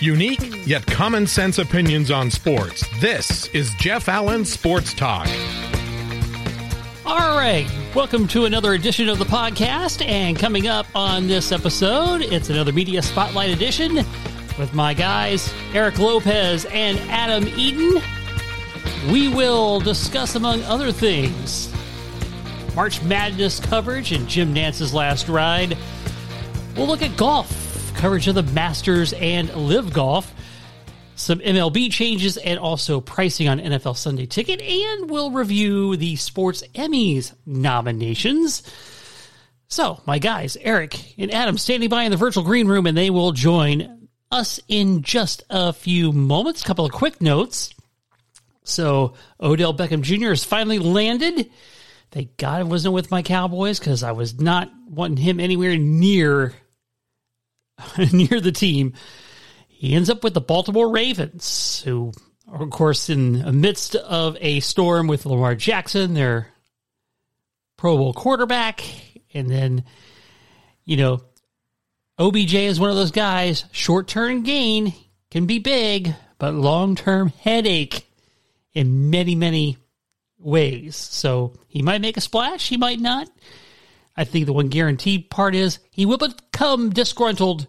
[0.00, 2.86] Unique yet common sense opinions on sports.
[3.00, 5.26] This is Jeff Allen Sports Talk.
[7.06, 10.04] All right, welcome to another edition of the podcast.
[10.04, 13.96] And coming up on this episode, it's another Media Spotlight edition
[14.58, 18.02] with my guys, Eric Lopez and Adam Eaton.
[19.10, 21.72] We will discuss, among other things,
[22.74, 25.78] March Madness coverage and Jim Nantz's last ride.
[26.76, 27.65] We'll look at golf
[27.96, 30.34] coverage of the Masters and LIV Golf,
[31.14, 34.60] some MLB changes, and also pricing on NFL Sunday Ticket.
[34.60, 38.62] And we'll review the Sports Emmys nominations.
[39.68, 43.10] So, my guys, Eric and Adam, standing by in the virtual green room, and they
[43.10, 46.62] will join us in just a few moments.
[46.62, 47.72] A couple of quick notes.
[48.62, 50.28] So, Odell Beckham Jr.
[50.28, 51.50] has finally landed.
[52.10, 56.54] Thank God I wasn't with my Cowboys because I was not wanting him anywhere near
[58.12, 58.94] near the team.
[59.68, 62.12] He ends up with the Baltimore Ravens, who
[62.48, 66.48] are, of course, in the midst of a storm with Lamar Jackson, their
[67.76, 68.82] Pro Bowl quarterback.
[69.34, 69.84] And then,
[70.84, 71.20] you know,
[72.18, 74.94] OBJ is one of those guys, short term gain
[75.30, 78.06] can be big, but long term headache
[78.72, 79.76] in many, many
[80.38, 80.96] ways.
[80.96, 83.28] So he might make a splash, he might not.
[84.16, 87.66] I think the one guaranteed part is he will become disgruntled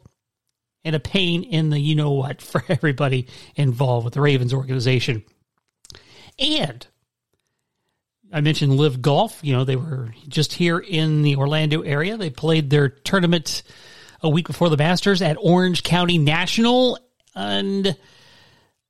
[0.88, 5.24] and a pain in the you know what for everybody involved with the Ravens organization.
[6.40, 6.88] And
[8.32, 9.40] I mentioned LIV Golf.
[9.44, 12.18] You know, they were just here in the Orlando area.
[12.18, 13.64] They played their tournament
[14.22, 16.98] a week before the Masters at Orange County National.
[17.36, 17.96] And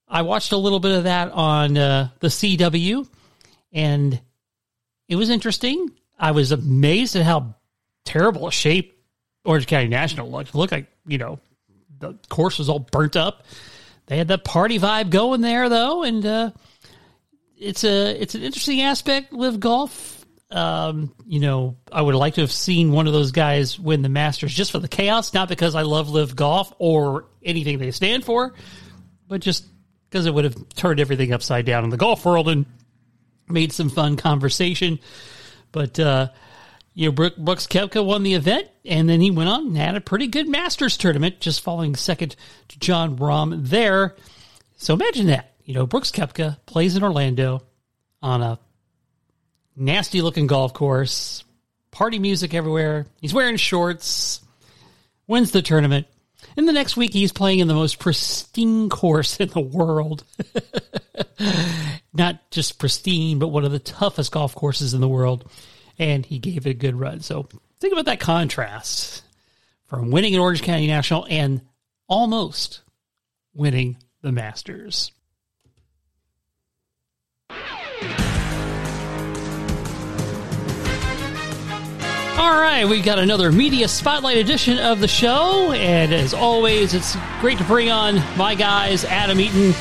[0.07, 3.07] I watched a little bit of that on uh, the CW.
[3.73, 4.21] And
[5.07, 5.91] it was interesting.
[6.19, 7.55] I was amazed at how
[8.05, 9.03] terrible a shape
[9.45, 10.49] Orange County National looked.
[10.49, 11.39] It looked like, you know,
[11.99, 13.43] the course was all burnt up.
[14.07, 16.51] They had that party vibe going there though, and uh,
[17.57, 19.33] it's a it's an interesting aspect.
[19.33, 20.13] LIV golf.
[20.49, 24.07] Um, you know, I would like to have seen one of those guys win the
[24.07, 28.23] Masters just for the chaos, not because I love LIV golf or anything they stand
[28.23, 28.53] for,
[29.27, 29.65] but just
[30.09, 32.65] because it would have turned everything upside down in the golf world and
[33.49, 34.99] made some fun conversation.
[35.73, 36.29] But uh,
[36.97, 40.01] you know, Brooks Koepka won the event, and then he went on and had a
[40.01, 42.35] pretty good Masters tournament, just following second
[42.69, 44.15] to Jon Rahm there.
[44.77, 45.53] So imagine that.
[45.63, 47.61] You know, Brooks Koepka plays in Orlando
[48.23, 48.57] on a
[49.75, 51.43] nasty looking golf course,
[51.91, 53.05] party music everywhere.
[53.21, 54.41] He's wearing shorts,
[55.27, 56.07] wins the tournament.
[56.55, 60.23] And the next week, he's playing in the most pristine course in the world.
[62.13, 65.47] Not just pristine, but one of the toughest golf courses in the world
[65.99, 67.21] and he gave it a good run.
[67.21, 67.47] So
[67.79, 69.23] think about that contrast
[69.85, 71.61] from winning an Orange County National and
[72.07, 72.81] almost
[73.53, 75.11] winning the Masters.
[82.39, 87.17] All right, we've got another media spotlight edition of the show, and as always, it's
[87.41, 89.73] great to bring on my guys, Adam Eaton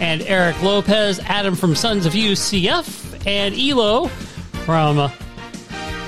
[0.00, 1.18] and Eric Lopez.
[1.24, 4.06] Adam from Sons of UCF, and Elo
[4.64, 5.10] from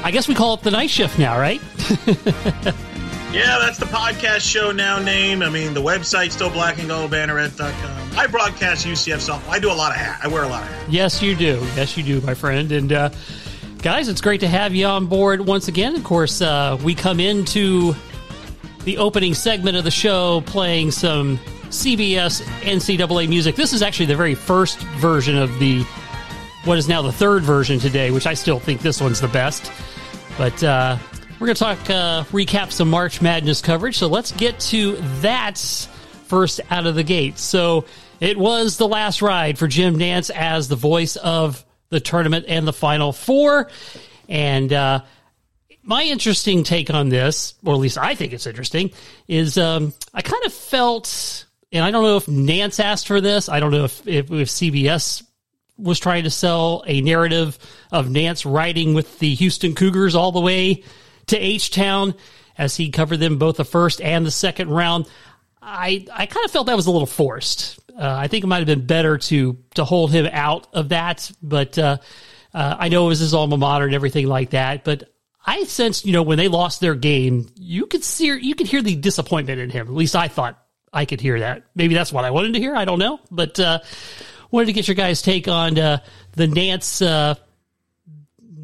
[0.05, 1.61] I guess we call it the night shift now, right?
[3.33, 5.43] yeah, that's the podcast show now name.
[5.43, 8.19] I mean, the website's still black and gold, banneret.com.
[8.19, 9.49] I broadcast UCF softball.
[9.49, 10.21] I do a lot of hat.
[10.23, 10.91] I wear a lot of hat.
[10.91, 11.59] Yes, you do.
[11.77, 12.71] Yes, you do, my friend.
[12.73, 13.11] And, uh,
[13.83, 15.95] guys, it's great to have you on board once again.
[15.95, 17.95] Of course, uh, we come into
[18.85, 21.39] the opening segment of the show playing some
[21.69, 23.57] CBS NCAA music.
[23.57, 25.85] This is actually the very first version of the
[26.69, 29.73] what is now the third version today, which I still think this one's the best.
[30.37, 30.99] But uh,
[31.41, 33.97] we're going to talk, uh, recap some March Madness coverage.
[33.97, 35.57] So let's get to that
[36.27, 37.39] first out of the gate.
[37.39, 37.87] So
[38.21, 42.69] it was the last ride for Jim Nantz as the voice of the tournament and
[42.69, 43.71] the Final Four.
[44.29, 45.01] And uh,
[45.83, 48.91] my interesting take on this, or at least I think it's interesting,
[49.27, 53.49] is um, I kind of felt, and I don't know if Nantz asked for this.
[53.49, 55.23] I don't know if, if, if CBS
[55.79, 57.59] was trying to sell a narrative
[57.93, 60.83] of Nantz riding with the Houston Cougars all the way
[61.27, 62.15] to H Town
[62.57, 65.09] as he covered them both the first and the second round.
[65.63, 67.79] I I kind of felt that was a little forced.
[67.97, 71.31] Uh, I think it might have been better to to hold him out of that,
[71.43, 71.99] but uh,
[72.53, 74.85] uh, I know it was his alma mater and everything like that.
[74.85, 75.13] But
[75.47, 78.83] I sensed, you know, when they lost their game, you could see you could hear
[78.83, 79.87] the disappointment in him.
[79.87, 81.65] At least I thought I could hear that.
[81.75, 82.75] Maybe that's what I wanted to hear.
[82.75, 83.81] I don't know, but uh,
[84.51, 85.99] wanted to get your guys' take on uh,
[86.33, 87.35] the Nantz uh,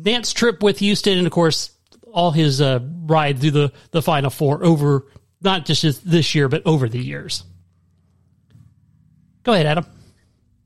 [0.02, 1.70] Nantz trip with Houston, and of course
[2.12, 5.06] all his uh, ride through the the Final Four over
[5.40, 7.44] not just this year but over the years.
[9.42, 9.86] Go ahead, Adam.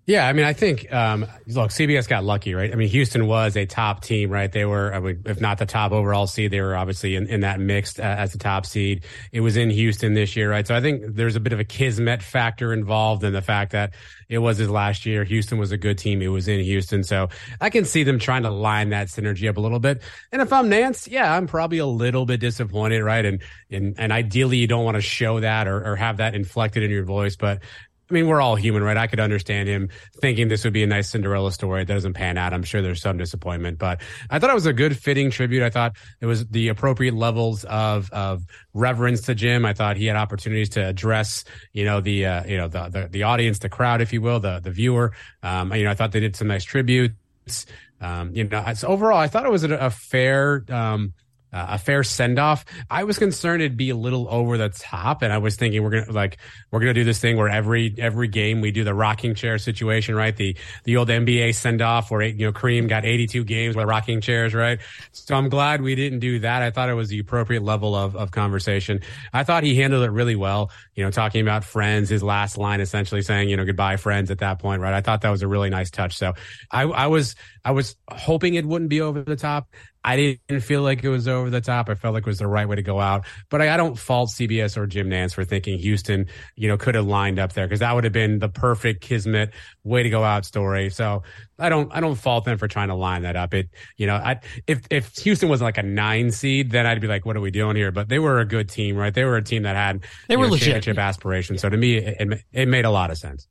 [0.08, 2.72] Yeah, I mean, I think um, look, CBS got lucky, right?
[2.72, 4.50] I mean, Houston was a top team, right?
[4.50, 7.40] They were, I mean, if not the top overall seed, they were obviously in, in
[7.40, 9.04] that mixed uh, as the top seed.
[9.32, 10.66] It was in Houston this year, right?
[10.66, 13.92] So I think there's a bit of a kismet factor involved in the fact that
[14.30, 15.24] it was his last year.
[15.24, 16.22] Houston was a good team.
[16.22, 17.28] It was in Houston, so
[17.60, 20.00] I can see them trying to line that synergy up a little bit.
[20.32, 23.26] And if I'm Nantz, yeah, I'm probably a little bit disappointed, right?
[23.26, 26.82] And and and ideally, you don't want to show that or, or have that inflected
[26.82, 27.60] in your voice, but
[28.10, 28.96] I mean, we're all human, right?
[28.96, 29.90] I could understand him
[30.20, 31.82] thinking this would be a nice Cinderella story.
[31.82, 32.54] It doesn't pan out.
[32.54, 34.00] I'm sure there's some disappointment, but
[34.30, 35.62] I thought it was a good fitting tribute.
[35.62, 39.66] I thought it was the appropriate levels of, of reverence to Jim.
[39.66, 41.44] I thought he had opportunities to address,
[41.74, 44.40] you know, the, uh, you know, the, the, the, audience, the crowd, if you will,
[44.40, 45.12] the, the viewer.
[45.42, 47.66] Um, you know, I thought they did some nice tributes.
[48.00, 51.12] Um, you know, so overall, I thought it was a, a fair, um,
[51.52, 52.64] uh, a fair send off.
[52.90, 56.02] I was concerned it'd be a little over the top, and I was thinking we're
[56.02, 56.38] gonna like
[56.70, 60.14] we're gonna do this thing where every every game we do the rocking chair situation,
[60.14, 60.36] right?
[60.36, 64.20] The the old NBA send off where you know Kareem got 82 games with rocking
[64.20, 64.78] chairs, right?
[65.12, 66.62] So I'm glad we didn't do that.
[66.62, 69.00] I thought it was the appropriate level of of conversation.
[69.32, 70.70] I thought he handled it really well.
[70.98, 74.38] You know, talking about friends, his last line essentially saying you know goodbye friends at
[74.38, 74.92] that point, right?
[74.92, 76.16] I thought that was a really nice touch.
[76.18, 76.32] So
[76.72, 79.68] I I was I was hoping it wouldn't be over the top.
[80.04, 81.88] I didn't feel like it was over the top.
[81.88, 83.26] I felt like it was the right way to go out.
[83.50, 86.94] But I, I don't fault CBS or Jim Nantz for thinking Houston, you know, could
[86.94, 89.52] have lined up there because that would have been the perfect Kismet
[89.84, 90.88] way to go out story.
[90.90, 91.24] So
[91.58, 93.52] I don't, I don't fault them for trying to line that up.
[93.52, 97.08] It, you know, I, if, if Houston was like a nine seed, then I'd be
[97.08, 97.90] like, what are we doing here?
[97.90, 99.12] But they were a good team, right?
[99.12, 100.87] They were a team that had, they were know, legit.
[100.88, 101.56] Championship aspirations.
[101.58, 101.62] Yeah.
[101.62, 103.46] So to me, it, it, it made a lot of sense.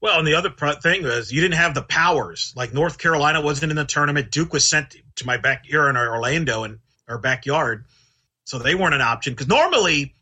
[0.00, 0.50] Well, and the other
[0.80, 2.52] thing was you didn't have the powers.
[2.54, 4.30] Like North Carolina wasn't in the tournament.
[4.30, 6.78] Duke was sent to my back here in Orlando and
[7.08, 7.86] our backyard,
[8.44, 9.32] so they weren't an option.
[9.32, 10.14] Because normally,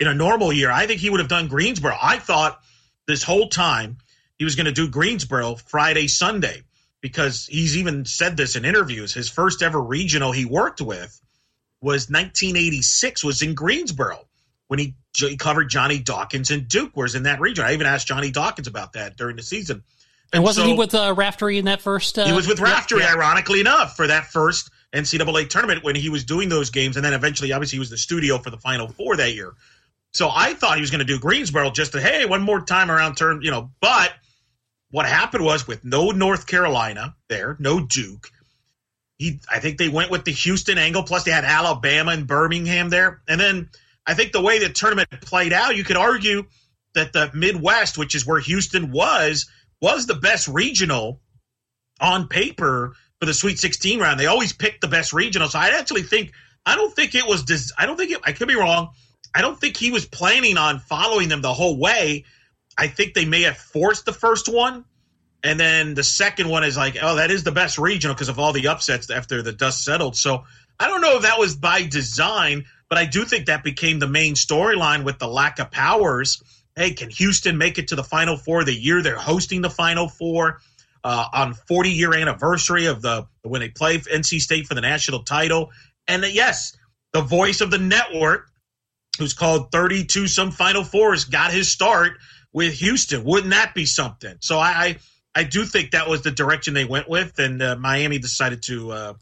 [0.00, 1.94] in a normal year, I think he would have done Greensboro.
[2.00, 2.60] I thought
[3.06, 3.98] this whole time
[4.38, 6.62] he was going to do Greensboro Friday, Sunday,
[7.02, 9.12] because he's even said this in interviews.
[9.12, 11.20] His first ever regional he worked with
[11.82, 14.27] was 1986, was in Greensboro
[14.68, 17.64] when he, he covered Johnny Dawkins and Duke was in that region.
[17.64, 19.82] I even asked Johnny Dawkins about that during the season.
[20.32, 22.18] And, and wasn't so, he with uh, Raftery in that first?
[22.18, 23.14] Uh, he was with Raftery, yeah.
[23.14, 27.14] ironically enough, for that first NCAA tournament when he was doing those games, and then
[27.14, 29.54] eventually, obviously, he was the studio for the Final Four that year.
[30.12, 32.90] So I thought he was going to do Greensboro just to hey, one more time
[32.90, 33.70] around turn, you know.
[33.80, 34.12] But
[34.90, 38.30] what happened was with no North Carolina there, no Duke.
[39.18, 41.02] He, I think they went with the Houston angle.
[41.02, 43.68] Plus, they had Alabama and Birmingham there, and then
[44.08, 46.44] I think the way the tournament played out, you could argue
[46.94, 49.48] that the Midwest, which is where Houston was,
[49.82, 51.20] was the best regional
[52.00, 54.18] on paper for the Sweet 16 round.
[54.18, 55.48] They always pick the best regional.
[55.48, 56.32] So I actually think
[56.64, 57.42] I don't think it was.
[57.44, 58.20] Des- I don't think it.
[58.24, 58.90] I could be wrong.
[59.34, 62.24] I don't think he was planning on following them the whole way.
[62.78, 64.86] I think they may have forced the first one,
[65.44, 68.38] and then the second one is like, oh, that is the best regional because of
[68.38, 70.16] all the upsets after the dust settled.
[70.16, 70.44] So
[70.80, 72.64] I don't know if that was by design.
[72.88, 76.42] But I do think that became the main storyline with the lack of powers.
[76.74, 80.08] Hey, can Houston make it to the Final Four the year they're hosting the Final
[80.08, 80.60] Four
[81.04, 85.22] uh, on 40 year anniversary of the when they play NC State for the national
[85.22, 85.70] title?
[86.06, 86.76] And uh, yes,
[87.12, 88.50] the voice of the network,
[89.18, 92.12] who's called 32 some Final Fours, got his start
[92.52, 93.24] with Houston.
[93.24, 94.36] Wouldn't that be something?
[94.40, 94.98] So I, I,
[95.34, 98.92] I do think that was the direction they went with, and uh, Miami decided to
[98.92, 99.14] uh,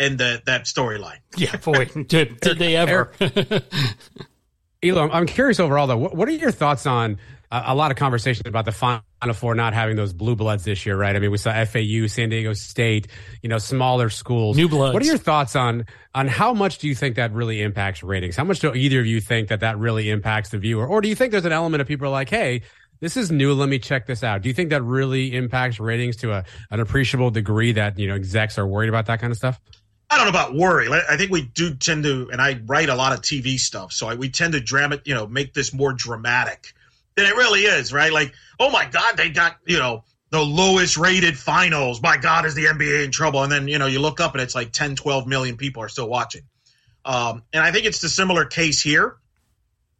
[0.00, 1.18] in the, that storyline.
[1.36, 3.12] Yeah, boy, did, did they ever?
[4.82, 5.98] Elon, I'm curious overall though.
[5.98, 7.18] What, what are your thoughts on
[7.50, 9.02] uh, a lot of conversations about the Final
[9.34, 11.14] Four not having those blue bloods this year, right?
[11.14, 13.08] I mean, we saw FAU, San Diego State,
[13.42, 14.56] you know, smaller schools.
[14.56, 14.94] New bloods.
[14.94, 18.36] What are your thoughts on on how much do you think that really impacts ratings?
[18.36, 21.08] How much do either of you think that that really impacts the viewer, or do
[21.08, 22.62] you think there's an element of people are like, hey,
[23.00, 23.52] this is new.
[23.54, 24.42] Let me check this out.
[24.42, 28.14] Do you think that really impacts ratings to a, an appreciable degree that you know
[28.14, 29.60] execs are worried about that kind of stuff?
[30.10, 30.88] I don't know about worry.
[30.90, 34.08] I think we do tend to, and I write a lot of TV stuff, so
[34.08, 36.74] I, we tend to drama, you know, make this more dramatic
[37.14, 38.12] than it really is, right?
[38.12, 42.02] Like, oh my God, they got, you know, the lowest rated finals.
[42.02, 43.42] My God, is the NBA in trouble?
[43.42, 45.88] And then, you know, you look up and it's like 10, 12 million people are
[45.88, 46.42] still watching.
[47.04, 49.16] Um, and I think it's the similar case here.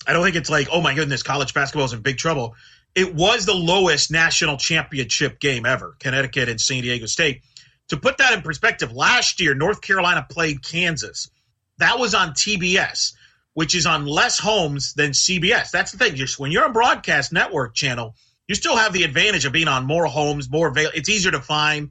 [0.07, 2.55] I don't think it's like, oh my goodness, college basketball is in big trouble.
[2.95, 7.43] It was the lowest national championship game ever, Connecticut and San Diego State.
[7.91, 11.29] To put that in perspective, last year North Carolina played Kansas.
[11.79, 13.15] That was on TBS,
[13.55, 15.73] which is on less homes than CBS.
[15.73, 16.15] That's the thing.
[16.15, 18.15] Just when you're on broadcast network channel,
[18.47, 20.97] you still have the advantage of being on more homes, more available.
[20.97, 21.91] It's easier to find.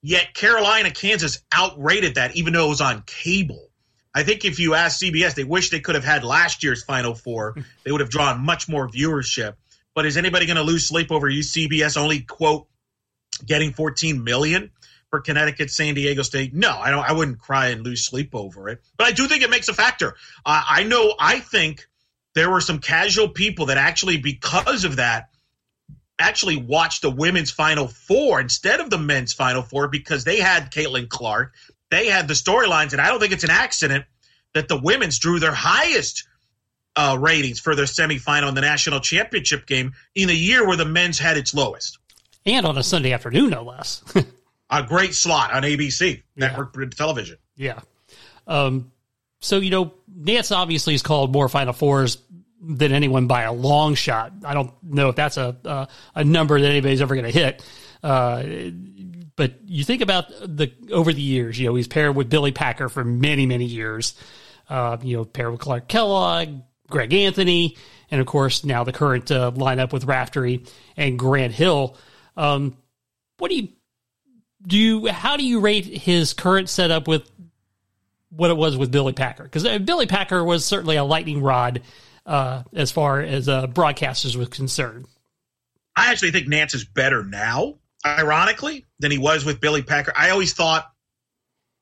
[0.00, 3.68] Yet Carolina, Kansas outrated that, even though it was on cable.
[4.14, 7.14] I think if you ask CBS, they wish they could have had last year's Final
[7.14, 7.52] Four.
[7.52, 7.60] Hmm.
[7.84, 9.56] They would have drawn much more viewership.
[9.94, 12.66] But is anybody going to lose sleep over you CBS only quote
[13.44, 14.70] getting 14 million
[15.14, 16.52] for Connecticut, San Diego State?
[16.52, 17.08] No, I don't.
[17.08, 18.82] I wouldn't cry and lose sleep over it.
[18.96, 20.16] But I do think it makes a factor.
[20.44, 21.14] I know.
[21.20, 21.86] I think
[22.34, 25.30] there were some casual people that actually, because of that,
[26.18, 30.72] actually watched the women's Final Four instead of the men's Final Four because they had
[30.72, 31.54] Caitlin Clark,
[31.92, 34.06] they had the storylines, and I don't think it's an accident
[34.52, 36.26] that the women's drew their highest
[36.96, 40.84] uh, ratings for their semifinal in the national championship game in a year where the
[40.84, 41.98] men's had its lowest.
[42.44, 44.02] And on a Sunday afternoon, no less.
[44.70, 47.38] a great slot on ABC network television.
[47.56, 47.80] Yeah.
[48.46, 48.92] Um,
[49.40, 52.18] so you know, Nantz obviously has called more Final Fours
[52.60, 54.32] than anyone by a long shot.
[54.44, 57.64] I don't know if that's a a, a number that anybody's ever going to hit.
[58.02, 58.70] Uh,
[59.36, 62.88] but you think about the over the years, you know, he's paired with Billy Packer
[62.88, 64.14] for many many years.
[64.68, 67.76] Uh, you know, paired with Clark Kellogg, Greg Anthony,
[68.10, 70.64] and of course now the current uh, lineup with Raftery
[70.96, 71.98] and Grant Hill.
[72.36, 72.76] Um,
[73.38, 73.68] what do you
[74.66, 74.76] do?
[74.76, 77.30] You, how do you rate his current setup with
[78.30, 79.44] what it was with Billy Packer?
[79.44, 81.82] Because uh, Billy Packer was certainly a lightning rod
[82.26, 85.06] uh, as far as uh, broadcasters was concerned.
[85.96, 90.12] I actually think Nantz is better now, ironically, than he was with Billy Packer.
[90.16, 90.90] I always thought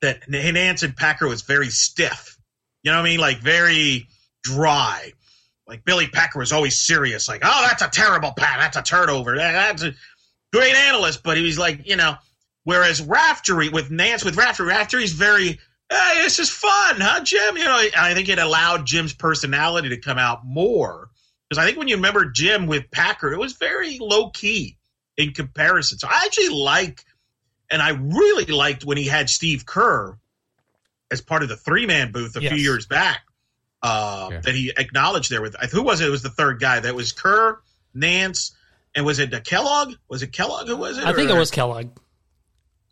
[0.01, 2.37] that Nantz and Packer was very stiff.
[2.83, 3.19] You know what I mean?
[3.19, 4.07] Like very
[4.43, 5.13] dry.
[5.67, 7.27] Like Billy Packer was always serious.
[7.27, 8.59] Like, oh, that's a terrible pat.
[8.59, 9.37] That's a turnover.
[9.37, 9.93] That's a
[10.51, 11.23] great analyst.
[11.23, 12.15] But he was like, you know,
[12.63, 17.57] whereas Raftery with Nantz with Raftery, Raftery's very hey, this is fun, huh, Jim?
[17.57, 21.09] You know, I think it allowed Jim's personality to come out more.
[21.49, 24.77] Because I think when you remember Jim with Packer, it was very low key
[25.17, 25.99] in comparison.
[25.99, 27.03] So I actually like,
[27.69, 30.17] and I really liked when he had Steve Kerr
[31.11, 32.53] as part of the three man booth a yes.
[32.53, 33.21] few years back.
[33.81, 34.39] Uh, yeah.
[34.39, 36.07] That he acknowledged there with who was it?
[36.07, 36.79] It was the third guy.
[36.79, 37.59] That was Kerr,
[37.93, 38.51] Nantz,
[38.95, 39.95] and was it Kellogg?
[40.07, 40.67] Was it Kellogg?
[40.67, 41.03] Who was it?
[41.03, 41.35] I think or?
[41.35, 41.89] it was Kellogg.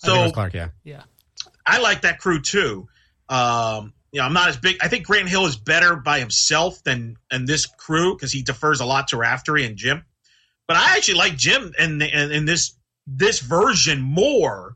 [0.03, 1.03] So Clark, yeah, yeah.
[1.65, 2.87] I like that crew too.
[3.29, 4.77] Um, you know, I'm not as big.
[4.81, 8.79] I think Grant Hill is better by himself than and this crew because he defers
[8.81, 10.03] a lot to Raftery and Jim.
[10.67, 14.75] But I actually like Jim in, in, in this this version more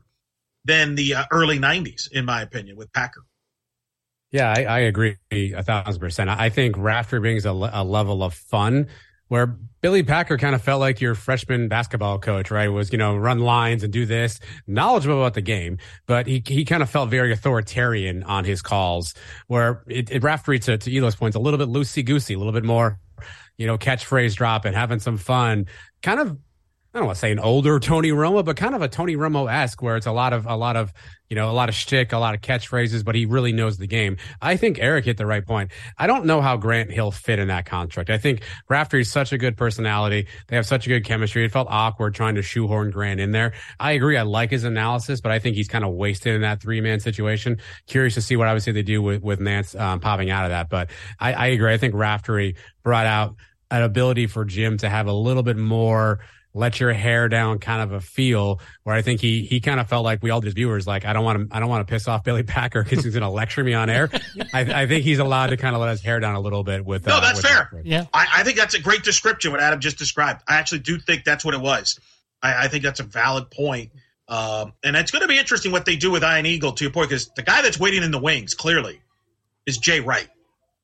[0.64, 3.24] than the uh, early '90s, in my opinion, with Packer.
[4.30, 6.30] Yeah, I, I agree a thousand percent.
[6.30, 8.88] I think Raftery brings a, a level of fun
[9.28, 12.66] where Billy Packer kind of felt like your freshman basketball coach, right?
[12.66, 16.64] Was, you know, run lines and do this, knowledgeable about the game, but he, he
[16.64, 19.14] kind of felt very authoritarian on his calls
[19.46, 22.52] where it, it Raftery to, to Elo's points, a little bit loosey goosey, a little
[22.52, 22.98] bit more,
[23.58, 25.66] you know, catchphrase drop and having some fun,
[26.02, 26.36] kind of
[26.96, 29.52] I don't want to say an older Tony Romo, but kind of a Tony Romo
[29.52, 30.94] esque, where it's a lot of a lot of
[31.28, 33.86] you know a lot of shtick, a lot of catchphrases, but he really knows the
[33.86, 34.16] game.
[34.40, 35.72] I think Eric hit the right point.
[35.98, 38.08] I don't know how Grant Hill fit in that contract.
[38.08, 40.26] I think Raftery is such a good personality.
[40.48, 41.44] They have such a good chemistry.
[41.44, 43.52] It felt awkward trying to shoehorn Grant in there.
[43.78, 44.16] I agree.
[44.16, 47.00] I like his analysis, but I think he's kind of wasted in that three man
[47.00, 47.58] situation.
[47.86, 50.70] Curious to see what obviously they do with with Nantz um, popping out of that,
[50.70, 50.88] but
[51.20, 51.74] I, I agree.
[51.74, 53.34] I think Raftery brought out
[53.70, 56.20] an ability for Jim to have a little bit more
[56.56, 59.88] let your hair down kind of a feel where I think he he kind of
[59.88, 61.92] felt like we all just viewers like I don't want to I don't want to
[61.92, 64.08] piss off Billy Packer because he's going to lecture me on air.
[64.54, 66.84] I, I, think he's allowed to kind of let his hair down a little bit
[66.84, 67.06] with.
[67.06, 67.82] No, uh, that's with fair.
[67.84, 70.42] Yeah, I, I, think that's a great description what Adam just described.
[70.48, 72.00] I actually do think that's what it was.
[72.42, 73.92] I, I think that's a valid point.
[74.28, 76.92] Um, and it's going to be interesting what they do with Ian Eagle to your
[76.92, 79.00] point because the guy that's waiting in the wings clearly
[79.66, 80.28] is Jay Wright.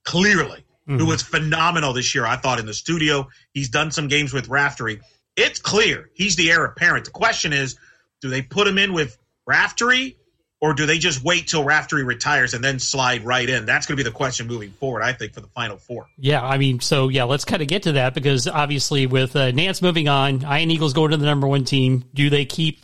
[0.04, 0.64] Clearly.
[0.88, 0.98] Mm-hmm.
[0.98, 3.28] Who was phenomenal this year, I thought, in the studio.
[3.54, 5.00] He's done some games with Raftery
[5.36, 7.04] it's clear he's the heir apparent.
[7.06, 7.76] The question is,
[8.20, 10.16] do they put him in with Raftery
[10.60, 13.66] or do they just wait till Raftery retires and then slide right in?
[13.66, 16.06] That's going to be the question moving forward, I think, for the final four.
[16.16, 19.50] Yeah, I mean, so yeah, let's kind of get to that because obviously with uh,
[19.50, 22.04] Nantz moving on, Ian Eagles going to the number one team.
[22.14, 22.80] Do they keep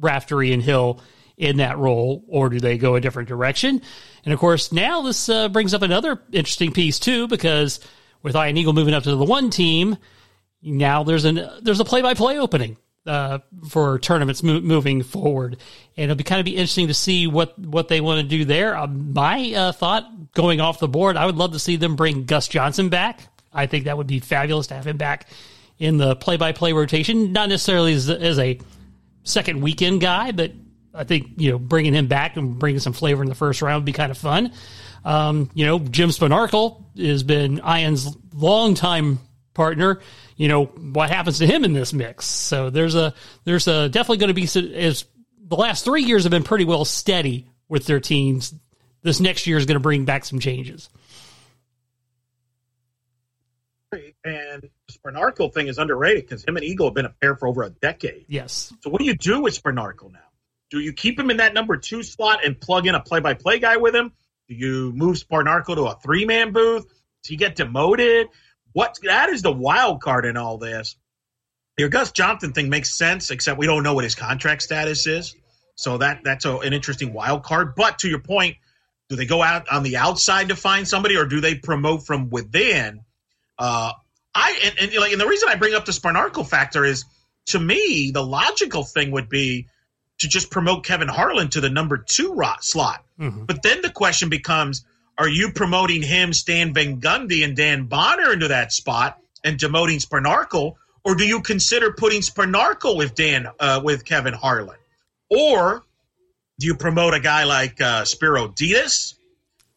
[0.00, 1.00] Raftery and Hill
[1.36, 3.80] in that role or do they go a different direction?
[4.24, 7.80] And of course, now this uh, brings up another interesting piece too because
[8.22, 9.96] with Ian Eagle moving up to the one team
[10.62, 12.76] now there's an there's a play by play opening
[13.06, 13.38] uh,
[13.68, 15.56] for tournaments mo- moving forward,
[15.96, 18.44] and it'll be kind of be interesting to see what what they want to do
[18.44, 18.76] there.
[18.76, 22.24] Uh, my uh, thought going off the board, I would love to see them bring
[22.24, 23.20] Gus Johnson back.
[23.52, 25.28] I think that would be fabulous to have him back
[25.78, 28.60] in the play by play rotation, not necessarily as, as a
[29.24, 30.52] second weekend guy, but
[30.94, 33.80] I think you know bringing him back and bringing some flavor in the first round
[33.80, 34.52] would be kind of fun.
[35.04, 39.18] Um, you know, Jim Spanarkel has been Ian's longtime
[39.60, 40.00] partner
[40.40, 42.24] you know what happens to him in this mix.
[42.24, 43.12] So there's a
[43.44, 45.04] there's a definitely going to be as
[45.38, 48.54] the last three years have been pretty well steady with their teams.
[49.02, 50.88] This next year is going to bring back some changes.
[54.24, 57.62] And Spanarkel thing is underrated because him and Eagle have been a pair for over
[57.64, 58.24] a decade.
[58.26, 58.72] Yes.
[58.80, 60.20] So what do you do with Spanarkel now?
[60.70, 63.76] Do you keep him in that number two slot and plug in a play-by-play guy
[63.76, 64.12] with him?
[64.48, 66.86] Do you move Spanarkel to a three-man booth?
[66.86, 68.28] Does he get demoted?
[68.72, 70.96] What that is the wild card in all this.
[71.78, 75.34] Your Gus Johnson thing makes sense, except we don't know what his contract status is.
[75.76, 77.74] So that that's a, an interesting wild card.
[77.74, 78.56] But to your point,
[79.08, 82.28] do they go out on the outside to find somebody, or do they promote from
[82.30, 83.00] within?
[83.58, 83.92] Uh,
[84.34, 87.04] I and, and like, and the reason I bring up the Spanarkel factor is,
[87.46, 89.66] to me, the logical thing would be
[90.18, 93.04] to just promote Kevin Harlan to the number two rot slot.
[93.18, 93.46] Mm-hmm.
[93.46, 94.84] But then the question becomes:
[95.20, 100.02] Are you promoting him, Stan Van Gundy, and Dan Bonner into that spot, and demoting
[100.02, 104.78] Spanarkel, or do you consider putting Spanarkel with Dan uh, with Kevin Harlan,
[105.28, 105.84] or
[106.58, 109.14] do you promote a guy like uh, Spero Dedes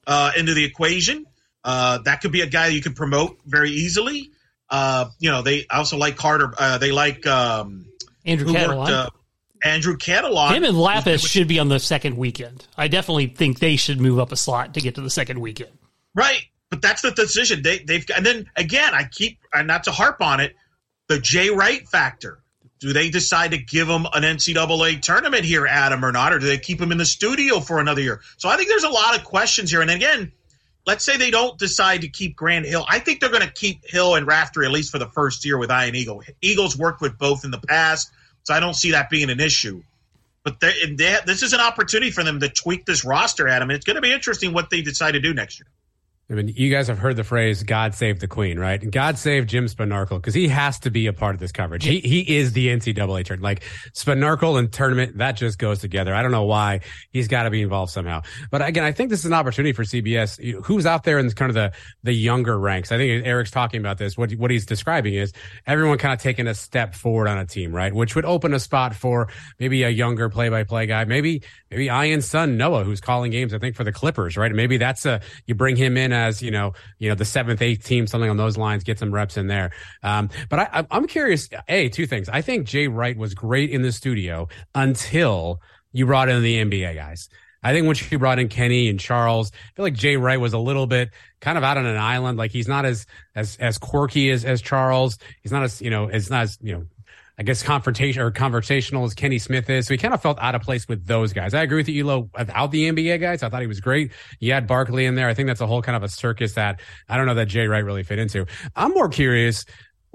[0.07, 1.25] uh, into the equation?
[1.61, 4.31] Uh, that could be a guy you could promote very easily.
[4.69, 6.53] Uh, you know, they also like Carter.
[6.57, 7.85] Uh, they like um,
[8.25, 8.87] Andrew Catalon.
[8.87, 9.09] Uh,
[9.63, 10.55] Andrew Catalon.
[10.55, 12.67] Him and Lappas should be on the second weekend.
[12.77, 15.71] I definitely think they should move up a slot to get to the second weekend.
[16.13, 18.05] Right, but that's the decision they, they've.
[18.15, 20.55] And then again, I keep and not to harp on it,
[21.07, 22.39] the Jay Wright factor.
[22.79, 26.33] Do they decide to give him an NCAA tournament here, Adam, or not?
[26.33, 28.19] Or do they keep him in the studio for another year?
[28.35, 29.81] So I think there's a lot of questions here.
[29.81, 30.33] And again,
[30.85, 32.85] let's say they don't decide to keep Grant Hill.
[32.89, 35.57] I think they're going to keep Hill and Raftery at least for the first year
[35.57, 36.23] with Ian Eagle.
[36.41, 38.11] Eagles worked with both in the past,
[38.43, 39.83] so I don't see that being an issue.
[40.43, 40.73] But they,
[41.25, 43.71] this is an opportunity for them to tweak this roster, Adam.
[43.71, 45.67] It's going to be interesting what they decide to do next year.
[46.29, 48.81] I mean, you guys have heard the phrase "God save the Queen," right?
[48.81, 51.83] And God save Jim Spanarkel because he has to be a part of this coverage.
[51.83, 53.41] He he is the NCAA tournament.
[53.41, 53.63] Like
[53.93, 56.15] Spanarkel and tournament, that just goes together.
[56.15, 56.79] I don't know why
[57.11, 58.21] he's got to be involved somehow.
[58.51, 60.63] But again, I think this is an opportunity for CBS.
[60.63, 62.93] Who's out there in kind of the the younger ranks?
[62.93, 64.17] I think Eric's talking about this.
[64.17, 65.33] What what he's describing is
[65.67, 67.93] everyone kind of taking a step forward on a team, right?
[67.93, 69.27] Which would open a spot for
[69.59, 73.53] maybe a younger play by play guy, maybe maybe Ian's son Noah, who's calling games.
[73.53, 74.51] I think for the Clippers, right?
[74.51, 77.83] Maybe that's a you bring him in as you know, you know, the seventh, eighth
[77.83, 79.71] team, something on those lines, get some reps in there.
[80.03, 81.49] Um, but I, I'm curious.
[81.67, 82.29] A, two things.
[82.29, 85.59] I think Jay Wright was great in the studio until
[85.91, 87.29] you brought in the NBA guys.
[87.63, 90.53] I think once you brought in Kenny and Charles, I feel like Jay Wright was
[90.53, 92.37] a little bit kind of out on an island.
[92.37, 93.05] Like he's not as
[93.35, 95.17] as as quirky as as Charles.
[95.41, 96.85] He's not as you know as not as you know
[97.37, 99.87] I guess confrontation or conversational as Kenny Smith is.
[99.87, 101.53] So he kind of felt out of place with those guys.
[101.53, 103.41] I agree with you, Elo, without the NBA guys.
[103.41, 104.11] I thought he was great.
[104.39, 105.27] You had Barkley in there.
[105.27, 107.65] I think that's a whole kind of a circus that I don't know that Jay
[107.65, 108.45] Wright really fit into.
[108.75, 109.65] I'm more curious.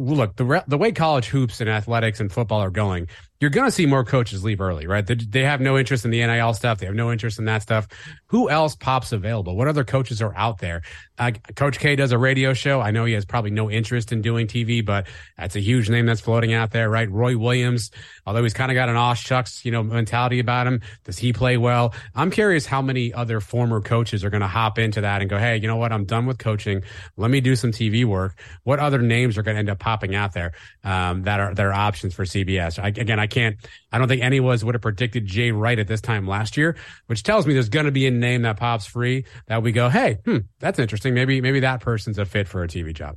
[0.01, 3.09] Look, the the way college hoops and athletics and football are going,
[3.41, 5.07] you're going to see more coaches leave early, right?
[5.07, 6.79] They, they, have no interest in the NIL stuff.
[6.79, 7.87] They have no interest in that stuff.
[8.27, 9.57] Who else pops available?
[9.57, 10.83] What other coaches are out there?
[11.19, 12.81] Uh, Coach K does a radio show.
[12.81, 16.07] I know he has probably no interest in doing TV, but that's a huge name
[16.07, 17.11] that's floating out there, right?
[17.11, 17.91] Roy Williams,
[18.27, 20.81] although he's kind of got an aw shucks, you know, mentality about him.
[21.05, 21.95] Does he play well?
[22.15, 25.39] I'm curious how many other former coaches are going to hop into that and go,
[25.39, 25.93] Hey, you know what?
[25.93, 26.83] I'm done with coaching.
[27.17, 28.37] Let me do some TV work.
[28.65, 31.65] What other names are going to end up popping out there, um, that are, that
[31.65, 32.83] are options for CBS?
[32.83, 33.57] I, again, I can't,
[33.93, 36.57] I don't think any of us would have predicted Jay Wright at this time last
[36.57, 39.71] year, which tells me there's going to be a name that pops free that we
[39.71, 41.15] go, hey, hmm, that's interesting.
[41.15, 43.17] Maybe, maybe that person's a fit for a TV job.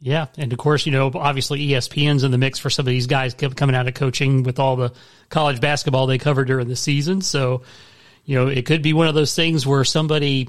[0.00, 3.06] Yeah, and of course, you know, obviously ESPN's in the mix for some of these
[3.06, 4.92] guys coming out of coaching with all the
[5.30, 7.22] college basketball they covered during the season.
[7.22, 7.62] So,
[8.24, 10.48] you know, it could be one of those things where somebody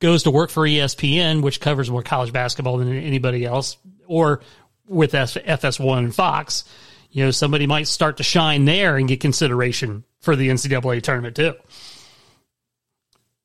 [0.00, 3.76] goes to work for ESPN, which covers more college basketball than anybody else,
[4.06, 4.40] or
[4.86, 6.64] with FS1 and Fox,
[7.14, 11.36] you know, somebody might start to shine there and get consideration for the NCAA tournament
[11.36, 11.54] too.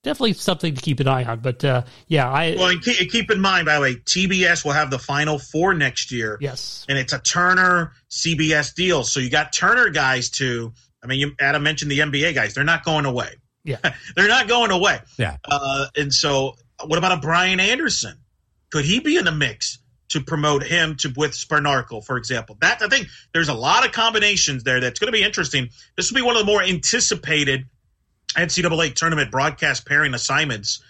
[0.01, 1.39] Definitely something to keep an eye on.
[1.41, 4.89] But uh, yeah, I well keep, keep in mind by the way, TBS will have
[4.89, 6.39] the Final Four next year.
[6.41, 9.03] Yes, and it's a Turner CBS deal.
[9.03, 10.73] So you got Turner guys too.
[11.03, 13.36] I mean, you, Adam mentioned the NBA guys; they're not going away.
[13.63, 13.77] Yeah,
[14.15, 14.99] they're not going away.
[15.17, 18.17] Yeah, uh, and so what about a Brian Anderson?
[18.71, 19.77] Could he be in the mix?
[20.10, 22.58] To promote him to with Spanarkel, for example.
[22.62, 25.69] That I think there's a lot of combinations there that's going to be interesting.
[25.95, 27.65] This will be one of the more anticipated
[28.36, 30.82] NCAA tournament broadcast pairing assignments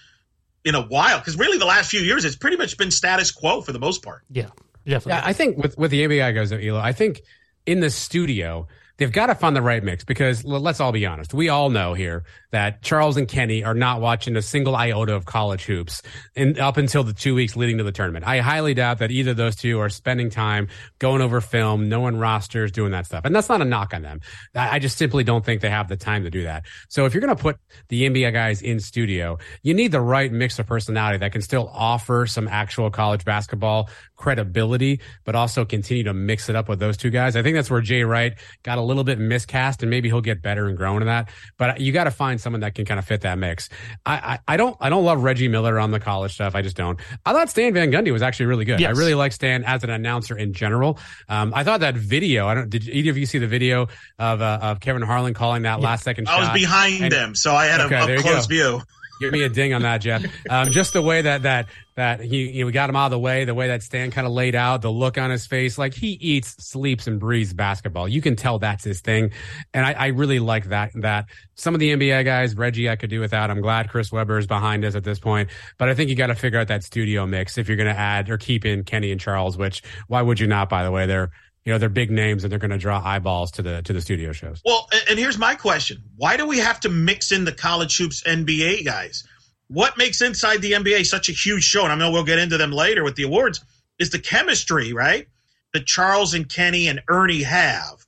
[0.64, 3.62] in a while because really the last few years it's pretty much been status quo
[3.62, 4.22] for the most part.
[4.30, 4.48] Yeah,
[4.86, 5.20] definitely.
[5.20, 7.22] Yeah, I think with with the NBA guys, Elo, I think
[7.66, 8.68] in the studio
[9.00, 11.34] they've got to find the right mix because let's all be honest.
[11.34, 15.26] We all know here that Charles and Kenny are not watching a single iota of
[15.26, 16.02] college hoops
[16.36, 18.28] and up until the two weeks leading to the tournament.
[18.28, 20.68] I highly doubt that either of those two are spending time
[21.00, 23.24] going over film, knowing rosters, doing that stuff.
[23.24, 24.20] And that's not a knock on them.
[24.54, 26.66] I just simply don't think they have the time to do that.
[26.90, 27.58] So if you're going to put
[27.88, 31.72] the NBA guys in studio, you need the right mix of personality that can still
[31.74, 36.98] offer some actual college basketball credibility, but also continue to mix it up with those
[36.98, 37.38] two guys.
[37.38, 38.34] I think that's where Jay Wright
[38.64, 41.30] got a little bit miscast and maybe he'll get better and grow into that.
[41.58, 43.70] But you got to find someone that can kind of fit that mix.
[44.06, 46.56] I, I, I, don't I don't love Reggie Miller on the college stuff.
[46.56, 47.00] I just don't.
[47.26, 48.80] I thought Stan Van Gundy was actually really good.
[48.80, 48.96] Yes.
[48.96, 51.00] I really like Stan as an announcer in general.
[51.30, 52.48] Um, I thought that video.
[52.48, 52.70] I don't.
[52.70, 55.86] Did either of you see the video of uh, of Kevin Harlan calling that yeah.
[55.86, 56.28] last second?
[56.28, 58.82] I was behind and, them, so I had okay, a up close view.
[59.20, 60.24] Give me a ding on that, Jeff.
[60.50, 63.12] Um, just the way that that that he you know, we got him out of
[63.12, 65.78] the way, the way that Stan kind of laid out, the look on his face,
[65.78, 68.08] like he eats, sleeps, and breathes basketball.
[68.08, 69.32] You can tell that's his thing,
[69.74, 70.92] and I, I really like that.
[70.96, 73.52] That some of the NBA guys, Reggie, I could do without.
[73.52, 76.28] I'm glad Chris Webber is behind us at this point, but I think you got
[76.28, 79.12] to figure out that studio mix if you're going to add or keep in Kenny
[79.12, 79.58] and Charles.
[79.58, 80.70] Which why would you not?
[80.70, 81.32] By the way, they're
[81.66, 84.02] you know they're big names and they're going to draw eyeballs to the to the
[84.02, 84.62] studio shows.
[84.66, 88.24] Well, and here's my question: Why do we have to mix in the college hoops
[88.24, 89.24] NBA guys?
[89.70, 92.58] what makes Inside the NBA such a huge show, and I know we'll get into
[92.58, 93.64] them later with the awards,
[94.00, 95.28] is the chemistry, right?
[95.74, 98.06] That Charles and Kenny and Ernie have,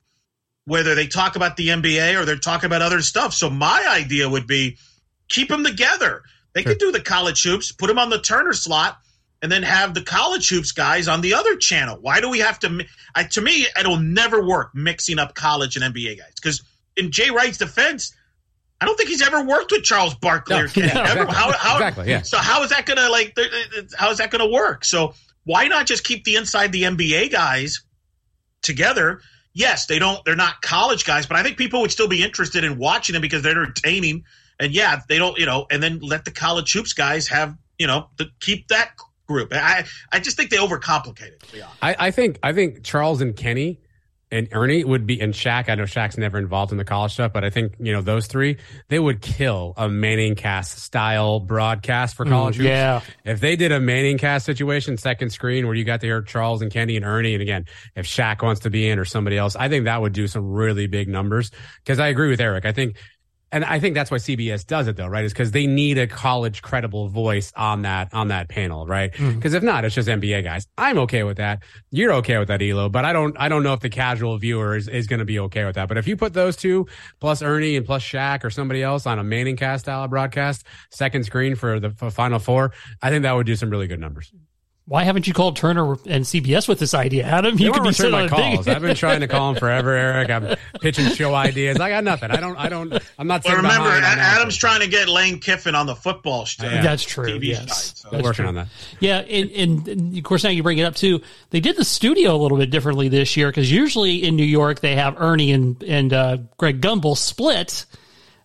[0.64, 3.32] whether they talk about the NBA or they're talking about other stuff.
[3.32, 4.76] So my idea would be
[5.28, 6.22] keep them together.
[6.52, 6.72] They sure.
[6.72, 8.98] could do the college hoops, put them on the Turner slot,
[9.42, 11.98] and then have the college hoops guys on the other channel.
[12.00, 12.86] Why do we have to?
[13.14, 16.62] I, to me, it'll never work mixing up college and NBA guys because
[16.96, 18.14] in Jay Wright's defense
[18.82, 20.92] I don't think he's ever worked with Charles Barkley no, or Kenny.
[20.92, 21.34] No, exactly.
[21.36, 22.22] How, how, exactly, yeah.
[22.22, 23.38] So how is that going to like?
[23.96, 24.84] How is that to work?
[24.84, 27.84] So why not just keep the inside the NBA guys
[28.60, 29.20] together?
[29.52, 30.24] Yes, they don't.
[30.24, 33.22] They're not college guys, but I think people would still be interested in watching them
[33.22, 34.24] because they're entertaining.
[34.58, 37.86] And yeah, they don't, you know, and then let the college hoops guys have, you
[37.86, 38.96] know, the, keep that
[39.32, 39.52] group.
[39.52, 41.64] I I just think they overcomplicate it.
[41.80, 43.80] I, I think I think Charles and Kenny
[44.32, 45.68] and Ernie would be and Shaq.
[45.68, 48.26] I know Shaq's never involved in the college stuff, but I think you know those
[48.26, 48.56] three
[48.88, 52.58] they would kill a ManningCast style broadcast for college.
[52.58, 56.22] Mm, yeah, if they did a ManningCast situation, second screen where you got to hear
[56.22, 59.36] Charles and Kenny and Ernie, and again, if Shaq wants to be in or somebody
[59.36, 61.50] else, I think that would do some really big numbers.
[61.84, 62.64] Because I agree with Eric.
[62.64, 62.96] I think
[63.52, 65.24] and I think that's why CBS does it though, right?
[65.24, 69.12] Is because they need a college credible voice on that on that panel, right?
[69.12, 69.54] Because mm-hmm.
[69.54, 70.66] if not, it's just NBA guys.
[70.78, 71.62] I'm okay with that.
[71.90, 74.74] You're okay with that, Elo, but I don't I don't know if the casual viewer
[74.74, 75.88] is, is going to be okay with that.
[75.88, 76.86] But if you put those two
[77.20, 81.24] plus Ernie and plus Shaq or somebody else on a Manning cast style broadcast, second
[81.24, 84.32] screen for the for Final Four, I think that would do some really good numbers.
[84.86, 87.56] Why haven't you called Turner and CBS with this idea, Adam?
[87.56, 88.66] You could be sitting my calls.
[88.66, 90.28] I've been trying to call him forever, Eric.
[90.28, 91.78] I'm pitching show ideas.
[91.78, 92.32] I got nothing.
[92.32, 92.56] I don't.
[92.56, 92.92] I don't.
[93.16, 93.44] I'm not.
[93.44, 96.64] Well, remember, Adam's trying to get Lane Kiffin on the football show.
[96.64, 96.82] Yeah.
[96.82, 97.26] That's true.
[97.26, 97.92] TV yes.
[97.96, 98.08] so.
[98.10, 98.48] That's working true.
[98.48, 98.68] on that.
[98.98, 101.20] Yeah, and, and, of course now you bring it up too.
[101.50, 104.80] They did the studio a little bit differently this year because usually in New York
[104.80, 107.86] they have Ernie and and uh, Greg Gumbel split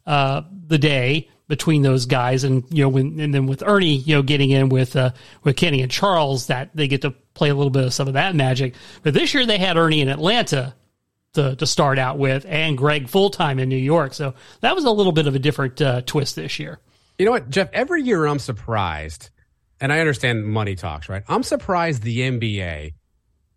[0.05, 4.15] uh, the day between those guys, and you know, when and then with Ernie, you
[4.15, 5.11] know, getting in with uh,
[5.43, 8.15] with Kenny and Charles, that they get to play a little bit of some of
[8.15, 8.75] that magic.
[9.03, 10.75] But this year they had Ernie in Atlanta
[11.33, 14.85] to to start out with, and Greg full time in New York, so that was
[14.85, 16.79] a little bit of a different uh, twist this year.
[17.17, 17.69] You know what, Jeff?
[17.73, 19.29] Every year I'm surprised,
[19.79, 21.23] and I understand money talks, right?
[21.27, 22.93] I'm surprised the NBA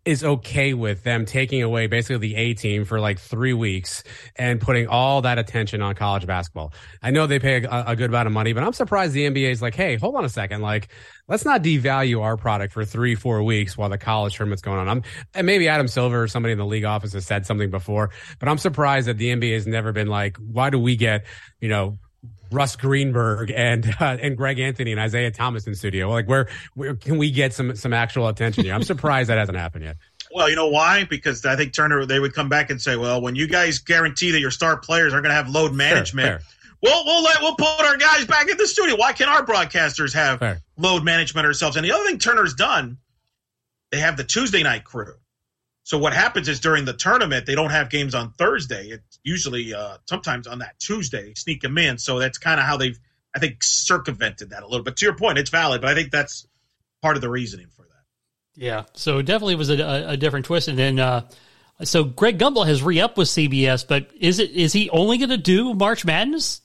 [0.03, 4.03] is okay with them taking away basically the A team for like three weeks
[4.35, 6.73] and putting all that attention on college basketball.
[7.03, 9.51] I know they pay a, a, good amount of money, but I'm surprised the NBA
[9.51, 10.61] is like, hey, hold on a second.
[10.61, 10.89] Like,
[11.27, 14.89] let's not devalue our product for three, four weeks while the college tournament's going on.
[14.89, 15.03] I'm,
[15.35, 18.09] and maybe Adam Silver or somebody in the league office has said something before,
[18.39, 21.25] but I'm surprised that the NBA has never been like, why do we get,
[21.59, 21.99] you know,
[22.51, 26.09] Russ Greenberg and uh, and Greg Anthony and Isiah Thomas in studio.
[26.09, 28.73] Like, where, where can we get some some actual attention here?
[28.73, 29.97] I'm surprised that hasn't happened yet.
[30.33, 31.03] Well, you know why?
[31.03, 34.31] Because I think Turner they would come back and say, "Well, when you guys guarantee
[34.31, 36.47] that your star players are going to have load management, fair, fair.
[36.81, 38.95] We'll, we'll let we'll put our guys back in the studio.
[38.95, 40.61] Why can't our broadcasters have fair.
[40.77, 42.97] load management ourselves?" And the other thing Turner's done,
[43.91, 45.15] they have the Tuesday night crew.
[45.83, 48.89] So what happens is during the tournament they don't have games on Thursday.
[48.89, 51.97] It's usually uh, sometimes on that Tuesday sneak them in.
[51.97, 52.99] So that's kind of how they've
[53.35, 54.97] I think circumvented that a little bit.
[54.97, 56.47] To your point, it's valid, but I think that's
[57.01, 58.61] part of the reasoning for that.
[58.61, 60.67] Yeah, so it definitely was a, a, a different twist.
[60.67, 61.29] And then uh,
[61.83, 65.29] so Greg Gumbel has re up with CBS, but is it is he only going
[65.29, 66.61] to do March Madness?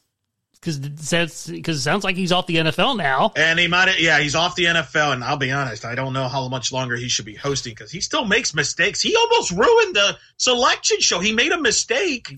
[0.66, 3.33] Because because it sounds like he's off the NFL now.
[3.37, 5.12] And he might, yeah, he's off the NFL.
[5.12, 7.90] And I'll be honest, I don't know how much longer he should be hosting because
[7.90, 9.00] he still makes mistakes.
[9.00, 11.20] He almost ruined the selection show.
[11.20, 12.37] He made a mistake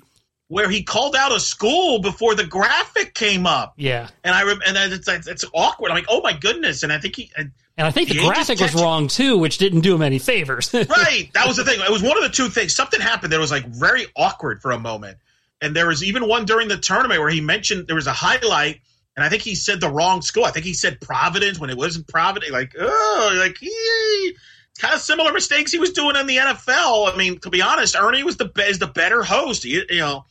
[0.48, 3.74] where he called out a school before the graphic came up.
[3.76, 5.90] Yeah, and I and it's it's awkward.
[5.90, 7.30] I'm like, oh my goodness, and I think he.
[7.36, 7.52] And
[7.86, 10.74] I think the graphic was wrong too, which didn't do him any favors.
[10.74, 11.78] right, that was the thing.
[11.80, 12.74] It was one of the two things.
[12.74, 15.18] Something happened that was like very awkward for a moment,
[15.60, 18.80] and there was even one during the tournament where he mentioned there was a highlight,
[19.16, 20.44] and I think he said the wrong school.
[20.44, 22.52] I think he said Providence when it wasn't Providence.
[22.52, 24.36] Like, oh, like he
[24.78, 27.12] kind of similar mistakes he was doing in the NFL.
[27.12, 29.64] I mean, to be honest, Ernie was the is the better host.
[29.64, 30.24] You, you know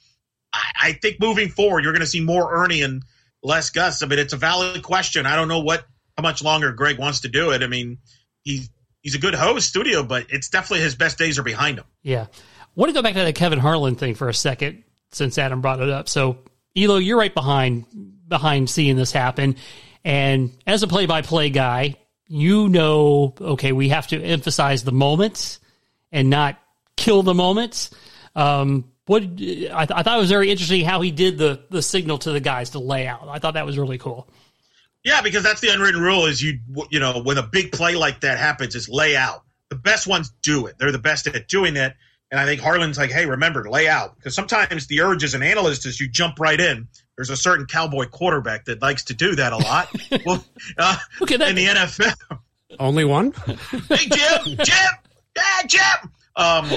[0.54, 3.04] I, I think moving forward, you're going to see more Ernie and
[3.44, 4.02] less Gus.
[4.02, 5.26] I mean, it's a valid question.
[5.26, 5.86] I don't know what
[6.16, 7.62] how much longer Greg wants to do it.
[7.62, 8.00] I mean,
[8.44, 8.70] he's
[9.02, 11.86] he's a good host, studio, but it's definitely his best days are behind him.
[12.02, 12.28] Yeah.
[12.32, 15.62] I want to go back to the Kevin Harlan thing for a second, since Adam
[15.62, 16.10] brought it up.
[16.10, 16.40] So,
[16.76, 17.86] Elo, you're right behind
[18.28, 19.56] behind seeing this happen,
[20.04, 21.96] and as a play-by-play guy,
[22.28, 25.60] you know, okay, we have to emphasize the moments
[26.12, 26.60] and not
[26.96, 27.92] kill the moments.
[28.36, 31.82] Um, what I, th- I, thought it was very interesting how he did the the
[31.82, 33.28] signal to the guys to lay out.
[33.30, 34.28] I thought that was really cool.
[35.04, 38.22] Yeah, because that's the unwritten rule is you you know when a big play like
[38.22, 39.44] that happens is lay out.
[39.70, 40.76] The best ones do it.
[40.78, 41.96] They're the best at doing it.
[42.30, 44.16] And I think Harlan's like, hey, remember, lay out.
[44.16, 46.88] Because sometimes the urge as an analyst is you jump right in.
[47.16, 49.90] There's a certain cowboy quarterback that likes to do that a lot.
[50.26, 50.44] well,
[50.78, 52.40] uh, okay, that, in the NFL.
[52.80, 53.32] Only one?
[53.90, 54.92] hey, Jim, Jim,
[55.36, 56.12] yeah, Jim.
[56.36, 56.70] Um,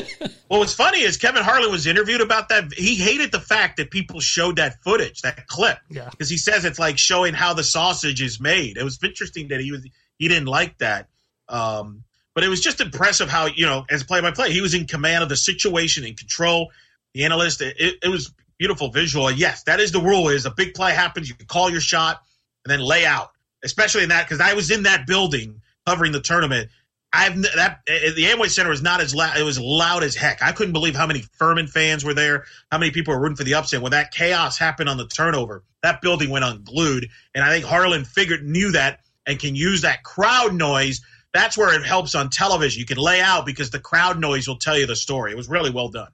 [0.48, 2.72] what was funny is Kevin Harlan was interviewed about that.
[2.72, 6.34] He hated the fact that people showed that footage, that clip, because yeah.
[6.34, 8.78] he says it's like showing how the sausage is made.
[8.78, 9.86] It was interesting that he was
[10.18, 11.08] he didn't like that.
[11.50, 14.74] Um, but it was just impressive how you know, as play by play, he was
[14.74, 16.70] in command of the situation, and control.
[17.14, 19.30] The analyst, it, it was beautiful visual.
[19.30, 22.22] yes, that is the rule: is a big play happens, you can call your shot
[22.64, 23.30] and then lay out.
[23.62, 26.70] Especially in that, because I was in that building covering the tournament
[27.12, 29.36] I've that eh, the Amway Center was not as loud.
[29.36, 30.42] It was loud as heck.
[30.42, 32.44] I couldn't believe how many Furman fans were there.
[32.70, 35.64] How many people were rooting for the upset when that chaos happened on the turnover.
[35.82, 40.04] That building went unglued, and I think Harlan figured knew that and can use that
[40.04, 41.00] crowd noise.
[41.32, 42.80] That's where it helps on television.
[42.80, 45.32] You can lay out because the crowd noise will tell you the story.
[45.32, 46.08] It was really well done.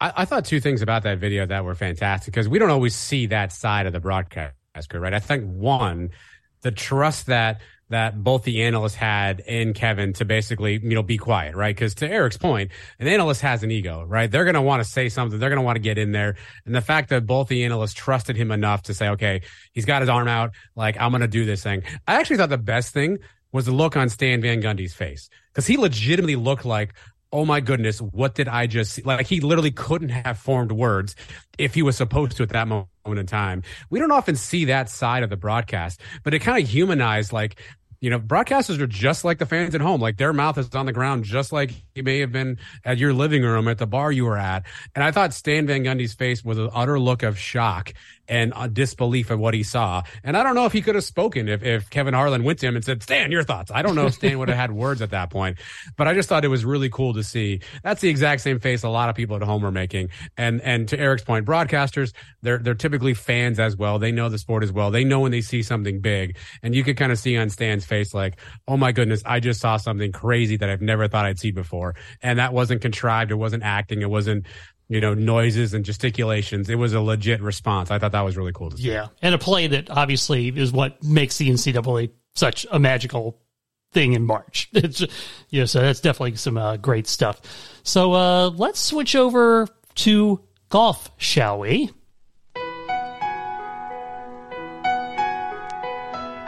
[0.00, 2.94] I, I thought two things about that video that were fantastic because we don't always
[2.94, 4.54] see that side of the broadcaster,
[4.98, 5.14] right?
[5.14, 6.10] I think one,
[6.62, 7.60] the trust that
[7.92, 11.76] that both the analysts had in Kevin to basically, you know, be quiet, right?
[11.76, 14.30] Because to Eric's point, an analyst has an ego, right?
[14.30, 15.38] They're going to want to say something.
[15.38, 16.36] They're going to want to get in there.
[16.64, 20.00] And the fact that both the analysts trusted him enough to say, okay, he's got
[20.00, 21.82] his arm out, like, I'm going to do this thing.
[22.08, 23.18] I actually thought the best thing
[23.52, 26.94] was the look on Stan Van Gundy's face because he legitimately looked like,
[27.32, 29.02] oh my goodness, what did I just see?
[29.02, 31.16] Like he literally couldn't have formed words
[31.58, 33.62] if he was supposed to at that moment in time.
[33.90, 37.56] We don't often see that side of the broadcast, but it kind of humanized like
[38.02, 40.00] you know, broadcasters are just like the fans at home.
[40.00, 43.14] Like their mouth is on the ground, just like he may have been at your
[43.14, 44.64] living room at the bar you were at.
[44.96, 47.94] And I thought Stan Van Gundy's face was an utter look of shock
[48.28, 50.02] and a disbelief of what he saw.
[50.22, 52.66] And I don't know if he could have spoken if, if Kevin Harlan went to
[52.66, 53.70] him and said, Stan, your thoughts.
[53.74, 55.58] I don't know if Stan would have had words at that point,
[55.96, 57.60] but I just thought it was really cool to see.
[57.82, 60.10] That's the exact same face a lot of people at home are making.
[60.36, 63.98] And, and to Eric's point, broadcasters, they're, they're typically fans as well.
[63.98, 64.90] They know the sport as well.
[64.90, 67.84] They know when they see something big and you could kind of see on Stan's
[67.84, 71.38] face, like, oh my goodness, I just saw something crazy that I've never thought I'd
[71.38, 71.94] see before.
[72.22, 73.30] And that wasn't contrived.
[73.30, 74.02] It wasn't acting.
[74.02, 74.46] It wasn't
[74.92, 76.68] you know, noises and gesticulations.
[76.68, 77.90] It was a legit response.
[77.90, 78.90] I thought that was really cool to see.
[78.90, 79.08] Yeah.
[79.22, 83.40] And a play that obviously is what makes the NCAA such a magical
[83.92, 84.68] thing in March.
[84.74, 85.02] It's,
[85.48, 87.40] yeah, so that's definitely some uh, great stuff.
[87.84, 91.90] So uh, let's switch over to golf, shall we?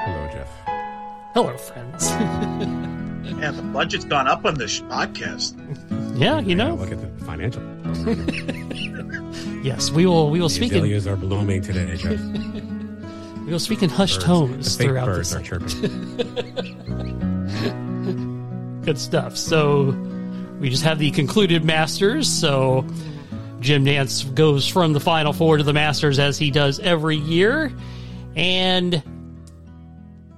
[0.07, 0.50] Hello, Jeff.
[1.33, 2.11] Hello, friends.
[3.40, 5.54] yeah, the budget's gone up on this podcast.
[6.14, 6.74] Yeah, you know.
[6.74, 7.62] Look at the financial.
[9.64, 10.30] yes, we will.
[10.30, 10.72] We will the speak.
[10.72, 12.20] Azaleas in, are blooming today, Jeff.
[13.44, 14.24] we will speak in hushed birds.
[14.26, 15.40] tones the throughout birds this.
[15.40, 16.16] Are chirping.
[18.84, 19.36] Good stuff.
[19.36, 19.86] So
[20.60, 22.28] we just have the concluded Masters.
[22.28, 22.86] So
[23.60, 27.72] Jim Nantz goes from the Final Four to the Masters as he does every year,
[28.36, 29.02] and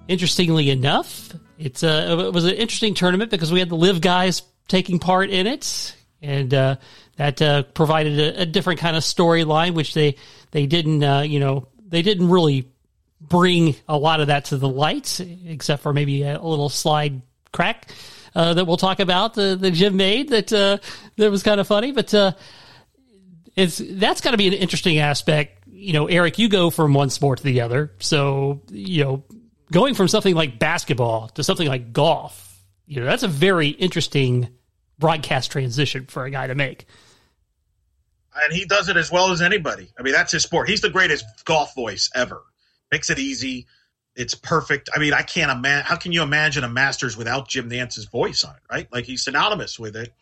[0.09, 4.43] interestingly enough, it's a it was an interesting tournament because we had the LIV guys
[4.69, 6.77] taking part in it, and uh,
[7.17, 10.17] that uh, provided a, a, different kind of storyline, which they
[10.51, 12.71] they didn't uh, you know they didn't really
[13.21, 17.23] bring a lot of that to the light, except for maybe a, a little slide
[17.53, 17.91] crack
[18.35, 20.79] uh, that we'll talk about the the Jim made that uh,
[21.17, 22.13] that was kind of funny, but.
[22.13, 22.33] Uh,
[23.57, 25.67] it's that's got to be an interesting aspect.
[25.67, 29.25] You know, Eric, you go from one sport to the other, so you know,
[29.73, 32.46] going from something like basketball to something like golf,
[32.87, 34.49] you know, that's a very interesting
[34.99, 36.87] broadcast transition for a guy to make.
[38.45, 39.91] And he does it as well as anybody.
[39.99, 40.69] I mean, that's his sport.
[40.69, 42.43] He's the greatest golf voice ever.
[42.93, 43.67] Makes it easy.
[44.15, 44.91] It's perfect.
[44.95, 45.87] I mean, I can't imagine.
[45.87, 48.63] How can you imagine a Masters without Jim Nantz's voice on it?
[48.71, 48.89] Right?
[48.93, 50.13] Like he's synonymous with it.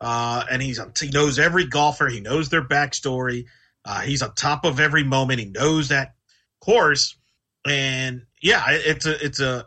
[0.00, 2.08] Uh, and he's he knows every golfer.
[2.08, 3.46] He knows their backstory.
[3.84, 5.40] Uh, he's on top of every moment.
[5.40, 6.14] He knows that
[6.60, 7.16] course.
[7.66, 9.66] And yeah, it's a it's a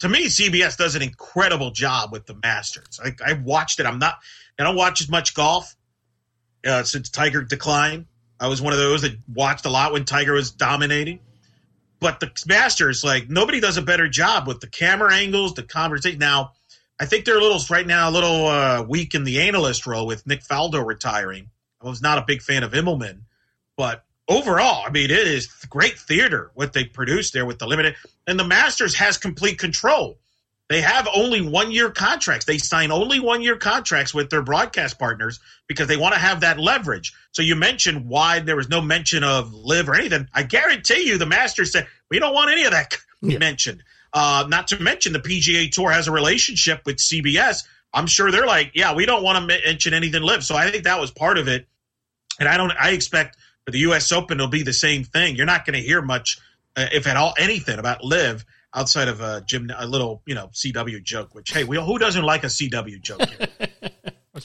[0.00, 0.26] to me.
[0.26, 3.00] CBS does an incredible job with the Masters.
[3.02, 3.86] I, I watched it.
[3.86, 4.18] I'm not.
[4.58, 5.74] I don't watch as much golf
[6.66, 8.06] uh, since Tiger declined.
[8.38, 11.20] I was one of those that watched a lot when Tiger was dominating.
[12.00, 16.18] But the Masters, like nobody does a better job with the camera angles, the conversation.
[16.18, 16.52] Now,
[16.98, 20.06] I think they're a little right now a little uh, weak in the analyst role
[20.06, 21.50] with Nick Faldo retiring.
[21.82, 23.22] I was not a big fan of Immelman,
[23.76, 27.96] but overall, I mean, it is great theater what they produced there with the limited.
[28.26, 30.18] And the Masters has complete control.
[30.70, 32.44] They have only one year contracts.
[32.44, 36.42] They sign only one year contracts with their broadcast partners because they want to have
[36.42, 37.12] that leverage.
[37.32, 40.28] So you mentioned why there was no mention of LIV or anything.
[40.32, 43.38] I guarantee you the Masters said, we don't want any of that yeah.
[43.38, 43.82] mentioned.
[44.12, 47.64] Uh, not to mention the PGA Tour has a relationship with CBS.
[47.92, 50.44] I'm sure they're like, yeah, we don't want to mention anything LIV.
[50.44, 51.66] So I think that was part of it.
[52.38, 52.72] And I don't.
[52.80, 53.36] I expect
[53.70, 54.10] for the U.S.
[54.10, 55.36] Open it'll be the same thing.
[55.36, 56.38] You're not going to hear much,
[56.76, 60.48] uh, if at all, anything about LIV outside of a Jim, a little you know
[60.48, 61.34] CW joke.
[61.34, 63.20] Which hey, we, who doesn't like a CW joke?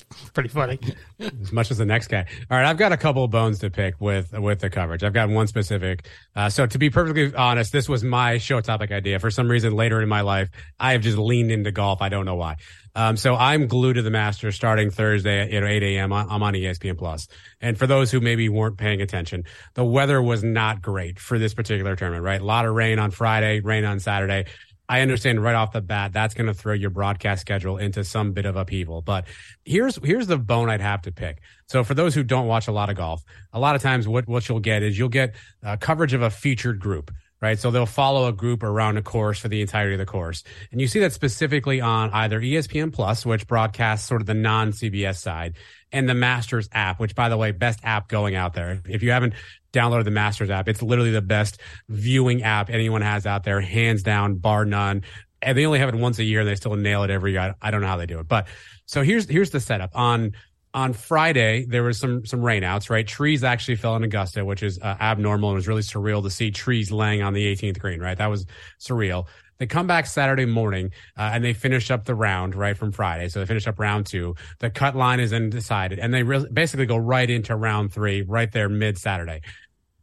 [0.34, 0.80] Pretty funny.
[1.20, 2.26] as much as the next guy.
[2.50, 5.04] All right, I've got a couple of bones to pick with with the coverage.
[5.04, 6.08] I've got one specific.
[6.36, 9.20] Uh, so to be perfectly honest, this was my show topic idea.
[9.20, 12.02] For some reason, later in my life, I have just leaned into golf.
[12.02, 12.58] I don't know why.
[12.96, 16.14] Um, so I'm glued to the Masters starting Thursday at you know, 8 a.m.
[16.14, 17.28] I'm on ESPN Plus.
[17.60, 21.54] And for those who maybe weren't paying attention, the weather was not great for this
[21.54, 22.24] particular tournament.
[22.24, 24.46] Right, a lot of rain on Friday, rain on Saturday.
[24.88, 28.34] I understand right off the bat that's going to throw your broadcast schedule into some
[28.34, 29.02] bit of upheaval.
[29.02, 29.26] But
[29.64, 31.42] here's here's the bone I'd have to pick.
[31.68, 34.28] So for those who don't watch a lot of golf, a lot of times what
[34.28, 37.12] what you'll get is you'll get uh, coverage of a featured group.
[37.42, 37.60] Right.
[37.60, 40.44] So they'll follow a group around a course for the entirety of the course.
[40.72, 44.72] And you see that specifically on either ESPN Plus, which broadcasts sort of the non
[44.72, 45.56] CBS side,
[45.92, 48.82] and the Masters app, which by the way, best app going out there.
[48.86, 49.34] If you haven't
[49.76, 51.60] downloaded the Masters app, it's literally the best
[51.90, 55.04] viewing app anyone has out there, hands down, bar none.
[55.42, 57.54] And they only have it once a year and they still nail it every year.
[57.62, 58.28] I don't know how they do it.
[58.28, 58.48] But
[58.86, 59.92] so here's here's the setup.
[59.94, 60.32] On
[60.74, 63.08] on Friday, there was some some rainouts, right?
[63.08, 66.52] Trees actually fell in Augusta, which is uh, abnormal and was really surreal to see
[66.52, 68.18] trees laying on the 18th green, right?
[68.18, 68.46] That was
[68.80, 69.28] surreal.
[69.58, 73.30] They come back Saturday morning uh, and they finish up the round right from Friday.
[73.30, 74.36] So they finish up round two.
[74.60, 78.52] The cut line is undecided and they re- basically go right into round three right
[78.52, 79.42] there mid Saturday.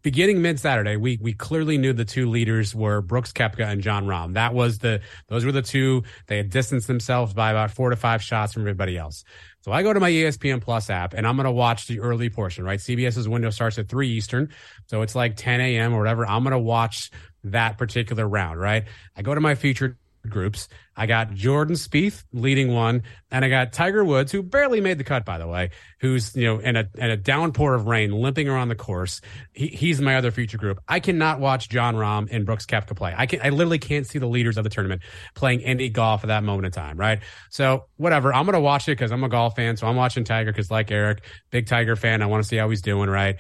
[0.03, 4.07] Beginning mid Saturday, we we clearly knew the two leaders were Brooks Koepka and Jon
[4.07, 4.35] Rahm.
[4.35, 6.03] That was the those were the two.
[6.27, 9.25] They had distanced themselves by about four to five shots from everybody else.
[9.61, 12.31] So I go to my ESPN Plus app and I'm going to watch the early
[12.31, 12.81] portion, right?
[12.81, 14.49] CBS's window starts at 3 Eastern.
[14.87, 15.95] So it's like 10 a.m.
[15.95, 16.27] or whatever.
[16.27, 17.13] I'm going to watch
[17.45, 18.85] that particular round, right?
[19.17, 20.69] I go to my featured groups.
[20.97, 25.05] I got Jordan Spieth leading one, and I got Tiger Woods, who barely made the
[25.05, 28.49] cut, by the way, who's you know in a in a downpour of rain, limping
[28.49, 29.21] around the course.
[29.53, 30.81] He, he's my other feature group.
[30.87, 33.15] I cannot watch Jon Rahm and Brooks Koepka play.
[33.17, 35.03] I can I literally can't see the leaders of the tournament
[35.35, 37.21] playing any golf at that moment in time, right?
[37.51, 40.53] So whatever, I'm gonna watch it because I'm a golf fan, so I'm watching Tiger
[40.53, 42.23] because like Eric, big Tiger fan.
[42.23, 43.37] I want to see how he's doing, right?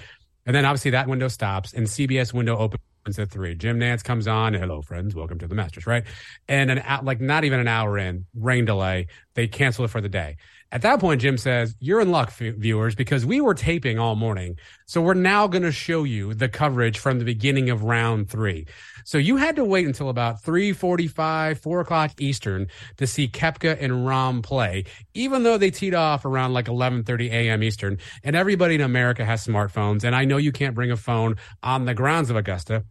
[0.46, 3.54] And then obviously that window stops and CBS window opens at three.
[3.54, 4.54] Jim Nantz comes on.
[4.54, 5.14] Hello, friends.
[5.14, 6.04] Welcome to the Masters, right?
[6.48, 9.08] And an like not even an hour in, rain delay.
[9.34, 10.36] They cancel it for the day.
[10.72, 14.56] At that point, Jim says, "You're in luck, viewers, because we were taping all morning.
[14.86, 18.66] So we're now going to show you the coverage from the beginning of round three.
[19.04, 23.76] So you had to wait until about three forty-five, four o'clock Eastern to see Koepka
[23.82, 27.62] and Rahm play, even though they teed off around like eleven thirty a.m.
[27.62, 27.98] Eastern.
[28.24, 31.84] And everybody in America has smartphones, and I know you can't bring a phone on
[31.84, 32.84] the grounds of Augusta."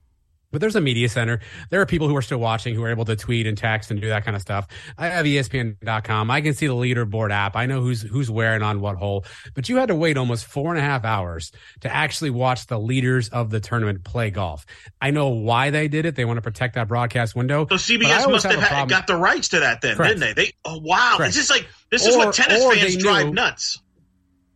[0.51, 1.39] But there's a media center.
[1.69, 4.01] There are people who are still watching who are able to tweet and text and
[4.01, 4.67] do that kind of stuff.
[4.97, 6.29] I have ESPN.com.
[6.29, 7.55] I can see the leaderboard app.
[7.55, 9.25] I know who's who's wearing on what hole.
[9.53, 12.79] But you had to wait almost four and a half hours to actually watch the
[12.79, 14.65] leaders of the tournament play golf.
[15.01, 16.15] I know why they did it.
[16.15, 17.65] They want to protect that broadcast window.
[17.69, 20.19] So CBS must have, have got the rights to that then, Correct.
[20.19, 20.45] didn't they?
[20.45, 21.15] They oh wow.
[21.17, 21.29] Correct.
[21.29, 23.79] It's just like this is what tennis fans drive nuts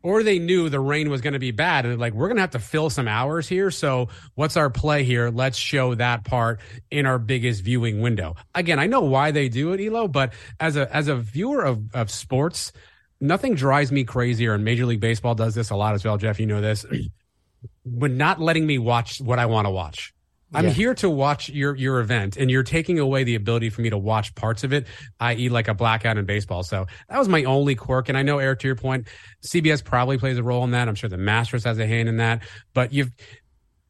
[0.05, 2.41] or they knew the rain was going to be bad and like we're going to
[2.41, 6.59] have to fill some hours here so what's our play here let's show that part
[6.91, 10.77] in our biggest viewing window again i know why they do it elo but as
[10.77, 12.71] a as a viewer of of sports
[13.21, 16.17] nothing drives me crazier, and Major League Baseball does this a lot as well.
[16.17, 16.85] Jeff, you know this,
[17.85, 20.13] but not letting me watch what I want to watch.
[20.53, 20.71] I'm yeah.
[20.71, 23.97] here to watch your your event, and you're taking away the ability for me to
[23.97, 24.87] watch parts of it,
[25.19, 26.63] i.e., like a blackout in baseball.
[26.63, 28.09] So that was my only quirk.
[28.09, 29.07] And I know, Eric, to your point,
[29.43, 30.87] CBS probably plays a role in that.
[30.87, 32.43] I'm sure the Masters has a hand in that.
[32.73, 33.11] But you've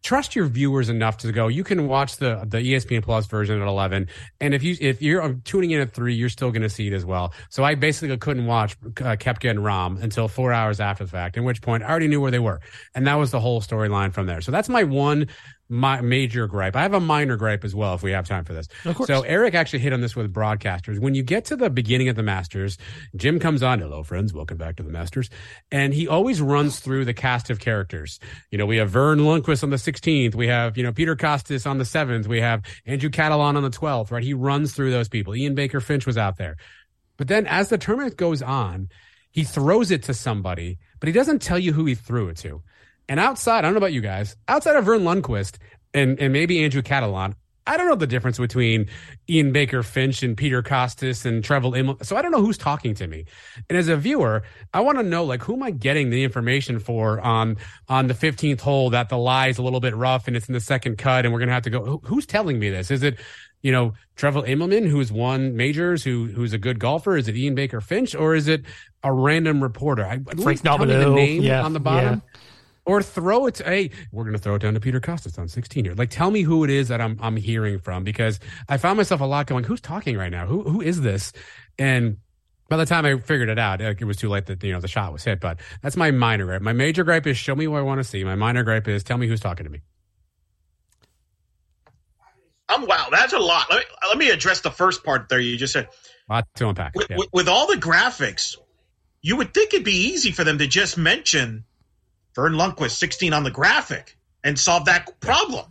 [0.05, 1.47] trust your viewers enough to go.
[1.47, 4.07] You can watch the the ESPN Plus version at eleven,
[4.39, 6.93] and if you if you're tuning in at three, you're still going to see it
[6.93, 7.33] as well.
[7.49, 11.37] So I basically couldn't watch uh, Koepka and Rahm until four hours after the fact.
[11.37, 12.61] At which point I already knew where they were,
[12.93, 14.41] and that was the whole storyline from there.
[14.41, 15.27] So that's my one
[15.67, 16.75] my major gripe.
[16.75, 18.67] I have a minor gripe as well if we have time for this.
[18.85, 19.07] Of course.
[19.07, 20.99] So Eric actually hit on this with broadcasters.
[20.99, 22.77] When you get to the beginning of the Masters,
[23.15, 25.29] Jim comes on, hello friends, welcome back to the Masters.
[25.71, 28.19] And he always runs through the cast of characters.
[28.51, 30.35] You know, we have Verne Lundquist on the 16th.
[30.35, 32.27] We have, you know, Peter Kostis on the 7th.
[32.27, 34.23] We have Andrew Catalon on the 12th, right?
[34.23, 35.35] He runs through those people.
[35.35, 36.57] Ian Baker Finch was out there.
[37.17, 38.89] But then as the tournament goes on,
[39.31, 42.61] he throws it to somebody, but he doesn't tell you who he threw it to.
[43.07, 45.57] And outside, I don't know about you guys, outside of Verne Lundquist
[45.93, 47.35] and, and maybe Andrew Catalon,
[47.67, 48.87] I don't know the difference between
[49.27, 52.05] Ian Baker Finch and Peter Kostis and Trevor Immelman.
[52.05, 53.25] So I don't know who's talking to me.
[53.69, 54.43] And as a viewer,
[54.73, 57.57] I want to know like who am I getting the information for on
[57.89, 60.53] on the 15th hole that the lie is a little bit rough and it's in
[60.53, 62.01] the second cut and we're gonna have to go.
[62.05, 62.91] Who's telling me this?
[62.91, 63.17] Is it
[63.63, 67.17] you know Trevor Immelman who's won majors who who's a good golfer?
[67.17, 68.63] Is it Ian Baker Finch or is it
[69.03, 70.05] a random reporter?
[70.05, 72.21] I, Frank Nobilo, name yeah, on the bottom.
[72.31, 72.39] Yeah
[72.85, 75.47] or throw it to, hey, we're going to throw it down to Peter Kostis on
[75.47, 75.95] 16 here.
[75.95, 79.21] Like, tell me who it is that I'm, I'm hearing from because I found myself
[79.21, 80.45] a lot going, who's talking right now?
[80.45, 81.33] Who, who is this?
[81.79, 82.17] And
[82.69, 84.87] by the time I figured it out, it was too late that, you know, the
[84.87, 86.61] shot was hit, but that's my minor gripe.
[86.61, 88.23] My major gripe is show me what I want to see.
[88.23, 89.81] My minor gripe is tell me who's talking to me.
[92.67, 93.67] I'm wow, that's a lot.
[93.69, 95.39] Let me, let me address the first part there.
[95.39, 95.87] You just said,
[96.29, 96.95] a lot to unpack.
[96.95, 97.17] With, yeah.
[97.17, 98.57] with, with all the graphics,
[99.21, 101.65] you would think it'd be easy for them to just mention
[102.35, 105.65] Verne Lundquist 16 on the graphic and solve that problem.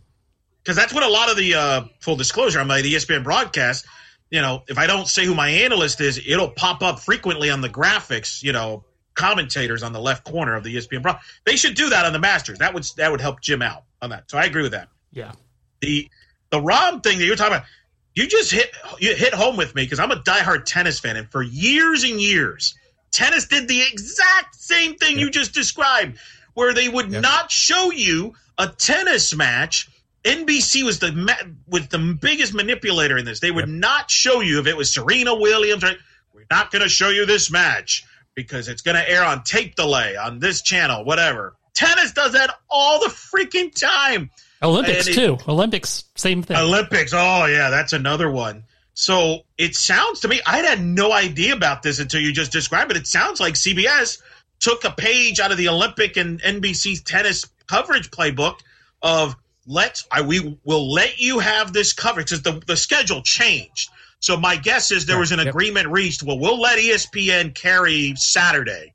[0.63, 3.87] Because that's what a lot of the uh, full disclosure on my the ESPN broadcast.
[4.31, 7.61] You know, if I don't say who my analyst is, it'll pop up frequently on
[7.61, 8.43] the graphics.
[8.43, 8.85] You know,
[9.15, 11.19] commentators on the left corner of the ESPN.
[11.45, 12.59] They should do that on the Masters.
[12.59, 14.31] That would that would help Jim out on that.
[14.31, 14.89] So I agree with that.
[15.13, 15.33] Yeah.
[15.81, 16.09] The
[16.51, 17.67] the Rahm thing that you're talking about,
[18.15, 21.31] you just hit you hit home with me because I'm a diehard tennis fan, and
[21.31, 22.75] for years and years,
[23.11, 26.19] tennis did the exact same thing you just described
[26.55, 27.23] where they would yep.
[27.23, 29.91] not show you a tennis match.
[30.25, 33.41] NBC was the was the biggest manipulator in this.
[33.41, 33.77] They would yep.
[33.77, 35.83] not show you if it was Serena Williams.
[35.83, 35.99] Right?
[36.33, 39.77] We're not going to show you this match because it's going to air on tape
[39.77, 41.55] delay on this channel, whatever.
[41.75, 44.31] Tennis does that all the freaking time.
[44.63, 45.39] Olympics it, too.
[45.47, 46.57] Olympics, same thing.
[46.57, 47.13] Olympics.
[47.15, 48.65] Oh yeah, that's another one.
[48.95, 52.93] So it sounds to me, I had no idea about this until you just described
[52.93, 52.97] it.
[52.97, 54.23] It sounds like CBS
[54.61, 58.57] took a page out of the Olympic and NBC tennis coverage playbook
[59.03, 59.37] of
[59.67, 63.91] let's I we will let you have this coverage because the, the schedule changed.
[64.21, 66.23] So my guess is there was an agreement reached.
[66.23, 68.95] Well, we'll let ESPN carry Saturday,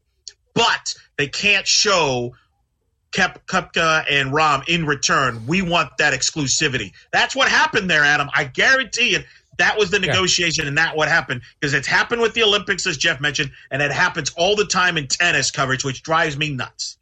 [0.56, 2.34] but they can't show
[3.12, 5.46] Kep, Koepka and Rahm in return.
[5.46, 6.94] We want that exclusivity.
[7.12, 8.30] That's what happened there, Adam.
[8.34, 9.20] I guarantee you.
[9.60, 10.70] That was the negotiation, yeah.
[10.70, 13.92] and that what happened because it's happened with the Olympics, as Jeff mentioned, and it
[13.92, 16.98] happens all the time in tennis coverage, which drives me nuts.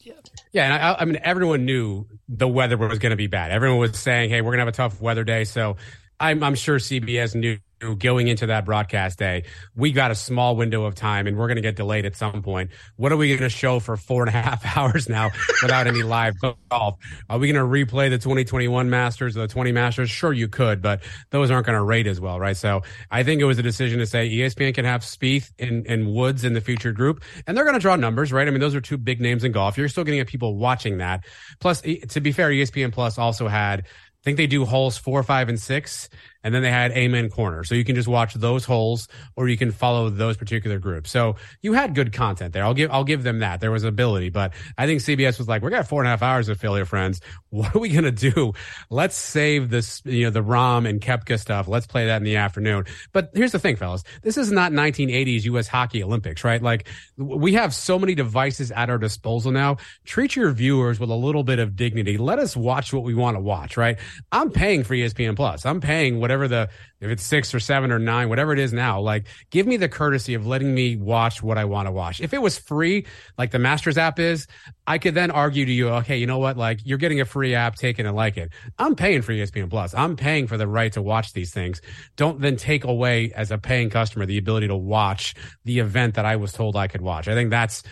[0.00, 0.14] Yeah,
[0.52, 3.52] yeah, and I, I mean, everyone knew the weather was going to be bad.
[3.52, 5.76] Everyone was saying, "Hey, we're going to have a tough weather day," so
[6.22, 7.58] I'm, I'm sure CBS knew
[7.98, 9.42] going into that broadcast day,
[9.74, 12.40] we got a small window of time and we're going to get delayed at some
[12.40, 12.70] point.
[12.94, 15.30] What are we going to show for four and a half hours now
[15.62, 16.96] without any live golf?
[17.28, 20.10] Are we going to replay the 2021 Masters, or the 20 Masters?
[20.10, 22.56] Sure, you could, but those aren't going to rate as well, right?
[22.56, 26.14] So I think it was a decision to say ESPN can have Spieth and, and
[26.14, 28.46] Woods in the featured group, and they're going to draw numbers, right?
[28.46, 29.76] I mean, those are two big names in golf.
[29.76, 31.24] You're still going to get people watching that.
[31.58, 33.86] Plus, to be fair, ESPN Plus also had
[34.22, 36.08] I think they do holes four, five, and six
[36.44, 37.64] and then they had Amen Corner.
[37.64, 41.10] So you can just watch those holes or you can follow those particular groups.
[41.10, 42.64] So you had good content there.
[42.64, 43.60] I'll give I'll give them that.
[43.60, 46.22] There was ability, but I think CBS was like, we got four and a half
[46.22, 47.20] hours of failure, friends.
[47.52, 48.54] What are we gonna do?
[48.88, 51.68] Let's save this, you know, the Rahm and Koepka stuff.
[51.68, 52.86] Let's play that in the afternoon.
[53.12, 54.04] But here's the thing, fellas.
[54.22, 55.68] This is not 1980s U.S.
[55.68, 56.62] Hockey Olympics, right?
[56.62, 56.88] Like
[57.18, 59.76] we have so many devices at our disposal now.
[60.04, 62.16] Treat your viewers with a little bit of dignity.
[62.16, 63.98] Let us watch what we want to watch, right?
[64.32, 65.66] I'm paying for ESPN Plus.
[65.66, 66.68] I'm paying what whatever the
[67.00, 69.88] if it's six or seven or nine, whatever it is now, like give me the
[69.88, 72.20] courtesy of letting me watch what I want to watch.
[72.20, 73.06] If it was free,
[73.36, 74.46] like the Masters app is,
[74.86, 76.56] I could then argue to you, okay, you know what?
[76.56, 78.50] Like you're getting a free app, take it and like it.
[78.78, 79.94] I'm paying for ESPN Plus.
[79.94, 81.82] I'm paying for the right to watch these things.
[82.16, 86.24] Don't then take away as a paying customer the ability to watch the event that
[86.24, 87.28] I was told I could watch.
[87.28, 87.82] I think that's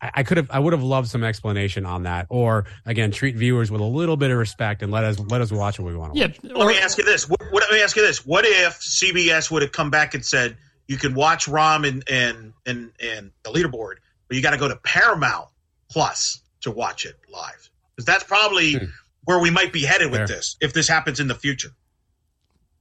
[0.00, 3.70] I could have, I would have loved some explanation on that, or again, treat viewers
[3.70, 6.12] with a little bit of respect and let us let us watch what we want
[6.12, 6.20] to.
[6.20, 6.26] Yeah.
[6.26, 6.38] Watch.
[6.42, 7.28] Let me ask you this.
[7.28, 8.26] What, what, let me ask you this.
[8.26, 12.52] What if CBS would have come back and said you can watch Rahm and and
[12.66, 13.94] and, and the leaderboard,
[14.28, 15.48] but you got to go to Paramount
[15.90, 17.70] Plus to watch it live?
[17.94, 18.84] Because that's probably hmm.
[19.24, 20.26] where we might be headed with Fair.
[20.26, 21.70] this if this happens in the future.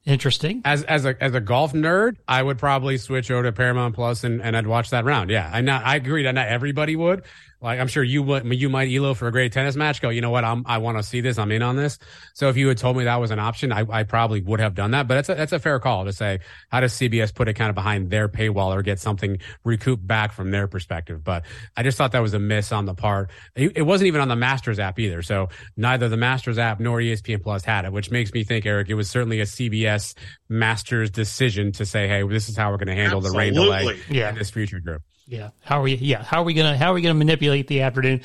[0.06, 0.62] Interesting.
[0.66, 4.24] As as a as a golf nerd, I would probably switch over to Paramount Plus
[4.24, 5.32] and, and I'd watch that round.
[5.32, 5.84] Yeah, I'm not.
[5.84, 7.24] I agree that not everybody would,
[7.66, 10.00] like I'm sure you would, you might Elo for a great tennis match.
[10.00, 10.46] Go, you know what?
[10.46, 11.40] I'm I want to see this.
[11.40, 11.98] I'm in on this.
[12.36, 14.76] So if you had told me that was an option, I, I probably would have
[14.76, 15.08] done that.
[15.08, 16.40] But that's a that's a fair call to say
[16.70, 20.32] how does CBS put it kind of behind their paywall or get something recouped back
[20.32, 21.24] from their perspective.
[21.24, 21.44] But
[21.76, 23.32] I just thought that was a miss on the part.
[23.56, 25.24] It, it wasn't even on the Masters app either.
[25.24, 28.90] So neither the Masters app nor ESPN Plus had it, which makes me think, Eric,
[28.90, 30.14] it was certainly a CBS
[30.50, 33.50] Masters decision to say, hey, this is how we're going to handle Absolutely.
[33.50, 34.30] the rain delay yeah.
[34.30, 35.02] in this future group.
[35.28, 35.50] Yeah.
[35.62, 35.96] How are we?
[35.96, 36.24] Yeah.
[36.24, 36.78] How are we gonna?
[36.78, 38.22] How are we gonna manipulate the afternoon?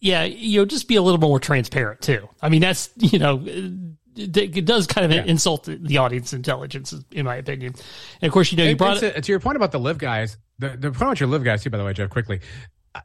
[0.00, 0.24] Yeah.
[0.24, 2.28] You know, just be a little more transparent too.
[2.42, 3.38] I mean, that's you know.
[3.38, 3.70] Uh,
[4.18, 5.24] it, does kind of yeah.
[5.30, 7.74] insult the audience intelligence, in my opinion.
[8.22, 10.38] And of course, you know, you brought it, to your point about the live guys.
[10.58, 12.08] The, the point about your live guys too, by the way, Jeff.
[12.08, 12.40] Quickly,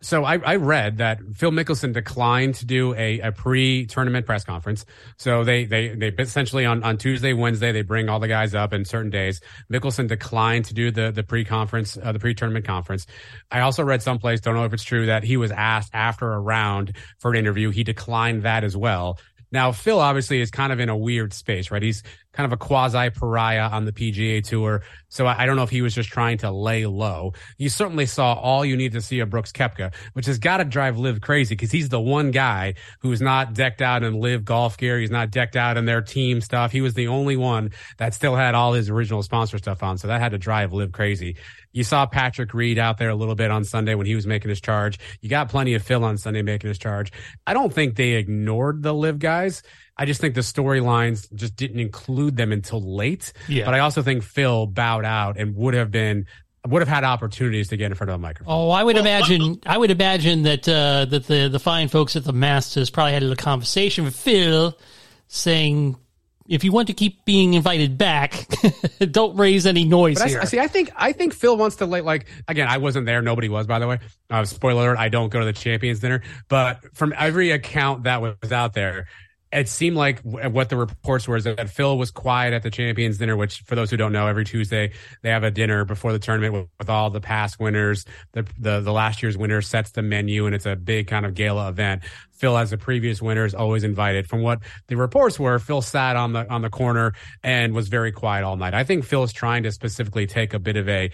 [0.01, 4.85] so I, I, read that Phil Mickelson declined to do a, a pre-tournament press conference.
[5.17, 8.73] So they they they essentially on, on Tuesday, Wednesday they bring all the guys up
[8.73, 9.41] in certain days.
[9.71, 13.07] Mickelson declined to do the the pre-conference, uh, the pre-tournament conference.
[13.51, 16.39] I also read someplace, don't know if it's true, that he was asked after a
[16.39, 17.69] round for an interview.
[17.69, 19.19] He declined that as well.
[19.51, 21.83] Now, Phil obviously is kind of in a weird space, right?
[21.83, 24.83] He's kind of a quasi pariah on the PGA tour.
[25.09, 27.33] So I, don't know if he was just trying to lay low.
[27.57, 30.63] You certainly saw all you need to see of Brooks Koepka, which has got to
[30.63, 34.77] drive LIV crazy because he's the one guy who's not decked out in LIV golf
[34.77, 34.99] gear.
[34.99, 36.71] He's not decked out in their team stuff.
[36.71, 39.97] He was the only one that still had all his original sponsor stuff on.
[39.97, 41.35] So that had to drive LIV crazy.
[41.71, 44.49] You saw Patrick Reed out there a little bit on Sunday when he was making
[44.49, 44.99] his charge.
[45.21, 47.11] You got plenty of Phil on Sunday making his charge.
[47.47, 49.63] I don't think they ignored the LIV guys.
[49.97, 53.33] I just think the storylines just didn't include them until late.
[53.47, 53.65] Yeah.
[53.65, 56.25] But I also think Phil bowed out and would have been
[56.67, 58.53] would have had opportunities to get in front of a microphone.
[58.53, 59.59] Oh, I would well, imagine.
[59.65, 63.23] I would imagine that uh, that the the fine folks at the Masters probably had
[63.23, 64.77] a little conversation with Phil,
[65.27, 65.97] saying,
[66.47, 68.47] "If you want to keep being invited back,
[69.11, 71.85] don't raise any noise but here." I, see, I think I think Phil wants to
[71.85, 72.67] like like again.
[72.67, 73.21] I wasn't there.
[73.21, 73.99] Nobody was, by the way.
[74.29, 76.21] Uh, spoiler alert: I don't go to the Champions Dinner.
[76.47, 79.07] But from every account that was out there,
[79.51, 83.17] it seemed like what the reports were is that Phil was quiet at the champions
[83.17, 84.93] dinner, which for those who don't know, every Tuesday
[85.23, 88.05] they have a dinner before the tournament with, with, all the past winners.
[88.31, 91.33] The, the, the last year's winner sets the menu and it's a big kind of
[91.33, 92.03] gala event.
[92.31, 94.27] Phil as a previous winner is always invited.
[94.27, 98.11] From what the reports were, Phil sat on the, on the corner and was very
[98.11, 98.73] quiet all night.
[98.73, 101.11] I think Phil is trying to specifically take a bit of a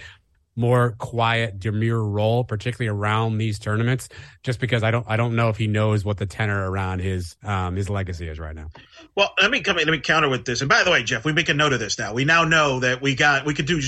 [0.57, 4.09] more quiet, demure role, particularly around these tournaments,
[4.43, 7.37] just because I don't I don't know if he knows what the tenor around his
[7.43, 8.69] um, his legacy is right now.
[9.15, 10.61] Well, let me come let me counter with this.
[10.61, 12.13] And by the way, Jeff, we make a note of this now.
[12.13, 13.79] We now know that we got we could do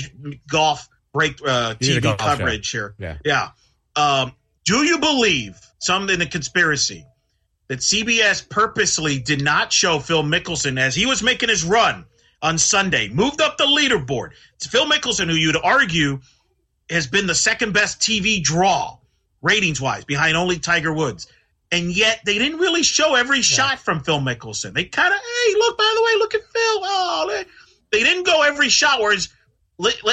[0.48, 2.78] golf break uh, TV golf coverage show.
[2.78, 2.94] here.
[2.98, 3.48] Yeah, yeah.
[3.96, 4.32] Um,
[4.64, 7.04] do you believe something in the conspiracy
[7.68, 12.04] that CBS purposely did not show Phil Mickelson as he was making his run
[12.42, 14.30] on Sunday, moved up the leaderboard?
[14.54, 16.20] It's Phil Mickelson, who you'd argue
[16.90, 18.96] has been the second best TV draw
[19.42, 21.26] ratings wise behind only Tiger Woods.
[21.72, 23.42] And yet they didn't really show every yeah.
[23.42, 24.72] shot from Phil Mickelson.
[24.72, 26.80] They kind of, hey, look, by the way, look at Phil.
[26.82, 29.00] Oh, they, they didn't go every shot.
[29.00, 29.28] Whereas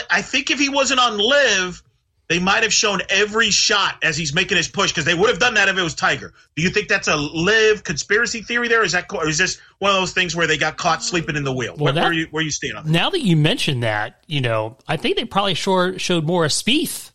[0.09, 1.81] I think if he wasn't on LIV,
[2.29, 5.39] they might have shown every shot as he's making his push because they would have
[5.39, 6.33] done that if it was Tiger.
[6.55, 8.83] Do you think that's a LIV conspiracy theory there?
[8.83, 11.43] Is that or is this one of those things where they got caught sleeping in
[11.43, 11.75] the wheel?
[11.75, 12.91] Well, where, that, where, you where you stand on that?
[12.91, 16.51] Now that you mention that, you know, I think they probably sure showed more of
[16.51, 17.11] Spieth,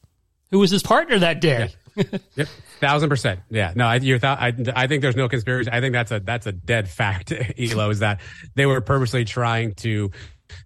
[0.51, 1.75] who was his partner that day.
[1.97, 2.05] Yeah.
[2.35, 2.49] yep.
[2.81, 3.75] Thousand percent, yeah.
[3.77, 5.71] No, I, you're th- I, I think there's no conspiracy.
[5.71, 7.33] I think that's a that's a dead fact.
[7.59, 8.21] Elo is that
[8.55, 10.11] they were purposely trying to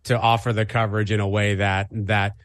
[0.05, 2.36] to offer the coverage in a way that that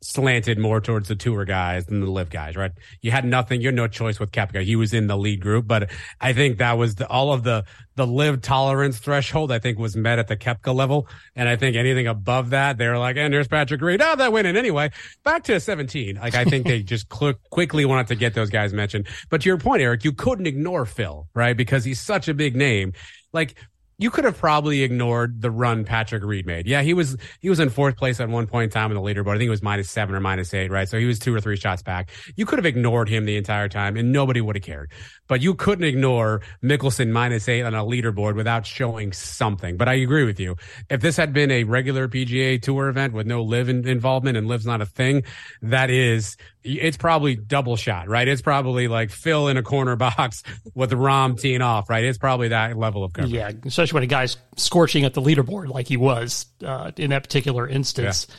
[0.00, 2.70] slanted more towards the tour guys than the LIV guys, right?
[3.02, 4.62] You had nothing, you had no choice with Koepka.
[4.62, 5.90] He was in the lead group, but
[6.20, 7.64] I think that was the, all of the,
[7.96, 11.08] the LIV tolerance threshold, I think was met at the Koepka level.
[11.34, 14.00] And I think anything above that, they were like, and there's Patrick Reed.
[14.00, 14.90] Oh, that winning anyway.
[15.24, 16.16] Back to 17.
[16.16, 19.08] Like, I think they just cl- quickly wanted to get those guys mentioned.
[19.30, 21.56] But to your point, Eric, you couldn't ignore Phil, right?
[21.56, 22.92] Because he's such a big name.
[23.32, 23.56] Like,
[24.00, 26.68] you could have probably ignored the run Patrick Reed made.
[26.68, 29.02] Yeah, he was he was in fourth place at one point in time in the
[29.02, 29.34] leaderboard.
[29.34, 30.88] I think it was minus seven or minus eight, right?
[30.88, 32.10] So he was two or three shots back.
[32.36, 34.92] You could have ignored him the entire time, and nobody would have cared.
[35.26, 39.76] But you couldn't ignore Mickelson minus eight on a leaderboard without showing something.
[39.76, 40.56] But I agree with you.
[40.88, 44.46] If this had been a regular PGA Tour event with no LIV in, involvement and
[44.46, 45.24] LIV's not a thing,
[45.60, 48.26] that is it's probably double shot, right?
[48.26, 50.42] It's probably like Phil in a corner box
[50.74, 52.04] with the Rahm teeing off, right?
[52.04, 53.32] It's probably that level of coverage.
[53.32, 57.22] Yeah, especially when a guy's scorching at the leaderboard like he was uh, in that
[57.22, 58.26] particular instance.
[58.28, 58.34] Yeah.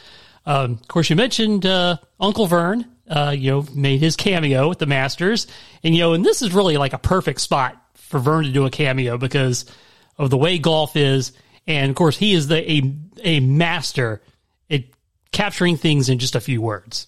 [0.46, 2.86] Um, of course, you mentioned uh, Uncle Verne.
[3.10, 5.48] Uh, you know, made his cameo at the Masters,
[5.84, 8.68] and you know, and this is really like a perfect spot for Verne to do
[8.68, 9.66] a cameo because
[10.20, 11.32] of the way golf is,
[11.66, 14.22] and of course, he is the a a master
[14.70, 14.84] at
[15.32, 17.08] capturing things in just a few words.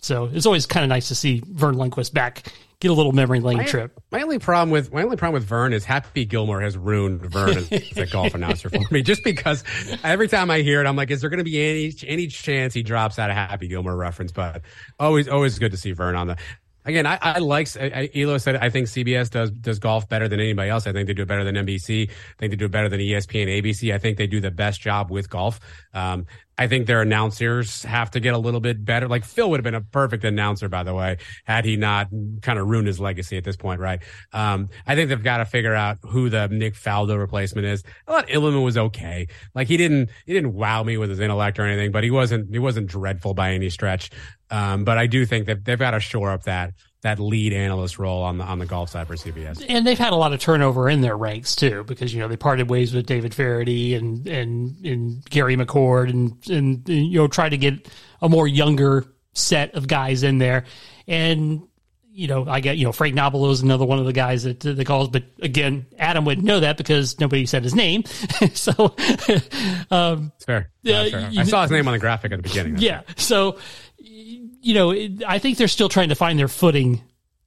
[0.00, 2.42] So it's always kind of nice to see Verne Lundquist back,
[2.80, 4.00] get a little memory lane my, trip.
[4.10, 7.58] My only problem with my only problem with Verne is Happy Gilmore has ruined Verne
[7.70, 9.02] as a golf announcer for me.
[9.02, 9.62] Just because
[10.02, 12.72] every time I hear it, I'm like, is there going to be any any chance
[12.72, 14.32] he drops out a Happy Gilmore reference?
[14.32, 14.62] But
[14.98, 16.36] always always good to see Verne on the.
[16.84, 20.40] Again, I, I like I, Elo said I think CBS does does golf better than
[20.40, 20.86] anybody else.
[20.86, 22.08] I think they do it better than NBC.
[22.10, 23.92] I think they do it better than ESPN, ABC.
[23.92, 25.60] I think they do the best job with golf.
[25.92, 26.26] Um,
[26.60, 29.08] I think their announcers have to get a little bit better.
[29.08, 32.08] Like Phil would have been a perfect announcer, by the way, had he not
[32.42, 34.02] kind of ruined his legacy at this point, right?
[34.34, 37.82] Um, I think they've got to figure out who the Nick Faldo replacement is.
[38.06, 39.28] I thought Immelman was okay.
[39.54, 42.52] Like he didn't, he didn't wow me with his intellect or anything, but he wasn't,
[42.52, 44.10] he wasn't dreadful by any stretch.
[44.50, 46.72] Um, but I do think that they've got to shore up that
[47.02, 49.64] that lead analyst role on the on the golf side for CBS.
[49.68, 52.36] And they've had a lot of turnover in their ranks too, because you know they
[52.36, 57.50] parted ways with David Feherty and and and Gary McCord, and and, you know tried
[57.50, 57.88] to get
[58.20, 60.64] a more younger set of guys in there,
[61.06, 61.62] and.
[62.12, 64.60] You know, I get you know Frank Nobilo is another one of the guys that
[64.60, 68.02] the calls, but again, Adam wouldn't know that because nobody said his name.
[68.52, 68.72] so,
[69.90, 70.70] um, it's fair.
[70.82, 71.30] Yeah, fair.
[71.38, 72.78] I saw his name on the graphic at the beginning.
[72.78, 73.02] yeah.
[73.16, 73.58] So,
[74.60, 74.92] you know,
[75.26, 77.02] I think they're still trying to find their footing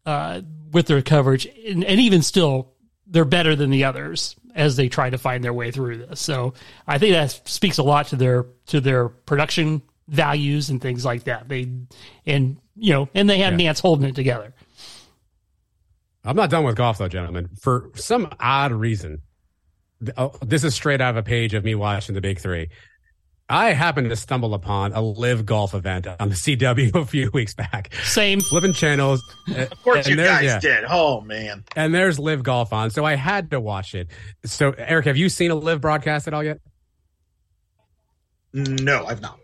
[0.05, 0.41] uh,
[0.71, 2.73] with their coverage, and, and, even still,
[3.07, 6.19] they're better than the others as they try to find their way through this.
[6.19, 6.53] So
[6.87, 11.25] I think that speaks a lot to their to their production values and things like
[11.25, 11.47] that.
[11.47, 11.71] They
[12.25, 13.71] and you know, and they had yeah.
[13.71, 14.53] Nantz holding it together.
[16.25, 17.49] I'm not done with golf though, gentlemen.
[17.59, 19.21] For some odd reason,
[20.17, 22.69] oh, this is straight out of a page of me watching the Big Three.
[23.49, 27.53] I happened to stumble upon a LIV golf event on the CW a few weeks
[27.53, 27.93] back.
[28.03, 28.39] Same.
[28.39, 29.21] Flipping channels.
[29.55, 30.59] Of course you guys yeah.
[30.59, 30.85] did.
[30.89, 31.65] Oh, man.
[31.75, 32.89] And there's LIV golf on.
[32.89, 34.07] So I had to watch it.
[34.45, 36.59] So, Eric, have you seen a LIV broadcast at all yet?
[38.53, 39.39] No, I've not.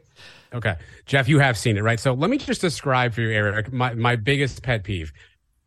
[0.54, 0.76] Okay.
[1.06, 2.00] Jeff, you have seen it, right?
[2.00, 5.12] So let me just describe for you, Eric, my, my biggest pet peeve.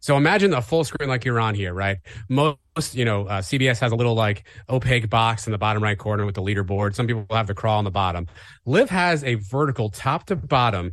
[0.02, 1.98] So imagine the full screen like you're on here, right?
[2.28, 2.58] Most,
[2.92, 6.26] you know, uh, CBS has a little like opaque box in the bottom right corner
[6.26, 6.96] with the leaderboard.
[6.96, 8.26] Some people have the crawl on the bottom.
[8.66, 10.90] LIV has a vertical top to bottom,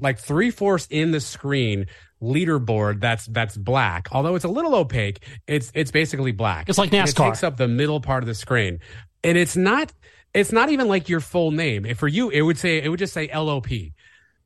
[0.00, 1.86] like three fourths in the screen
[2.22, 4.08] leaderboard that's that's black.
[4.12, 6.68] Although it's a little opaque, it's it's basically black.
[6.68, 7.08] It's like NASCAR.
[7.08, 8.80] it takes up the middle part of the screen,
[9.24, 9.94] and it's not
[10.34, 11.86] it's not even like your full name.
[11.86, 13.68] If for you, it would say it would just say LOP.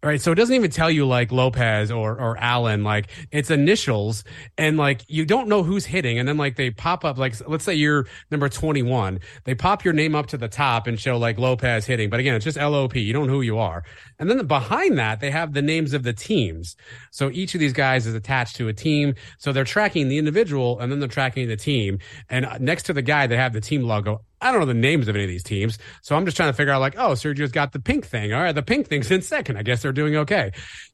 [0.05, 0.21] Right.
[0.21, 4.23] So it doesn't even tell you like Lopez or, or Allen, like it's initials
[4.59, 6.19] and like you don't know who's hitting.
[6.19, 9.21] And then like they pop up, like let's say you're number 21.
[9.45, 12.11] They pop your name up to the top and show like Lopez hitting.
[12.11, 12.97] But again, it's just LOP.
[12.97, 13.83] You don't know who you are.
[14.19, 16.77] And then behind that, they have the names of the teams.
[17.11, 19.15] So each of these guys is attached to a team.
[19.39, 21.99] So they're tracking the individual and then they're tracking the team.
[22.29, 25.09] And next to the guy, they have the team logo I don't know the names
[25.09, 25.79] of any of these teams.
[26.03, 28.33] So I'm just trying to figure out like, oh, Sergio's got the pink thing.
[28.35, 29.57] All right, the pink thing's in second.
[29.57, 30.53] I guess they're doing okay.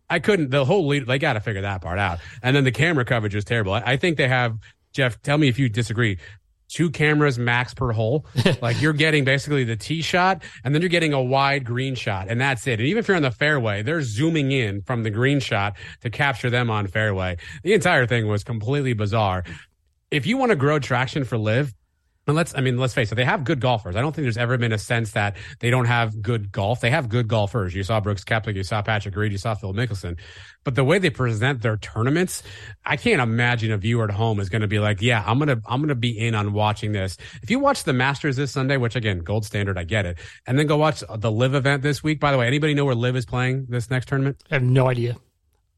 [0.09, 2.21] I couldn't, the whole lead, they got to figure that part out.
[2.43, 3.75] And then the camera coverage is terrible.
[3.75, 4.57] I, I think they have,
[4.93, 6.19] Jeff, tell me if you disagree
[6.69, 8.25] two cameras max per hole.
[8.63, 12.29] like you're getting basically the tee shot and then you're getting a wide green shot
[12.29, 12.79] and that's it.
[12.79, 16.11] And even if you're on the fairway, they're zooming in from the green shot to
[16.11, 17.37] capture them on fairway.
[17.65, 19.45] The entire thing was completely bizarre.
[20.11, 21.75] If you want to grow traction for LIV,
[22.31, 23.97] and let's, I mean, let's face it, they have good golfers.
[23.97, 26.81] I don't think there's ever been a sense that they don't have good golf.
[26.81, 27.75] They have good golfers.
[27.75, 30.17] You saw Brooks Koepka, you saw Patrick Reed, you saw Phil Mickelson.
[30.65, 32.43] But the way they present their tournaments,
[32.85, 35.49] I can't imagine a viewer at home is going to be like, yeah, I'm going
[35.49, 37.17] to, I'm going to be in on watching this.
[37.43, 40.19] If you watch the Masters this Sunday, which again, gold standard, I get it.
[40.47, 42.21] And then go watch the LIV event this week.
[42.21, 44.43] By the way, anybody know where LIV is playing this next tournament?
[44.51, 45.17] I have no idea.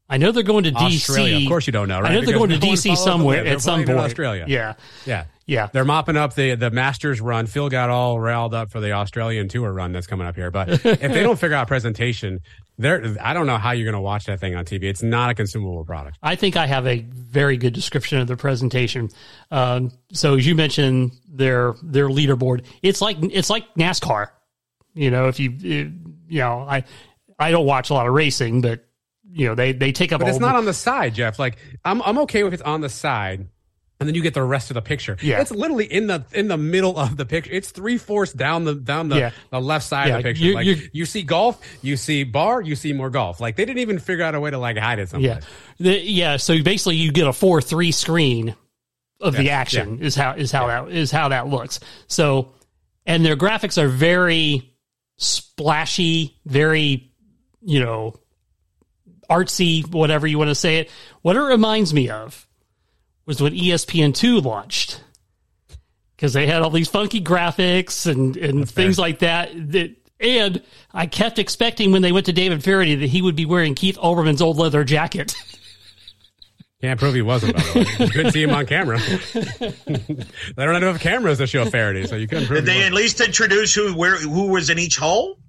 [0.09, 1.37] I know they're going to Australia.
[1.37, 1.43] DC.
[1.43, 2.11] Of course, you don't know, right?
[2.11, 3.97] I know they're Because going to DC somewhere at some point.
[3.97, 4.45] Australia.
[4.47, 4.73] Yeah,
[5.05, 5.25] Yeah.
[5.45, 5.69] yeah.
[5.71, 7.47] They're mopping up the the Masters run.
[7.47, 10.51] Phil got all riled up for the Australian tour run that's coming up here.
[10.51, 12.41] But if they don't figure out presentation,
[12.77, 14.83] they're I don't know how you're going to watch that thing on TV.
[14.83, 16.17] It's not a consumable product.
[16.21, 19.09] I think I have a very good description of the presentation.
[19.51, 24.27] Um, so as you mentioned, their their leaderboard, it's like it's like NASCAR.
[24.95, 25.91] You know, if you you
[26.29, 26.83] know, I
[27.39, 28.85] I don't watch a lot of racing, but
[29.33, 30.19] you know they they take up.
[30.19, 31.39] But it's not on the side, Jeff.
[31.39, 33.47] Like I'm I'm okay with it's on the side.
[33.99, 35.15] And then you get the rest of the picture.
[35.21, 35.39] Yeah.
[35.39, 37.51] it's literally in the in the middle of the picture.
[37.53, 39.31] It's three fourths down the down the, Yeah.
[39.49, 40.43] the left side Yeah, of the picture.
[40.43, 43.39] you- like you- you see golf, you see bar, you see more golf.
[43.39, 45.39] Like they didn't even figure out a way to like hide it Yeah,
[45.79, 46.35] the, yeah.
[46.37, 48.55] So basically, you get a four three screen
[49.21, 51.79] of the Yeah, action is how is how that is how that looks.
[52.07, 52.51] So,
[53.05, 54.73] and their graphics are very
[55.17, 57.11] splashy, very
[57.61, 58.15] you know
[59.29, 60.89] artsy, whatever you want to say it.
[61.21, 62.47] What it reminds me of
[63.25, 65.01] was when E ESPN two launched.
[66.15, 69.49] Because they had all these funky graphics and, and things like that.
[69.71, 70.61] That and
[70.93, 73.97] I kept expecting when they went to David Feherty that he would be wearing Keith
[73.97, 75.35] Olbermann's old leather jacket.
[76.81, 77.55] Can't prove he wasn't.
[77.55, 78.99] By the way, you couldn't see him on camera.
[79.33, 82.59] they don't have cameras to show Feherty, so you couldn't prove.
[82.59, 82.93] Did they wasn't.
[82.93, 85.39] at least introduce who where who was in each hole?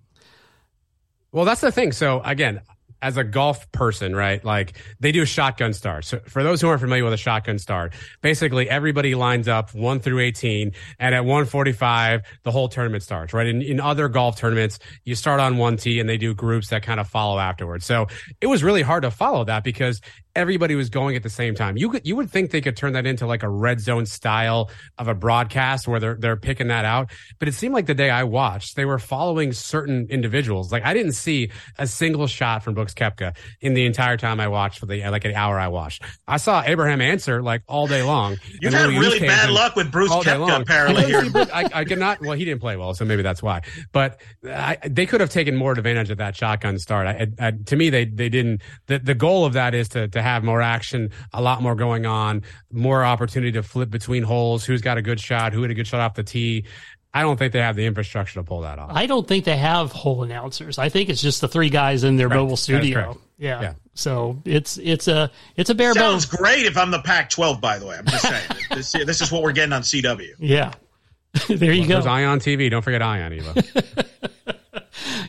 [1.32, 1.90] Well, that's the thing.
[1.90, 2.60] So again,
[3.04, 4.42] as a golf person, right?
[4.42, 6.06] Like they do a shotgun start.
[6.06, 7.92] So for those who aren't familiar with a shotgun start,
[8.22, 13.46] basically everybody lines up one through 18 and at 145, the whole tournament starts, right?
[13.46, 16.82] In, in other golf tournaments, you start on one tee and they do groups that
[16.82, 17.84] kind of follow afterwards.
[17.84, 18.06] So
[18.40, 20.00] it was really hard to follow that because
[20.36, 21.76] everybody was going at the same time.
[21.76, 24.70] You could, you would think they could turn that into like a red zone style
[24.98, 27.10] of a broadcast where they're, they're picking that out.
[27.38, 30.72] But it seemed like the day I watched, they were following certain individuals.
[30.72, 34.48] Like I didn't see a single shot from Brooks Koepka in the entire time I
[34.48, 36.02] watched for the, like an hour I watched.
[36.26, 38.36] I saw Abraham Ancer like all day long.
[38.60, 40.62] You've had really bad luck with Brooks all day Koepka, long.
[40.62, 41.04] apparently.
[41.04, 42.20] I, couldn't I, I cannot.
[42.20, 43.62] Well, he didn't play well, so maybe that's why.
[43.92, 47.06] But I, they could have taken more advantage of that shotgun start.
[47.06, 48.62] I, I, to me, they they didn't.
[48.86, 52.06] The, the goal of that is to to have more action, a lot more going
[52.06, 54.64] on, more opportunity to flip between holes.
[54.64, 55.52] Who's got a good shot?
[55.52, 56.64] Who had a good shot off the tee?
[57.12, 58.90] I don't think they have the infrastructure to pull that off.
[58.92, 60.78] I don't think they have whole announcers.
[60.78, 62.42] I think it's just the three guys in their Correct.
[62.42, 63.20] mobile studio.
[63.38, 63.60] Yeah.
[63.62, 63.72] Yeah.
[63.94, 66.40] So it's it's a it's a bare Sounds bones.
[66.40, 67.60] great if I'm the Pac-12.
[67.60, 70.34] By the way, I'm just saying this, this is what we're getting on CW.
[70.40, 70.72] Yeah.
[71.48, 72.10] there you There's go.
[72.10, 72.68] Ion TV.
[72.68, 73.62] Don't forget Ion, Eva.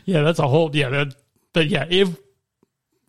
[0.04, 1.14] Yeah, that's a whole yeah, that,
[1.52, 2.16] but yeah, if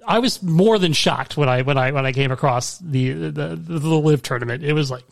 [0.08, 3.30] I was more than shocked when I when I when I came across the the
[3.56, 4.64] the, the LIV tournament.
[4.64, 5.04] It was like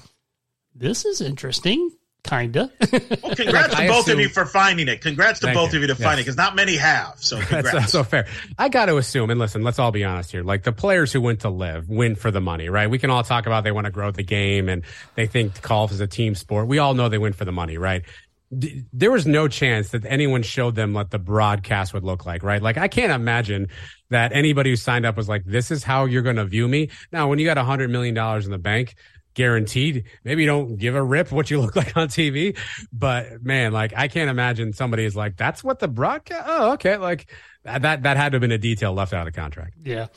[0.73, 1.91] this is interesting,
[2.23, 2.71] kinda.
[2.91, 5.01] Well, congrats Like, to I both of you for finding it.
[5.01, 5.79] Congrats to Thank both you.
[5.79, 6.01] of you to Yes.
[6.01, 7.13] finding it because not many have.
[7.17, 7.71] So congrats.
[7.71, 8.27] that's so fair.
[8.57, 10.43] I got to assume, and listen, let's all be honest here.
[10.43, 12.89] Like the players who went to LIV win for the money, right?
[12.89, 14.83] We can all talk about they want to grow the game and
[15.15, 16.67] they think golf is a team sport.
[16.67, 18.03] We all know they win for the money, right?
[18.51, 22.61] There was no chance that anyone showed them what the broadcast would look like, right?
[22.61, 23.69] Like I can't imagine
[24.09, 26.89] that anybody who signed up was like, "This is how you're going to view me."
[27.11, 28.95] Now, when you got a hundred million dollars in the bank,
[29.33, 32.57] guaranteed, maybe you don't give a rip what you look like on TV,
[32.93, 36.97] but man, like I can't imagine somebody is like, "That's what the broadcast." Oh, okay,
[36.97, 37.31] like
[37.63, 39.75] that that had to have been a detail left out of the contract.
[39.83, 40.07] Yeah.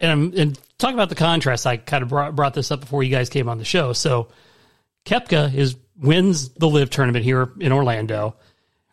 [0.00, 1.66] And and talk about the contrast.
[1.66, 3.92] I kind of brought brought this up before you guys came on the show.
[3.92, 4.28] So
[5.06, 8.36] Koepka is wins the LIV tournament here in Orlando.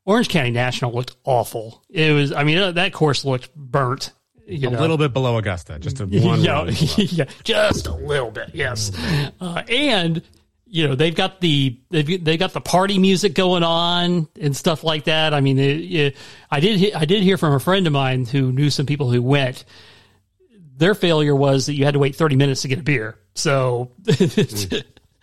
[0.05, 1.83] Orange County National looked awful.
[1.89, 4.11] It was I mean that course looked burnt.
[4.47, 4.79] You A know?
[4.81, 6.41] little bit below Augusta, just a one.
[6.41, 6.65] yeah,
[6.97, 8.91] yeah, just a little bit, yes.
[9.39, 10.21] Uh, and
[10.65, 14.83] you know they've got the they've they got the party music going on and stuff
[14.83, 15.33] like that.
[15.33, 16.17] I mean, it, it,
[16.49, 19.21] I did I did hear from a friend of mine who knew some people who
[19.21, 19.63] went.
[20.77, 23.17] Their failure was that you had to wait thirty minutes to get a beer.
[23.35, 23.91] So,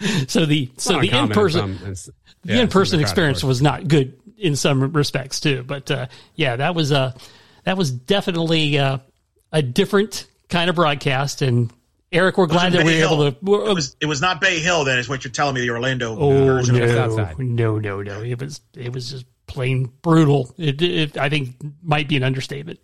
[0.28, 3.10] so the so Not the in person some- the yeah, in person the crowd, of
[3.10, 5.64] experience was not good in some respects too.
[5.64, 7.14] But uh, yeah, that was a
[7.64, 8.98] that was definitely uh,
[9.52, 11.42] a different kind of broadcast.
[11.42, 11.72] And
[12.12, 13.36] Eric, we're glad that we Bay were able to.
[13.42, 14.84] we're- It was it was not Bay Hill.
[14.84, 15.62] Then is what you're telling me.
[15.62, 17.38] The Orlando oh version no, outside.
[17.38, 18.22] no, no, no!
[18.22, 20.54] It was it was just plain brutal.
[20.58, 22.78] It, it I think might be an understatement.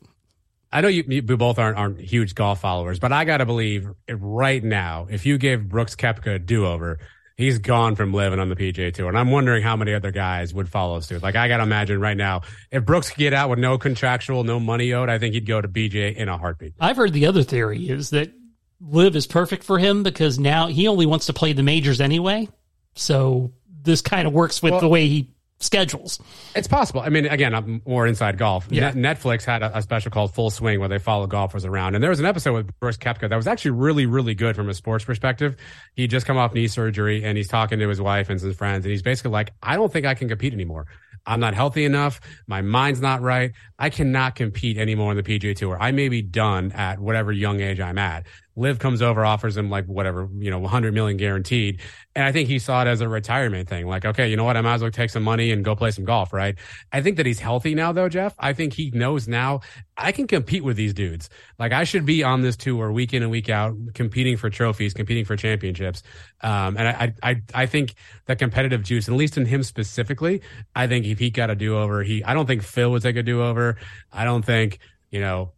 [0.74, 3.88] I know you, you both aren't aren't huge golf followers, but I got to believe
[4.10, 6.98] right now, if you gave Brooks Koepka a do over,
[7.36, 9.08] he's gone from living on the PGA Tour.
[9.08, 11.22] and I'm wondering how many other guys would follow suit.
[11.22, 14.42] Like I got to imagine right now, if Brooks could get out with no contractual,
[14.42, 16.74] no money owed, I think he'd go to BJ in a heartbeat.
[16.80, 18.32] I've heard the other theory is that
[18.80, 22.48] LIV is perfect for him because now he only wants to play the majors anyway.
[22.96, 23.52] So
[23.82, 25.30] this kind of works with Well- the way he
[25.61, 26.20] schedules.
[26.55, 27.00] It's possible.
[27.00, 28.66] I mean, again, I'm more inside golf.
[28.70, 28.90] Yeah.
[28.90, 31.94] Net- Netflix had a, a special called Full Swing where they follow golfers around.
[31.94, 34.68] And there was an episode with Brooks Koepka that was actually really, really good from
[34.68, 35.57] a sports perspective.
[35.94, 38.84] He just come off knee surgery and he's talking to his wife and his friends.
[38.84, 40.86] And he's basically like, I don't think I can compete anymore.
[41.26, 42.20] I'm not healthy enough.
[42.46, 43.52] My mind's not right.
[43.78, 45.78] I cannot compete anymore on the PGA Tour.
[45.80, 48.26] I may be done at whatever young age I'm at.
[48.57, 51.80] LIV comes over, offers him like whatever, you know, 100 million guaranteed.
[52.14, 53.86] And I think he saw it as a retirement thing.
[53.86, 54.57] Like, okay, you know what?
[54.57, 56.55] I might as well take some money and go play some golf, right?
[56.92, 58.34] I think that he's healthy now, though, Jeff.
[58.38, 59.61] I think he knows now
[59.96, 61.28] I can compete with these dudes.
[61.59, 64.94] Like, I should be on this tour week in and week out, competing for trophies,
[64.94, 66.02] competing for championships.
[66.40, 67.94] Um, and I, I, I think
[68.26, 70.42] the competitive juice, at least in him specifically,
[70.76, 73.16] I think if he got a do over, he, I don't think Phil would take
[73.16, 73.76] a do over.
[74.12, 74.78] I don't think,
[75.11, 75.52] you know,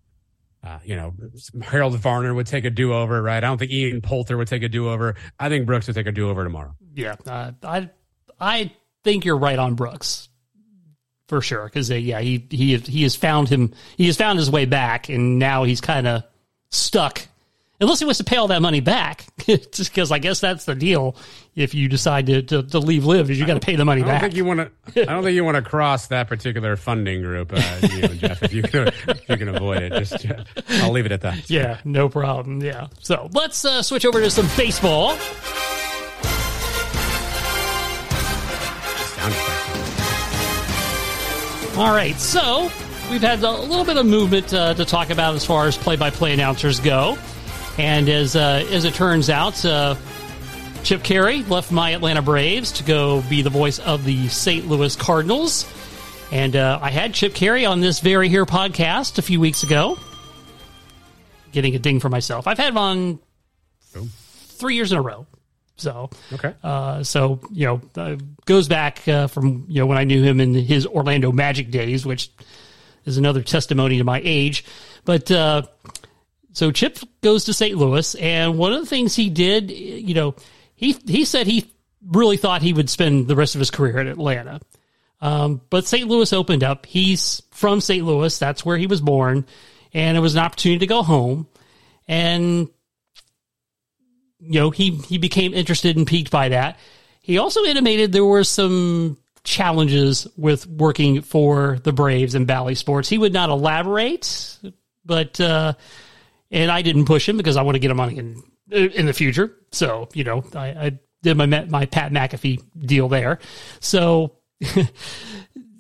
[0.66, 1.14] uh, you know,
[1.62, 3.36] Harold Varner would take a do over, right?
[3.36, 5.14] I don't think Ian Poulter would take a do over.
[5.38, 6.74] I think Brooks would take a do over tomorrow.
[6.94, 7.90] Yeah, uh, I
[8.40, 8.72] I
[9.04, 10.28] think you're right on Brooks
[11.28, 14.50] for sure because uh, yeah he he he has found him he has found his
[14.50, 16.22] way back and now he's kind of
[16.70, 17.22] stuck
[17.81, 20.74] unless he wants to pay all that money back just because I guess that's the
[20.74, 21.16] deal
[21.55, 24.03] if you decide to to, to leave LIV is you got to pay the money
[24.03, 24.20] I don't back.
[24.22, 24.61] think you want
[24.95, 25.03] to.
[25.03, 28.43] I don't think you want to cross that particular funding group, uh, you and Jeff.
[28.43, 30.45] If you can, if you can avoid it, just uh,
[30.83, 31.49] I'll leave it at that.
[31.51, 32.62] yeah, no problem.
[32.62, 32.89] Yeah.
[33.01, 35.16] So let's uh, switch over to some baseball.
[41.77, 42.70] All right, so
[43.11, 46.33] we've had a little bit of movement uh, to talk about as far as play-by-play
[46.33, 47.18] announcers go,
[47.79, 49.95] and as uh, as it turns out, uh,
[50.83, 54.66] Chip Caray left my Atlanta Braves to go be the voice of the St.
[54.68, 55.66] Louis Cardinals,
[56.33, 59.99] and uh, I had Chip Caray on this very here podcast a few weeks ago.
[61.53, 62.47] Getting a ding for myself.
[62.47, 63.18] I've had him on
[63.97, 64.07] Oh.
[64.59, 65.27] three years in a row.
[65.79, 66.53] So Okay.
[66.62, 68.16] uh, so you know, uh,
[68.47, 72.05] goes back uh, from you know when I knew him in his Orlando Magic days,
[72.07, 72.31] which
[73.05, 74.64] is another testimony to my age.
[75.05, 75.62] But uh,
[76.57, 77.76] so Chip goes to St.
[77.76, 80.34] Louis, and one of the things he did, you know,
[80.74, 81.70] he he said he
[82.02, 84.62] really thought he would spend the rest of his career in Atlanta.
[85.20, 86.09] Um, but St.
[86.09, 86.86] Louis opened up.
[86.86, 88.07] He's from St.
[88.07, 88.38] Louis.
[88.38, 89.44] That's where he was born,
[89.92, 91.46] and it was an opportunity to go home.
[92.09, 92.70] And
[94.40, 96.78] you know, he he became interested and piqued by that.
[97.20, 103.11] He also intimated there were some challenges with working for the Braves and Bally Sports.
[103.11, 104.59] He would not elaborate,
[105.04, 105.74] but uh,
[106.57, 109.12] and I didn't push him because I want to get him on in in the
[109.12, 109.54] future.
[109.70, 113.38] So you know, I, I did my my Pat McAfee deal there.
[113.80, 114.36] So.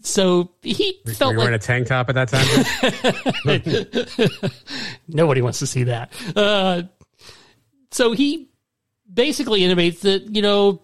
[0.02, 4.50] So he Were felt you like wearing a tank top at that time?
[5.08, 6.12] Nobody wants to see that.
[6.36, 6.84] Uh,
[7.90, 8.48] so he
[9.12, 10.80] basically intimates that, you know,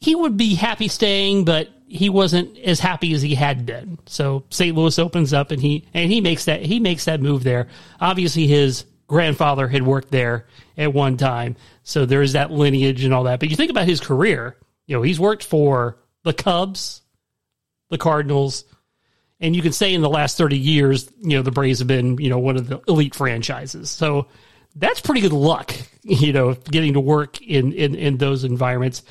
[0.00, 3.98] he would be happy staying, but he wasn't as happy as he had been.
[4.06, 4.76] So St.
[4.76, 7.68] Louis opens up and he and he makes that he makes that move there.
[8.00, 11.56] Obviously his grandfather had worked there at one time.
[11.82, 13.40] So there's that lineage and all that.
[13.40, 17.00] But you think about his career, you know, he's worked for the Cubs,
[17.88, 18.64] the Cardinals,
[19.40, 22.18] and you can say in the last 30 years, you know, the Braves have been,
[22.18, 23.88] you know, one of the elite franchises.
[23.90, 24.26] So
[24.76, 29.02] that's pretty good luck, you know, getting to work in, in, in those environments.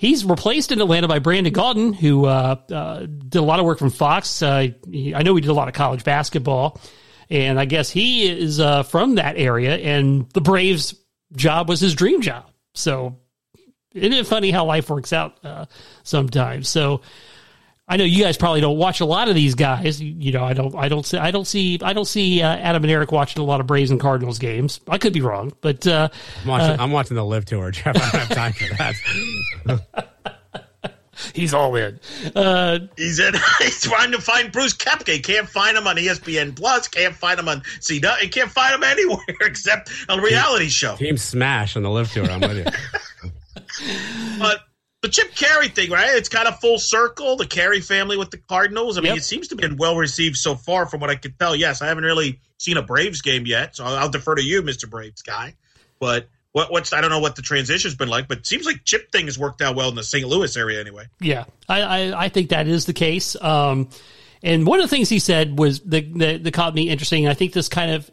[0.00, 3.78] He's replaced in Atlanta by Brandon Gaudin, who uh, uh, did a lot of work
[3.78, 4.42] from Fox.
[4.42, 6.80] Uh, he, I know he did a lot of college basketball,
[7.28, 9.76] and I guess he is uh, from that area.
[9.76, 10.94] And the Braves'
[11.36, 12.50] job was his dream job.
[12.72, 13.18] So,
[13.92, 15.66] isn't it funny how life works out uh,
[16.02, 16.66] sometimes?
[16.66, 17.02] So,
[17.90, 20.00] I know you guys probably don't watch a lot of these guys.
[20.00, 22.48] You, you know, I don't, I don't see, I don't see, I don't see uh,
[22.48, 24.78] Adam and Eric watching a lot of Braves and Cardinals games.
[24.86, 26.08] I could be wrong, but uh,
[26.42, 27.96] I'm watching, I'm watching the LIV tour, Jeff.
[27.96, 30.06] I don't have time for that.
[31.34, 31.98] he's all in.
[32.36, 33.34] Uh, He's in.
[33.58, 35.20] He's trying to find Brooks Koepka.
[35.24, 36.86] Can't find him on ESPN Plus.
[36.86, 38.18] Can't find him on CW.
[38.18, 40.94] He can't find him anywhere except a reality show.
[40.94, 42.30] Team smash on the LIV tour.
[42.30, 42.64] I'm with you.
[44.38, 44.60] But
[45.02, 46.10] the Chip Caray thing, right?
[46.16, 47.36] It's kind of full circle.
[47.36, 48.98] The Caray family with the Cardinals.
[48.98, 49.18] I mean, Yep.
[49.18, 51.56] it seems to have been well received so far, from what I can tell.
[51.56, 54.86] Yes, I haven't really seen a Braves game yet, so I'll, defer to you, Mister
[54.86, 55.54] Braves guy.
[55.98, 58.84] But what, what's I don't know what the transition's been like, but it seems like
[58.84, 60.26] Chip thing has worked out well in the St.
[60.26, 61.06] Louis area anyway.
[61.20, 63.36] yeah, I, I, I think that is the case.
[63.40, 63.88] Um,
[64.42, 67.28] and one of the things he said was the, the, that caught me interesting.
[67.28, 68.10] I think this kind of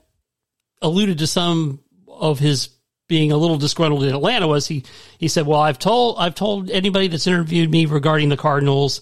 [0.82, 2.70] alluded to some of his
[3.08, 4.84] being a little disgruntled in Atlanta was he
[5.18, 9.02] he said, "Well, I've told I've told anybody that's interviewed me regarding the Cardinals,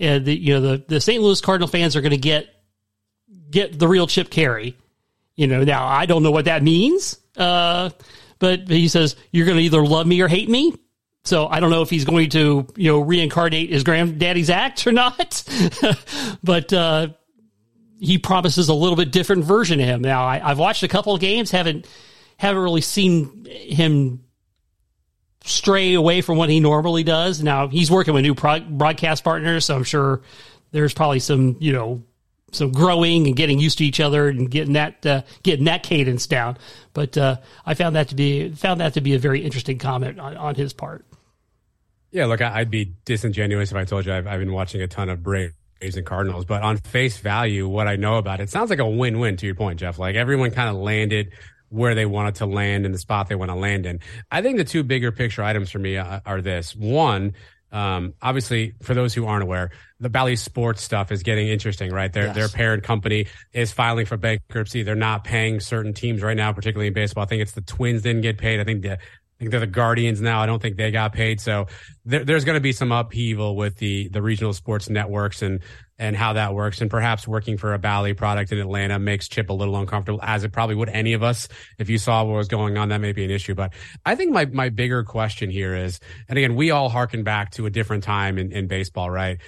[0.00, 1.22] uh, the you know the the St.
[1.22, 2.48] Louis Cardinal fans are going to get
[3.50, 4.74] get the real Chip Caray.
[5.36, 7.90] You know, now I don't know what that means, uh,
[8.38, 10.74] but he says you're going to either love me or hate me.
[11.24, 14.92] So I don't know if he's going to, you know, reincarnate his granddaddy's act or
[14.92, 15.44] not,
[16.42, 17.08] but uh,
[17.98, 20.00] he promises a little bit different version of him.
[20.00, 21.86] Now I, have watched a couple of games, haven't
[22.40, 24.24] haven't really seen him
[25.44, 27.42] stray away from what he normally does.
[27.42, 30.22] Now he's working with new pro- broadcast partners, so I'm sure
[30.70, 32.02] there's probably some, you know,
[32.52, 36.26] some growing and getting used to each other and getting that uh, getting that cadence
[36.26, 36.56] down.
[36.94, 37.36] But uh,
[37.66, 40.54] I found that to be found that to be a very interesting comment on, on
[40.54, 41.04] his part.
[42.10, 45.10] Yeah, look, I'd be disingenuous if I told you I've, I've been watching a ton
[45.10, 48.78] of Braves and Cardinals, but on face value, what I know about it sounds like
[48.78, 49.36] a win-win.
[49.36, 51.32] To your point, Jeff, like everyone kind of landed
[51.70, 54.00] where they wanted to land in the spot they want to land in.
[54.30, 57.34] I think the two bigger picture items for me are, are this: one,
[57.72, 62.12] um, obviously, for those who aren't aware, the Bally Sports stuff is getting interesting, right?
[62.12, 62.34] Their yes.
[62.34, 64.82] their parent company is filing for bankruptcy.
[64.82, 67.24] They're not paying certain teams right now, particularly in baseball.
[67.24, 68.60] I think it's the Twins didn't get paid.
[68.60, 68.98] I think the I
[69.38, 70.40] think they're the Guardians now.
[70.40, 71.40] I don't think they got paid.
[71.40, 71.66] So
[72.04, 75.60] there, there's going to be some upheaval with the the regional sports networks and
[76.00, 76.80] and how that works.
[76.80, 80.42] And perhaps working for a Bally product in Atlanta makes Chip a little uncomfortable, as
[80.44, 81.46] it probably would any of us.
[81.78, 83.54] If you saw what was going on, that may be an issue.
[83.54, 83.74] But
[84.06, 87.66] I think my my bigger question here is, and again, we all harken back to
[87.66, 89.38] a different time in, in baseball, right?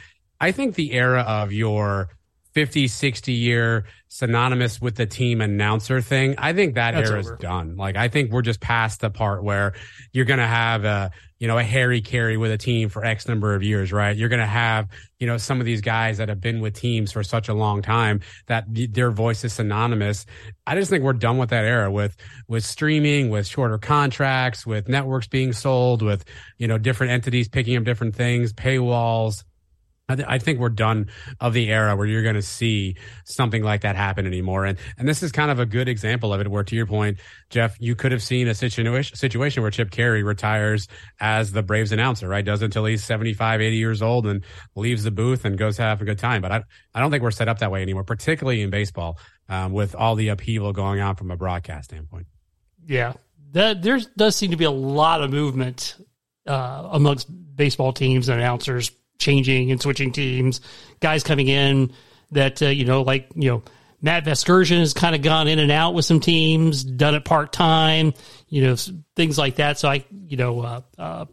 [0.40, 2.10] I think the era of your
[2.52, 6.34] 50, 60 year synonymous with the team announcer thing.
[6.36, 7.76] I think that era is done.
[7.76, 9.72] Like, I think we're just past the part where
[10.12, 13.26] you're going to have a, you know, a Harry Caray with a team for X
[13.26, 14.16] number of years, right?
[14.16, 14.86] You're going to have,
[15.18, 17.82] you know, some of these guys that have been with teams for such a long
[17.82, 20.24] time that their voice is synonymous.
[20.68, 22.16] I just think we're done with that era with,
[22.46, 26.24] with streaming, with shorter contracts, with networks being sold, with,
[26.58, 29.42] you know, different entities picking up different things, paywalls
[30.08, 33.62] I, th- I, think we're done of the era where you're going to see something
[33.62, 34.64] like that happen anymore.
[34.64, 36.48] And and this is kind of a good example of it.
[36.48, 37.18] Where to your point,
[37.50, 40.88] Jeff, you could have seen a situation situation where Chip Caray retires
[41.20, 42.44] as the Braves announcer, right?
[42.44, 44.44] Does until he's 75, 80 years old and
[44.74, 46.42] leaves the booth and goes have a good time.
[46.42, 46.62] But I
[46.94, 50.16] I don't think we're set up that way anymore, particularly in baseball, um, with all
[50.16, 52.26] the upheaval going on from a broadcast standpoint.
[52.86, 53.14] Yeah,
[53.52, 55.96] that there does seem to be a lot of movement
[56.46, 58.90] uh, amongst baseball teams and announcers
[59.22, 60.60] changing and switching teams,
[61.00, 61.92] guys coming in
[62.32, 63.62] that, uh, you know, like, you know,
[64.02, 67.52] Matt Vasgersian has kind of gone in and out with some teams, done it part
[67.52, 68.14] time,
[68.48, 68.76] you know,
[69.14, 69.78] things like that.
[69.78, 71.24] So I, you know, uh, uh,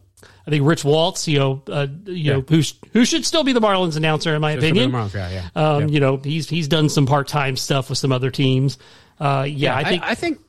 [0.46, 2.32] I think Rich Waltz, you know, uh, you yeah.
[2.34, 2.62] know, who
[2.92, 4.92] who should still be the Marlins announcer in my Just opinion.
[4.92, 5.48] Marlins guy, yeah.
[5.54, 8.78] Um, You know, he's he's done some part time stuff with some other teams.
[9.18, 10.40] Uh, yeah, yeah, I think I, I think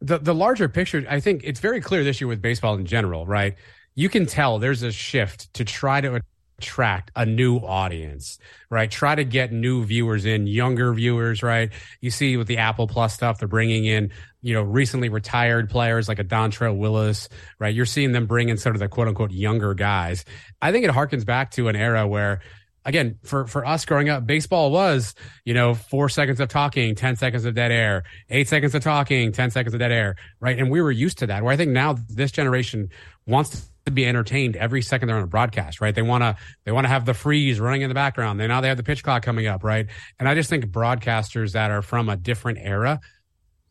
[0.00, 1.04] the the larger picture.
[1.08, 3.56] I think it's very clear this year with baseball in general, right?
[3.94, 6.20] You can tell there's a shift to try to
[6.60, 8.38] attract a new audience,
[8.68, 8.90] right?
[8.90, 11.70] Try to get new viewers in, younger viewers, right?
[12.02, 16.06] You see with the Apple Plus stuff, they're bringing in, you know, recently retired players
[16.06, 17.74] like a Dontrelle Willis, right?
[17.74, 20.26] You're seeing them bring in sort of the quote unquote younger guys.
[20.60, 22.40] I think it harkens back to an era where
[22.84, 27.16] again, for, for us growing up, baseball was, you know, four seconds of talking, 10
[27.16, 30.58] seconds of dead air, eight seconds of talking, 10 seconds of dead air, right?
[30.58, 31.42] And we were used to that.
[31.42, 32.90] Where I think now this generation
[33.26, 35.94] wants to be entertained every second they're on a broadcast, right?
[35.94, 38.40] They want to they want to have the freeze running in the background.
[38.40, 39.86] They now they have the pitch clock coming up, right?
[40.18, 43.00] And I just think broadcasters that are from a different era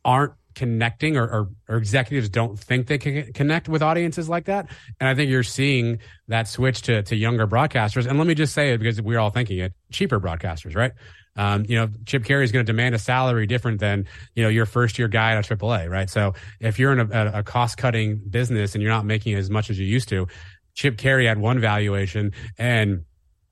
[0.06, 4.70] aren't connecting or, or, or, executives don't think they can connect with audiences like that.
[5.00, 8.08] And I think you're seeing that switch to, to younger broadcasters.
[8.08, 10.92] And let me just say it because we're all thinking it cheaper broadcasters, right?
[11.40, 14.50] Um, you know, Chip Caray is going to demand a salary different than, you know,
[14.50, 16.10] your first year guy at AAA, right?
[16.10, 19.70] So if you're in a, a cost cutting business and you're not making as much
[19.70, 20.28] as you used to,
[20.74, 23.06] Chip Caray had one valuation and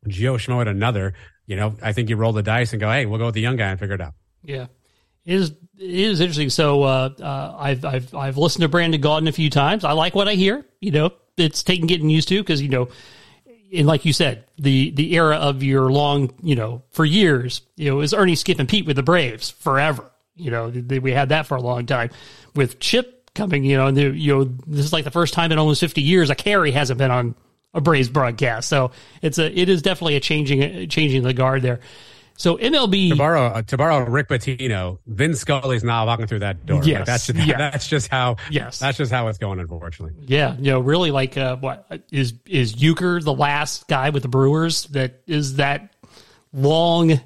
[0.05, 1.13] Joe Schmo had another.
[1.45, 3.41] You know, I think you roll the dice and go, hey, we'll go with the
[3.41, 4.15] young guy and figure it out.
[4.43, 4.65] Yeah.
[5.23, 6.49] It is it is interesting.
[6.49, 9.85] So uh, uh, I've I've I've listened to Brandon Gaudin a few times.
[9.85, 10.65] I like what I hear.
[10.81, 12.89] You know, it's taking getting used to because you know
[13.73, 17.89] and like you said, the the era of your long, you know, for years, you
[17.89, 20.09] know, is Ernie Skip and Pete with the Braves forever.
[20.35, 22.11] You know, we had that for a long time.
[22.55, 25.51] With Chip coming, you know, and the, you know, this is like the first time
[25.51, 27.35] in almost fifty years a Caray hasn't been on
[27.73, 28.69] a Braves broadcast.
[28.69, 28.91] So
[29.21, 31.79] it's a it is definitely a changing changing the guard there.
[32.37, 36.65] So MLB to borrow uh, to borrow Rick Pitino, Vin Scully's now walking through that
[36.67, 36.83] door.
[36.83, 37.57] Yes, like that's just, yeah.
[37.57, 38.37] that's just how.
[38.51, 39.59] Yes, that's just how it's going.
[39.59, 40.13] Unfortunately.
[40.27, 44.29] Yeah, you know, really, like, uh, what is is Uecker the last guy with the
[44.29, 45.91] Brewers that is that
[46.53, 47.19] long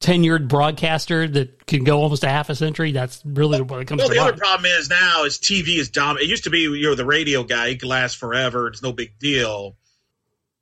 [0.00, 2.92] tenured broadcaster that can go almost a half a century.
[2.92, 4.00] That's really what it comes.
[4.00, 4.28] Well, the mind.
[4.28, 6.24] other problem is now is TV is dominant.
[6.26, 8.68] It used to be you're the radio guy, he could last forever.
[8.68, 9.76] It's no big deal.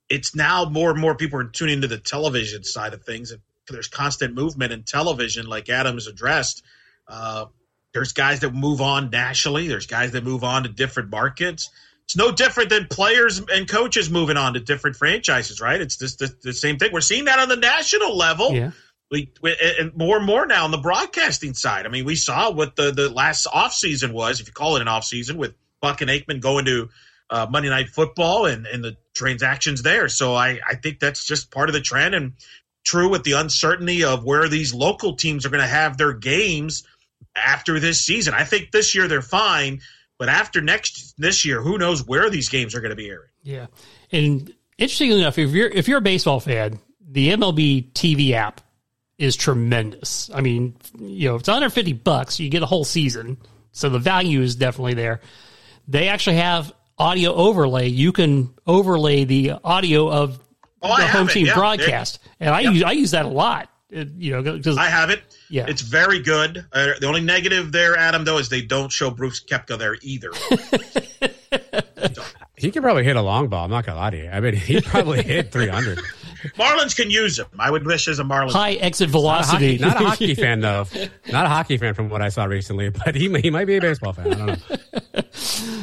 [0.07, 3.41] It's now more and more people are tuning into the television side of things, and
[3.73, 6.63] there's constant movement in television, like Adams addressed.
[7.07, 7.45] Uh,
[7.93, 9.67] there's guys that move on nationally.
[9.67, 11.69] There's guys that move on to different markets.
[12.09, 15.79] it's no different than players and coaches moving on to different franchises, right?
[15.79, 16.91] It's just the, the same thing.
[16.91, 18.51] We're seeing that on the national level.
[18.51, 18.71] Yeah.
[19.11, 21.85] We, we, and more and more now on the broadcasting side.
[21.85, 24.81] I mean, we saw what the, the last off season was, if you call it
[24.81, 26.89] an off season, with Buck and Aikman going to
[27.29, 30.09] uh, Monday Night Football and, and the transactions there.
[30.09, 32.33] So I, I think that's just part of the trend and
[32.83, 36.83] true with the uncertainty of where these local teams are going to have their games
[37.35, 38.33] after this season.
[38.33, 39.81] I think this year they're fine,
[40.17, 43.29] but after next this year, who knows where these games are going to be airing?
[43.43, 43.67] Yeah,
[44.11, 48.61] and interestingly enough, if you're if you're a baseball fan, the MLB TV app
[49.17, 50.29] is tremendous.
[50.33, 53.37] I mean, you know, it's 150 bucks, you get a whole season,
[53.71, 55.21] so the value is definitely there.
[55.87, 57.87] They actually have audio overlay.
[57.87, 60.39] You can overlay the audio of
[60.81, 61.55] Oh, the I home team Yeah.
[61.55, 62.73] broadcast, and I Yep.
[62.73, 63.69] use I use that a lot.
[63.89, 65.21] It- you know, because I have it.
[65.49, 65.65] Yeah.
[65.67, 66.63] It's very good.
[66.71, 70.31] Uh, the only negative there, Adam, though, is they don't show Brooks Koepka there either.
[72.55, 73.63] He could probably hit a long ball.
[73.63, 74.29] I'm not gonna lie to you.
[74.29, 75.99] I mean, he probably hit 300.
[76.57, 77.45] Marlins can use him.
[77.57, 78.51] I would wish as a Marlins.
[78.51, 79.77] high exit Not a, velocity.
[79.77, 80.85] hockey, not a hockey fan though.
[81.31, 83.81] Not a hockey fan from what I saw recently, but he he might be a
[83.81, 84.33] baseball fan.
[84.33, 85.21] I don't know.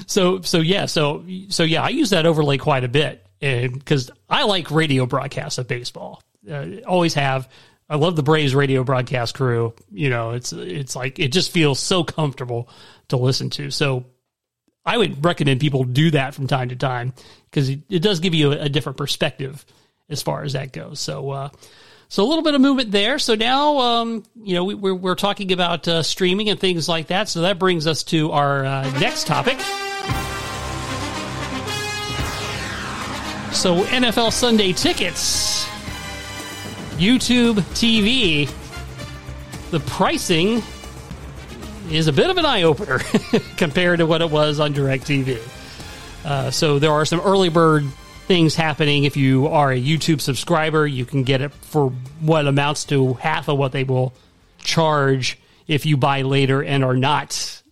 [0.06, 4.10] So so yeah, so so yeah, I use that overlay quite a bit, and because
[4.28, 7.48] I like radio broadcasts of baseball, uh, always have.
[7.88, 9.74] I love the Braves radio broadcast crew.
[9.92, 12.68] You know, it's it's like it just feels so comfortable
[13.08, 13.70] to listen to.
[13.70, 14.06] So
[14.84, 17.12] I would recommend people do that from time to time
[17.50, 19.64] because it, does give you a, a different perspective
[20.08, 21.00] as far as that goes.
[21.00, 21.30] So.
[21.30, 21.48] uh
[22.08, 23.18] so a little bit of movement there.
[23.18, 27.08] So now, um, you know, we, we're, we're talking about uh, streaming and things like
[27.08, 27.28] that.
[27.28, 29.58] So that brings us to our uh, next topic.
[33.56, 35.64] So NFL Sunday tickets,
[36.98, 38.52] YouTube TV,
[39.70, 40.62] the pricing
[41.90, 42.98] is a bit of an eye opener
[43.56, 45.40] compared to what it was on DirecTV.
[46.24, 47.84] Uh, so there are some early bird
[48.26, 49.04] things happening.
[49.04, 51.88] If you are a YouTube subscriber, you can get it for
[52.20, 54.12] what amounts to half of what they will
[54.58, 57.62] charge if you buy later and are not.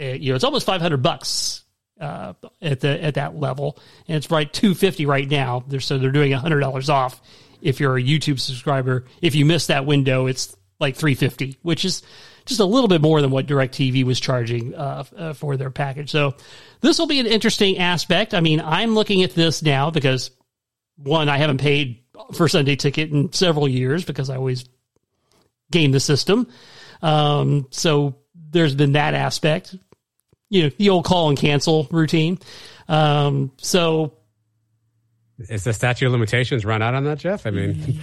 [0.00, 1.63] uh, you know, it's almost five hundred bucks
[2.00, 3.78] uh, at the at that level,
[4.08, 5.64] and it's right two fifty right now.
[5.66, 7.20] They're, so they're doing hundred dollars off
[7.62, 9.04] if you're a YouTube subscriber.
[9.22, 12.02] If you miss that window, it's like three fifty, which is
[12.46, 16.10] just a little bit more than what DirecTV was charging uh, uh, for their package.
[16.10, 16.34] So
[16.80, 18.34] this will be an interesting aspect.
[18.34, 20.30] I mean, I'm looking at this now because
[20.96, 22.02] one, I haven't paid
[22.34, 24.66] for Sunday ticket in several years because I always
[25.70, 26.48] game the system.
[27.02, 28.16] Um, so
[28.50, 29.74] there's been that aspect,
[30.50, 32.38] you know, the old call and cancel routine.
[32.88, 34.12] Um, so
[35.38, 37.46] Is the statute of limitations run out on that, Jeff?
[37.46, 37.98] I mean,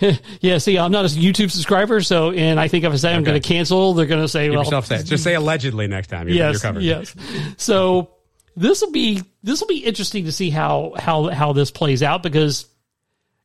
[0.40, 3.22] yeah, see, I'm not a YouTube subscriber, so and I think if I say I'm
[3.22, 3.30] Okay.
[3.30, 5.04] going to cancel, they're going to say, give well, yourself safe.
[5.06, 6.28] Just say allegedly next time.
[6.28, 6.82] You're, you're yes, covered.
[6.82, 7.14] yes.
[7.56, 8.10] So
[8.56, 12.22] this will be this will be interesting to see how how how this plays out
[12.22, 12.66] because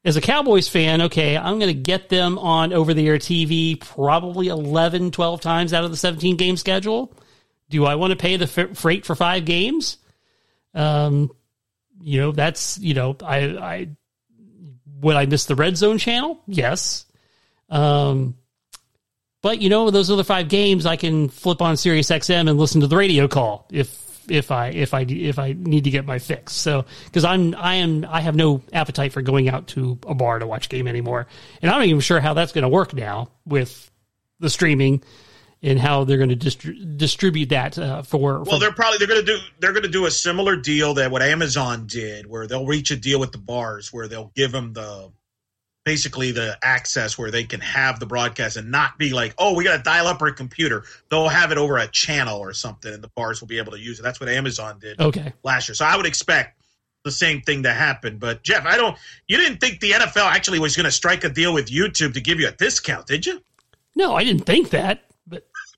[0.06, 3.78] as a Cowboys fan, okay, I'm going to get them on over the air TV
[3.80, 7.14] probably 11, 12 times out of the 17 game schedule.
[7.70, 9.98] Do I want to pay the freight for five games?
[10.74, 11.32] Um,
[12.02, 13.88] you know, that's you know, I I
[15.02, 16.42] would I miss the red zone channel?
[16.48, 17.06] Yes.
[17.70, 18.36] Um,
[19.42, 22.82] but you know, those other five games, I can flip on Sirius XM and listen
[22.82, 26.20] to the radio call if if I if I if I need to get my
[26.20, 26.54] fix.
[26.54, 30.40] So because I'm I am I have no appetite for going out to a bar
[30.40, 31.28] to watch game anymore,
[31.62, 33.90] and I'm not even sure how that's going to work now with
[34.40, 35.04] the streaming
[35.62, 38.44] and how they're going to distri- distribute that uh, for.
[38.44, 40.94] Well, for they're probably they're going to do they're going to do a similar deal
[40.96, 44.52] that what Amazon did, where they'll reach a deal with the bars, where they'll give
[44.52, 45.12] them the
[45.86, 49.64] basically the access where they can have the broadcast and not be like, oh, we
[49.64, 50.84] got to dial up our computer.
[51.10, 53.80] They'll have it over a channel or something, and the bars will be able to
[53.80, 54.04] use it.
[54.04, 55.34] That's what Amazon did okay.
[55.44, 55.76] last year.
[55.76, 56.62] So I would expect
[57.04, 58.18] the same thing to happen.
[58.18, 58.98] But Jeff, I don't.
[59.28, 62.22] You didn't think the NFL actually was going to strike a deal with YouTube to
[62.22, 63.42] give you a discount, did you?
[63.96, 65.04] No, I didn't think that,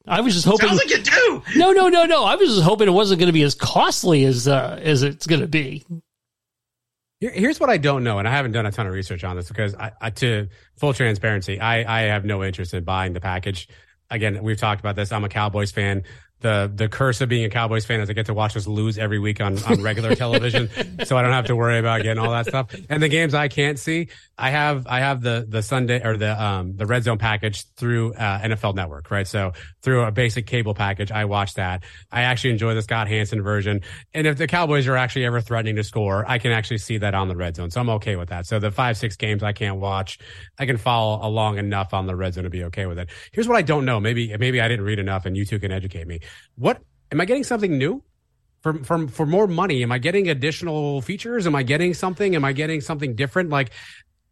[0.07, 0.67] I was just hoping.
[0.67, 1.43] Sounds like you do.
[1.55, 2.23] no, no, no, no.
[2.25, 5.27] I was just hoping it wasn't going to be as costly as uh, as it's
[5.27, 5.85] going to be.
[7.19, 9.35] Here- Here's what I don't know, and I haven't done a ton of research on
[9.35, 10.47] this because, I, I, to
[10.79, 13.67] full transparency, I, I have no interest in buying the package.
[14.09, 15.11] Again, we've talked about this.
[15.11, 16.03] I'm a Cowboys fan.
[16.39, 18.97] The the curse of being a Cowboys fan is I get to watch us lose
[18.97, 20.69] every week on, on regular television,
[21.05, 22.73] so I don't have to worry about getting all that stuff.
[22.89, 24.09] And the games I can't see,
[24.41, 28.15] I have I have the the Sunday or the um the Red Zone package through
[28.15, 29.27] uh, NFL Network, right?
[29.27, 31.83] So through a basic cable package, I watch that.
[32.11, 33.81] I actually enjoy the Scott Hanson version,
[34.15, 37.13] and if the Cowboys are actually ever threatening to score, I can actually see that
[37.13, 38.47] on the Red Zone, so I'm okay with that.
[38.47, 40.17] So the five six games I can't watch,
[40.57, 43.09] I can follow along enough on the Red Zone to be okay with it.
[43.31, 43.99] Here's what I don't know.
[43.99, 46.19] Maybe maybe I didn't read enough, and you two can educate me.
[46.55, 46.81] What
[47.11, 48.03] am I getting something new?
[48.61, 51.47] for for for more money, am I getting additional features?
[51.47, 52.35] Am I getting something?
[52.35, 53.49] Am I getting something different?
[53.49, 53.71] Like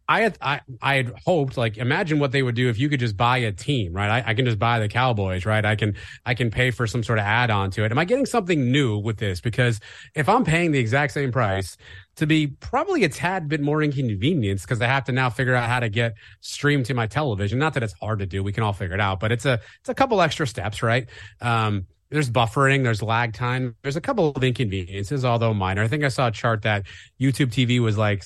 [0.10, 2.99] I had I, I had hoped like imagine what they would do if you could
[2.99, 4.10] just buy a team, right?
[4.10, 5.64] I, I, can just buy the Cowboys, right?
[5.64, 5.95] I can
[6.26, 7.91] I can pay for some sort of add on to it.
[7.91, 9.40] Am I getting something new with this?
[9.40, 9.80] Because
[10.15, 11.77] if I'm paying the exact same price
[12.15, 15.69] to be probably a tad bit more inconvenience because I have to now figure out
[15.69, 17.60] how to get streamed to my television.
[17.60, 19.61] Not that it's hard to do, we can all figure it out, but it's a
[19.80, 21.07] it's a couple extra steps, right?
[21.40, 25.84] Um, there's buffering, there's lag time, there's a couple of inconveniences, although minor.
[25.84, 26.88] I think I saw a chart that
[27.22, 28.23] YouTube TV was like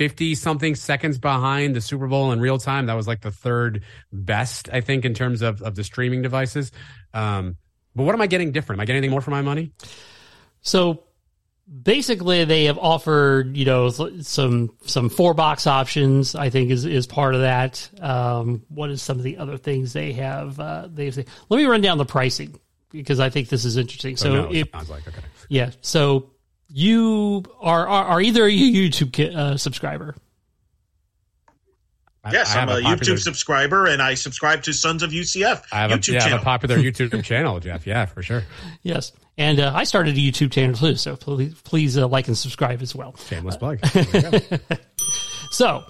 [0.00, 2.86] 50 something seconds behind the Super Bowl in real time.
[2.86, 6.72] That was like the third best, I think, in terms of, of the streaming devices.
[7.12, 7.58] Um,
[7.94, 8.78] but what am I getting different?
[8.78, 9.72] Am I getting anything more for my money?
[10.62, 11.02] So
[11.82, 17.06] basically they have offered you know some some four box options i think is is
[17.06, 21.12] part of that um, what is some of the other things they have uh, they
[21.12, 22.58] say let me run down the pricing
[22.90, 25.20] because i think this is interesting so, so no, if, like, okay.
[25.48, 26.32] yeah so
[26.72, 30.14] you are are, are either a YouTube uh, subscriber?
[32.30, 35.62] Yes, I, am a, a popular, YouTube subscriber, and I subscribe to Sons of UCF
[35.72, 36.26] I have YouTube a, yeah, channel.
[36.26, 37.86] I have a popular YouTube channel, Jeff.
[37.86, 38.42] Yeah, for sure.
[38.82, 42.36] Yes, and uh, I started a YouTube channel too, so please, please uh, like and
[42.36, 43.16] subscribe as well.
[43.16, 43.84] Shameless plug.
[45.50, 45.84] so,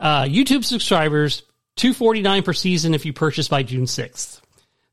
[0.00, 1.44] uh, YouTube subscribers
[1.76, 4.42] two forty nine per season if you purchase by June sixth,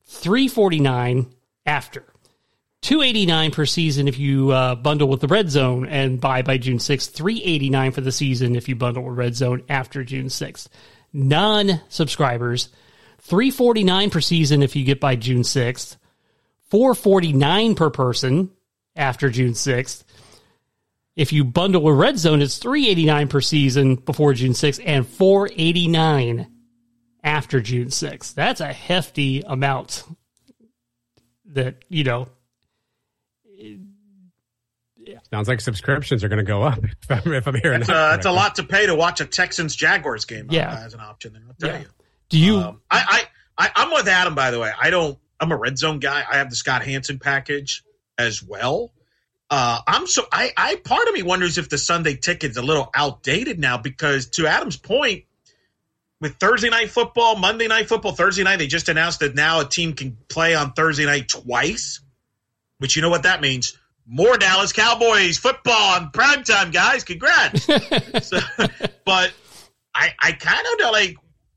[0.05, 1.33] three forty nine
[1.65, 2.05] after.
[2.81, 6.79] 289 per season if you uh, bundle with the red zone and buy by June
[6.79, 10.67] 6th, 389 for the season if you bundle with red zone after June 6th.
[11.13, 12.69] Non subscribers,
[13.19, 15.97] 349 per season if you get by June 6th,
[16.69, 18.49] 449 per person
[18.95, 20.03] after June 6th.
[21.15, 26.47] If you bundle with red zone, it's 389 per season before June 6th and 489
[27.23, 28.33] after June 6th.
[28.33, 30.03] That's a hefty amount
[31.45, 32.29] that, you know,
[35.31, 38.11] Sounds like subscriptions are going to go up if I'm, if I'm hearing that's, that.
[38.11, 40.49] that's a lot to pay to watch a Texans Jaguars game.
[40.49, 40.83] Uh, yeah.
[40.85, 41.41] as an option there.
[41.47, 41.79] I'll tell yeah.
[41.79, 41.87] you.
[42.29, 42.57] Do you?
[42.57, 43.25] Um, I,
[43.57, 44.35] I, I, I'm with Adam.
[44.35, 45.17] By the way, I don't.
[45.39, 46.23] I'm a red zone guy.
[46.29, 47.83] I have the Scott Hanson package
[48.17, 48.91] as well.
[49.49, 52.89] Uh, I'm so I, I part of me wonders if the Sunday ticket's a little
[52.93, 55.25] outdated now because to Adam's point,
[56.19, 59.65] with Thursday night football, Monday night football, Thursday night, they just announced that now a
[59.65, 62.01] team can play on Thursday night twice,
[62.77, 63.77] which you know what that means
[64.11, 67.05] more Dallas Cowboys football on primetime, guys.
[67.05, 67.63] Congrats.
[68.27, 68.39] so,
[69.05, 69.33] but
[69.95, 71.15] I, I kind of know, like,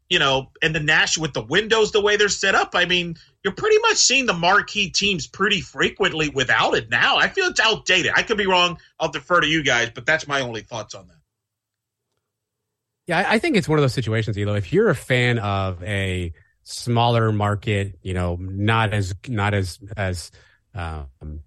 [0.08, 2.70] you know, and the Nash with the windows the way they're set up.
[2.74, 7.16] I mean, you're pretty much seeing the marquee teams pretty frequently without it now.
[7.16, 8.12] I feel it's outdated.
[8.14, 8.78] I could be wrong.
[9.00, 11.16] I'll defer to you guys, but that's my only thoughts on that.
[13.08, 14.54] Yeah, I think it's one of those situations, Elo.
[14.54, 16.32] If you're a fan of a
[16.62, 20.30] smaller market, you know, not as not as as
[20.74, 21.40] um,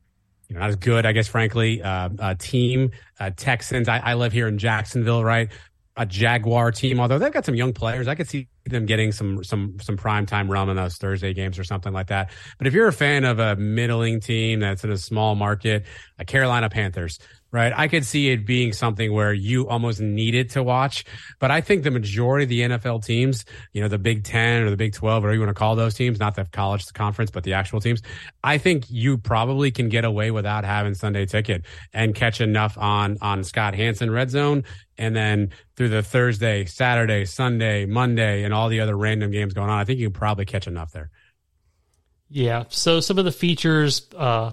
[0.47, 1.81] you know, not as good, I guess, frankly.
[1.81, 3.87] Uh, uh, team, uh, Texans.
[3.89, 5.49] I, I live here in Jacksonville, right?
[5.97, 9.43] A Jaguar team, although they've got some young players, I could see them getting some
[9.43, 12.29] some some prime time run in those Thursday games or something like that.
[12.59, 15.85] But if you're a fan of a middling team that's in a small market,
[16.19, 17.17] a Carolina Panthers,
[17.57, 17.73] right?
[17.75, 21.03] I could see it being something where you almost needed to watch.
[21.39, 24.69] But I think the majority of the NFL teams, you know, the Big 10 or
[24.69, 27.43] the Big 12, whatever you want to call those teams, not the college conference, but
[27.43, 28.03] the actual teams,
[28.43, 33.17] I think you probably can get away without having Sunday ticket and catch enough on,
[33.21, 34.63] on Scott Hanson red zone.
[34.99, 39.71] And then through the Thursday, Saturday, Sunday, Monday, and all the other random games going
[39.71, 41.09] on, I think you can probably catch enough there.
[42.29, 42.65] Yeah.
[42.69, 44.51] So some of the features, uh,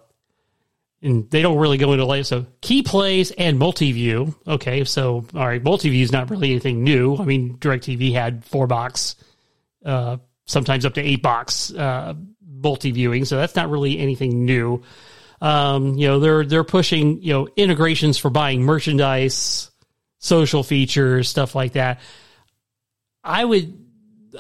[1.05, 4.35] and they don't really go into like so key plays and multi-view.
[4.49, 7.17] Okay, so all right, multi-view is not really anything new.
[7.17, 9.17] I mean, DirecTV had four box,
[9.85, 10.17] uh,
[10.47, 12.15] sometimes up to eight box uh,
[12.45, 14.83] multi-viewing, so that's not really anything new.
[15.41, 19.71] Um, you know, they're they're pushing you know integrations for buying merchandise,
[20.19, 22.01] social features, stuff like that.
[23.23, 23.79] I would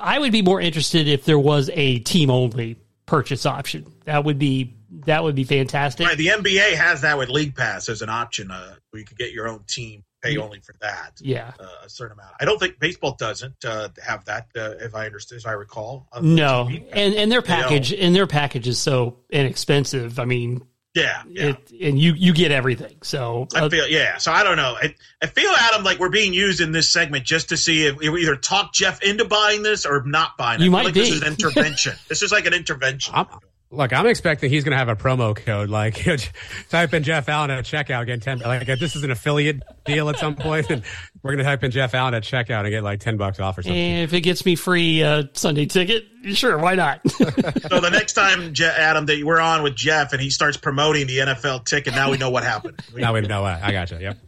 [0.01, 3.93] I would be more interested if there was a team only purchase option.
[4.05, 4.75] That would be
[5.07, 6.07] that would be fantastic.
[6.07, 9.19] Right, the NBA has that with League Pass as an option, uh, where you could
[9.19, 11.13] get your own team, pay only for that.
[11.21, 12.35] Yeah, uh, a certain amount.
[12.41, 16.09] I don't think baseball doesn't uh, have that, uh, if I understand, as I recall.
[16.21, 20.19] No, and and their package and their package is so inexpensive.
[20.19, 20.63] I mean,
[20.95, 21.47] yeah, yeah.
[21.47, 22.97] It, and you you get everything.
[23.03, 24.17] So I uh, feel yeah.
[24.19, 24.77] So I don't know.
[24.81, 27.97] I, I feel Adam like we're being used in this segment just to see if
[27.97, 30.65] we either talk Jeff into buying this or not buying it.
[30.65, 31.01] You might like be.
[31.01, 31.95] This is an intervention.
[32.09, 33.13] this is like an intervention.
[33.17, 33.27] I'm,
[33.71, 35.69] Look, I'm expecting he's going to have a promo code.
[35.69, 36.05] Like,
[36.71, 38.39] type in Jeff Allen at checkout, get ten.
[38.39, 40.83] Like, if this is an affiliate deal at some point, and
[41.23, 43.59] we're going to type in Jeff Allen at checkout and get like ten bucks off
[43.59, 43.77] or something.
[43.77, 46.05] And if it gets me free uh, Sunday ticket,
[46.35, 47.01] sure, why not?
[47.11, 51.07] so the next time, Je- Adam, that we're on with Jeff and he starts promoting
[51.07, 52.81] the NFL ticket, now we know what happened.
[52.95, 53.45] now we know.
[53.45, 53.99] I got you.
[53.99, 54.19] Yep.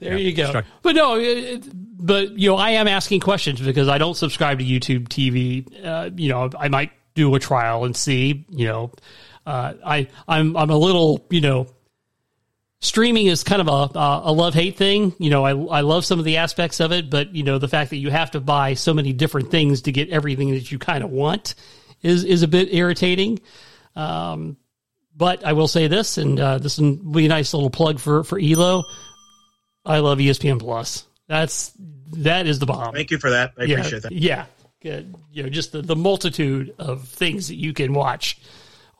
[0.00, 0.48] There you go.
[0.48, 0.66] Struck.
[0.82, 4.64] But no, it, but you know, I am asking questions because I don't subscribe to
[4.64, 5.84] YouTube TV.
[5.84, 8.44] Uh, you know, I might do a trial and see.
[8.50, 8.92] You know,
[9.46, 11.68] uh, I I'm I'm a little you know.
[12.80, 15.14] Streaming is kind of a a love hate thing.
[15.18, 17.68] You know, I I love some of the aspects of it, but you know, the
[17.68, 20.78] fact that you have to buy so many different things to get everything that you
[20.78, 21.54] kind of want
[22.02, 23.40] is is a bit irritating.
[23.96, 24.58] Um,
[25.16, 28.22] but I will say this, and uh, this will be a nice little plug for
[28.24, 28.84] for Elo.
[29.86, 31.06] I love ESPN Plus.
[31.26, 31.72] That's
[32.12, 32.94] that is the bomb.
[32.94, 33.52] Thank you for that.
[33.58, 34.12] I yeah, appreciate that.
[34.12, 34.46] Yeah,
[34.84, 35.16] good.
[35.32, 38.38] You know, just the, the multitude of things that you can watch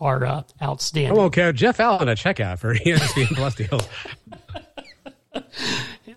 [0.00, 1.16] are uh, outstanding.
[1.16, 1.52] Oh, okay.
[1.52, 3.86] Jeff Allen a checkout for ESPN Plus deals.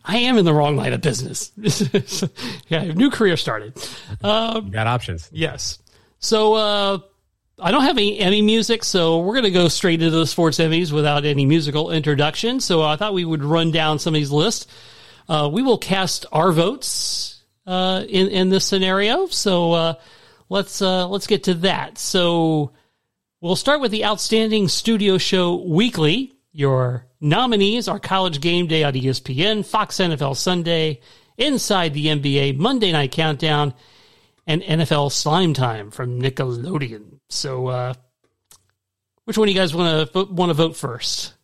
[0.06, 1.52] I am in the wrong line of business.
[2.70, 3.78] yeah, new career started.
[4.24, 5.30] Um, you got options.
[5.34, 5.80] Yes.
[6.20, 7.00] So uh,
[7.60, 10.60] I don't have any Emmy music, so we're going to go straight into the sports
[10.60, 12.62] Emmys without any musical introduction.
[12.62, 14.68] So I thought we would run down some of these lists.
[15.28, 17.37] Uh, we will cast our votes
[17.68, 19.28] uh, in in this scenario.
[19.28, 19.94] So uh,
[20.50, 21.98] let's uh, let's get to that.
[21.98, 22.72] So
[23.42, 26.34] we'll start with the outstanding studio show weekly.
[26.54, 31.02] Your nominees are College Game Day on ESPN, Fox NFL Sunday,
[31.38, 33.76] Inside the NBA, Monday Night Countdown,
[34.48, 37.20] and NFL Slime Time from Nickelodeon.
[37.30, 37.94] So, uh,
[39.26, 41.37] which one do you guys want to want to vote first?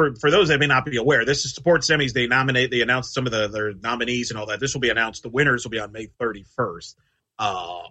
[0.00, 2.14] For for those that may not be aware, this is sports Emmys.
[2.14, 4.58] They nominate, they announce some of the their nominees and all that.
[4.58, 5.22] This will be announced.
[5.22, 6.94] The winners will be on May 31st.
[7.38, 7.82] Uh,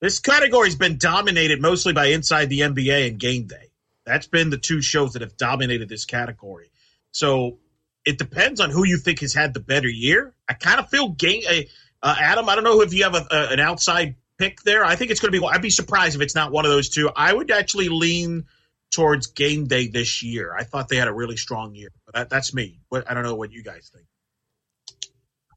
[0.00, 3.72] this category has been dominated mostly by Inside the NBA and Game Day.
[4.04, 6.70] That's been the two shows that have dominated this category.
[7.10, 7.58] So
[8.04, 10.32] it depends on who you think has had the better year.
[10.48, 11.42] I kind of feel game.
[11.48, 11.62] Uh,
[12.04, 14.84] uh, Adam, I don't know if you have a, a, an outside pick there.
[14.84, 15.44] I think it's going to be.
[15.44, 17.10] I'd be surprised if it's not one of those two.
[17.16, 18.44] I would actually lean
[18.92, 20.54] towards game day this year.
[20.56, 21.90] I thought they had a really strong year.
[22.14, 22.80] That, that's me.
[22.88, 24.06] What, I don't know what you guys think.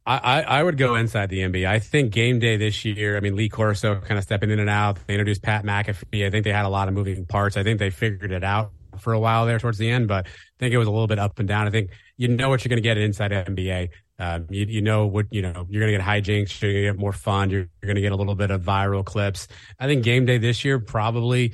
[0.05, 1.67] I, I would go inside the NBA.
[1.67, 3.15] I think game day this year.
[3.15, 4.97] I mean, Lee Corso kind of stepping in and out.
[5.05, 6.25] They introduced Pat McAfee.
[6.25, 7.57] I think they had a lot of moving parts.
[7.57, 10.29] I think they figured it out for a while there towards the end, but I
[10.57, 11.67] think it was a little bit up and down.
[11.67, 13.89] I think you know what you're going to get inside NBA.
[14.17, 15.67] Um, you, you know what you know.
[15.69, 16.59] You're going to get hijinks.
[16.61, 17.49] You're going to get more fun.
[17.49, 19.47] You're, you're going to get a little bit of viral clips.
[19.79, 21.53] I think game day this year probably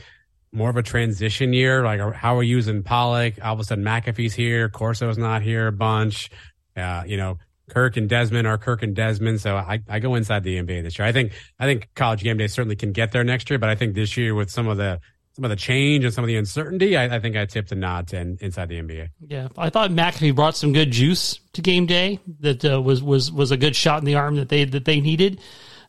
[0.56, 1.84] more of a transition year?
[1.84, 3.44] Like, how are we using Pollack?
[3.44, 6.30] All of a sudden, McAfee's here, Corso's not here a bunch.
[6.76, 7.38] Uh, you know,
[7.70, 9.42] Kirk and Desmond are Kirk and Desmond.
[9.42, 11.08] So I, I go inside the NBA this year.
[11.08, 13.76] I think I think College Game Day certainly can get there next year, but I
[13.76, 15.00] think this year with some of the
[15.34, 17.76] some of the change and some of the uncertainty, I, I think I tipped a
[17.76, 19.10] nod to inside the NBA.
[19.28, 22.20] Yeah, I thought McAfee brought some good juice to Game Day.
[22.40, 25.02] That uh, was was was a good shot in the arm that they that they
[25.02, 25.42] needed.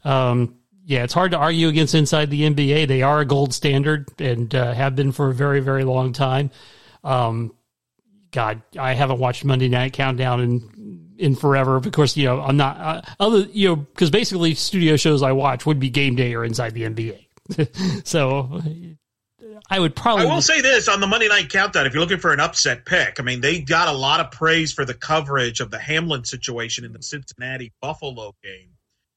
[0.05, 0.57] Um,
[0.89, 2.87] yeah, it's hard to argue against inside the NBA.
[2.87, 6.53] They are a gold standard and uh, have been for a very, very long time.
[7.03, 7.55] Um,
[8.31, 11.75] God, I haven't watched Monday Night Countdown in in forever.
[11.75, 15.33] Of course, you know I'm not uh, other you know because basically studio shows I
[15.33, 18.05] watch would be Game Day or Inside the NBA.
[18.07, 18.63] so
[19.69, 20.27] I would probably.
[20.27, 22.85] I will say this on the Monday Night Countdown: if you're looking for an upset
[22.85, 26.25] pick, I mean they got a lot of praise for the coverage of the Hamlin
[26.25, 28.76] situation in the Cincinnati Buffalo game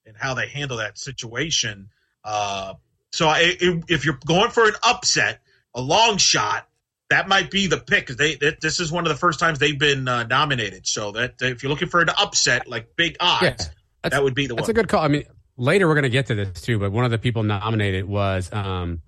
[0.10, 1.90] and how they handle that situation.
[2.24, 2.74] Uh,
[3.12, 3.56] so I,
[3.88, 5.40] if you're going for an upset,
[5.74, 6.68] a long shot,
[7.10, 9.80] that might be the pick they, they, this is one of the first times they've
[9.80, 10.86] been uh, nominated.
[10.86, 13.70] So that if you're looking for an upset, like big odds,
[14.04, 14.68] yeah, that would be the that's one.
[14.68, 15.04] That's a good call.
[15.04, 15.24] I mean,
[15.58, 18.52] later we're going to get to this too, but one of the people nominated was
[18.52, 19.02] um,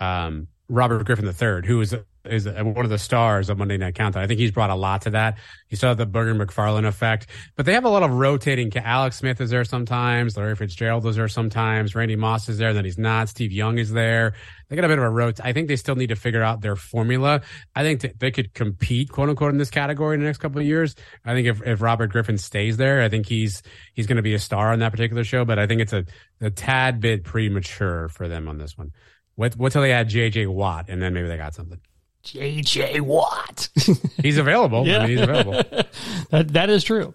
[0.00, 1.94] um, Robert Griffin III, who was
[2.28, 4.22] is one of the stars of Monday Night Countdown.
[4.22, 5.38] I think he's brought a lot to that.
[5.68, 7.26] You saw the Booger McFarland effect,
[7.56, 8.74] but they have a lot of rotating.
[8.76, 10.36] Alex Smith is there sometimes.
[10.36, 11.94] Larry Fitzgerald is there sometimes.
[11.94, 12.72] Randy Moss is there.
[12.72, 13.28] Then he's not.
[13.28, 14.34] Steve Young is there.
[14.68, 15.40] They got a bit of a rot.
[15.42, 17.42] I think they still need to figure out their formula.
[17.74, 20.66] I think they could compete, quote unquote, in this category in the next couple of
[20.66, 20.94] years.
[21.24, 23.62] I think if, if Robert Griffin stays there, I think he's
[23.94, 25.44] he's going to be a star on that particular show.
[25.44, 26.04] But I think it's a,
[26.40, 28.92] a tad bit premature for them on this one.
[29.36, 31.80] What wait till they add JJ Watt, and then maybe they got something.
[32.26, 33.68] JJ Watt.
[34.22, 34.86] he's available.
[34.86, 34.98] Yeah.
[34.98, 35.52] I mean, he's available.
[36.30, 37.14] that, that is true.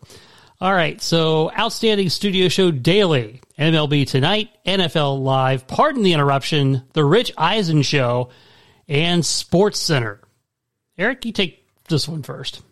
[0.61, 1.01] All right.
[1.01, 3.41] So, outstanding studio show daily.
[3.59, 8.29] MLB Tonight, NFL Live, Pardon the Interruption, The Rich Eisen Show,
[8.87, 10.19] and Sports Center.
[10.97, 12.63] Eric, you take this one first.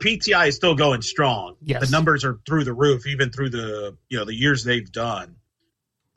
[0.00, 1.56] PTI is still going strong.
[1.62, 1.86] Yes.
[1.86, 5.36] The numbers are through the roof, even through the you know the years they've done.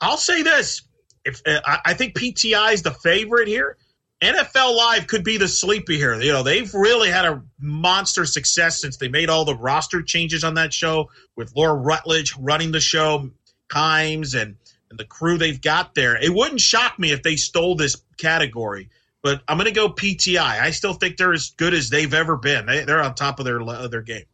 [0.00, 0.82] I'll say this:
[1.28, 3.76] if uh, I, I think PTI is the favorite here,
[4.20, 6.20] NFL Live could be the sleepy here.
[6.20, 10.42] You know, they've really had a monster success since they made all the roster changes
[10.42, 13.30] on that show with Laura Rutledge running the show,
[13.68, 14.56] Kimes and,
[14.90, 16.16] and the crew they've got there.
[16.16, 18.90] It wouldn't shock me if they stole this category,
[19.22, 20.60] but I'm going to go PTI.
[20.60, 22.66] I still think they're as good as they've ever been.
[22.66, 24.24] They, they're on top of their their game.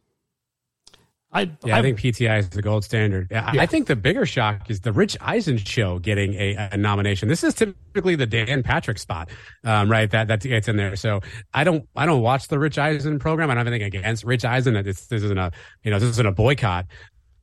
[1.35, 3.27] I, yeah, I, I, think PTI is the gold standard.
[3.29, 3.51] Yeah.
[3.59, 7.27] I think the bigger shock is the Rich Eisen show getting a, a nomination.
[7.27, 9.29] This is typically the Dan Patrick spot,
[9.65, 10.09] um, right?
[10.09, 10.95] That that gets in there.
[10.95, 11.19] So
[11.53, 13.49] I don't I don't watch the Rich Eisen program.
[13.49, 14.75] I don't have anything against Rich Eisen.
[14.75, 15.51] This, this isn't a
[15.83, 16.85] you know this isn't a boycott.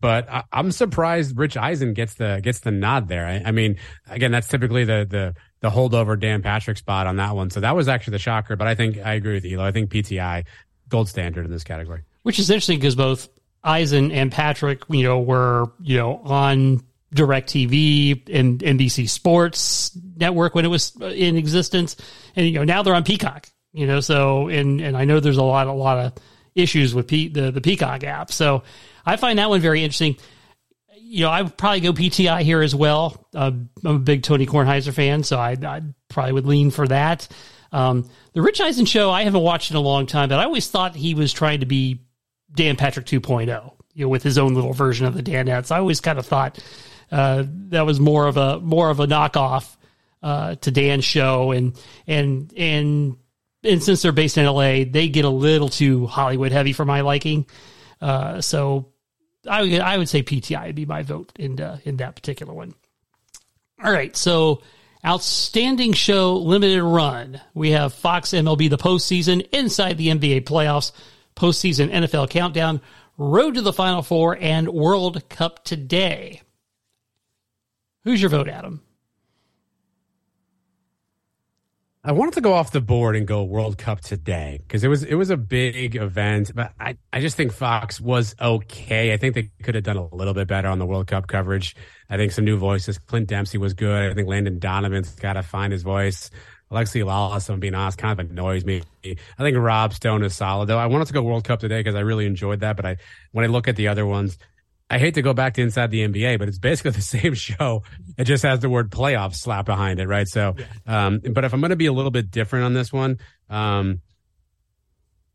[0.01, 3.27] But I, am surprised Rich Eisen gets the gets the nod there.
[3.27, 3.77] I, I mean,
[4.09, 7.51] again, that's typically the the the holdover Dan Patrick spot on that one.
[7.51, 8.57] So that was actually the shocker.
[8.57, 9.61] But I think I agree with you.
[9.61, 10.47] I think PTI
[10.89, 12.05] gold standard in this category.
[12.23, 13.29] Which is interesting because both
[13.65, 16.83] Eisen and Patrick, you know, were, you know, on
[17.15, 21.97] DirecTV and NBC Sports Network when it was in existence.
[22.35, 25.37] And, you know, now they're on Peacock, you know, so, and, and I know there's
[25.37, 26.13] a lot, a lot of
[26.55, 28.33] issues with P, the, the Peacock app.
[28.33, 28.63] So
[29.07, 30.17] I find that one very interesting.
[30.97, 33.27] You know, I would probably go PTI here as well.
[33.35, 33.53] Uh,
[33.85, 37.29] I'm a big Tony Kornheiser fan, so I, I probably would lean for that.
[37.71, 40.69] Um, the Rich Eisen show, I haven't watched in a long time, but I always
[40.69, 42.01] thought he was trying to be
[42.55, 45.71] Dan Patrick 2.0, you know, with his own little version of the Danettes.
[45.71, 46.59] I always kind of thought
[47.11, 49.77] uh, that was more of a more of a knockoff
[50.23, 53.17] uh, to Dan's show, and and and
[53.65, 57.03] and since they're based in LA, they get a little too Hollywood heavy for my
[57.03, 57.47] liking.
[58.01, 58.93] Uh, so
[59.49, 62.53] I would I would say PTI would be my vote in uh, in that particular
[62.53, 62.75] one.
[63.83, 64.63] All right, so
[65.05, 67.41] outstanding show limited run.
[67.53, 70.93] We have Fox MLB the postseason inside the NBA playoffs
[71.35, 72.81] postseason NFL countdown,
[73.17, 76.43] road to the Final Four, and World Cup today.
[78.05, 78.83] Who's your vote, Adam?
[82.05, 85.05] I wanted to go off the board and go World Cup today because it was
[85.05, 89.13] it was a big event, but I, I just think Fox was okay.
[89.13, 91.77] I think they could have done a little bit better on the World Cup coverage.
[92.11, 92.99] I think some new voices.
[92.99, 94.11] Clint Dempsey was good.
[94.11, 96.31] I think Landon Donovan's got to find his voice.
[96.73, 98.83] Alexi Lalas, I'm being honest, kind of annoys me.
[99.05, 100.79] I think Rob Stone is solid, though.
[100.79, 102.77] I wanted to go World Cup today because I really enjoyed that.
[102.77, 102.97] But I,
[103.33, 104.39] when I look at the other ones,
[104.89, 107.83] I hate to go back to inside the NBA, but it's basically the same show.
[108.17, 110.27] It just has the word playoff slap behind it, right?
[110.27, 113.19] So, um, but if I'm going to be a little bit different on this one,
[113.51, 114.01] um,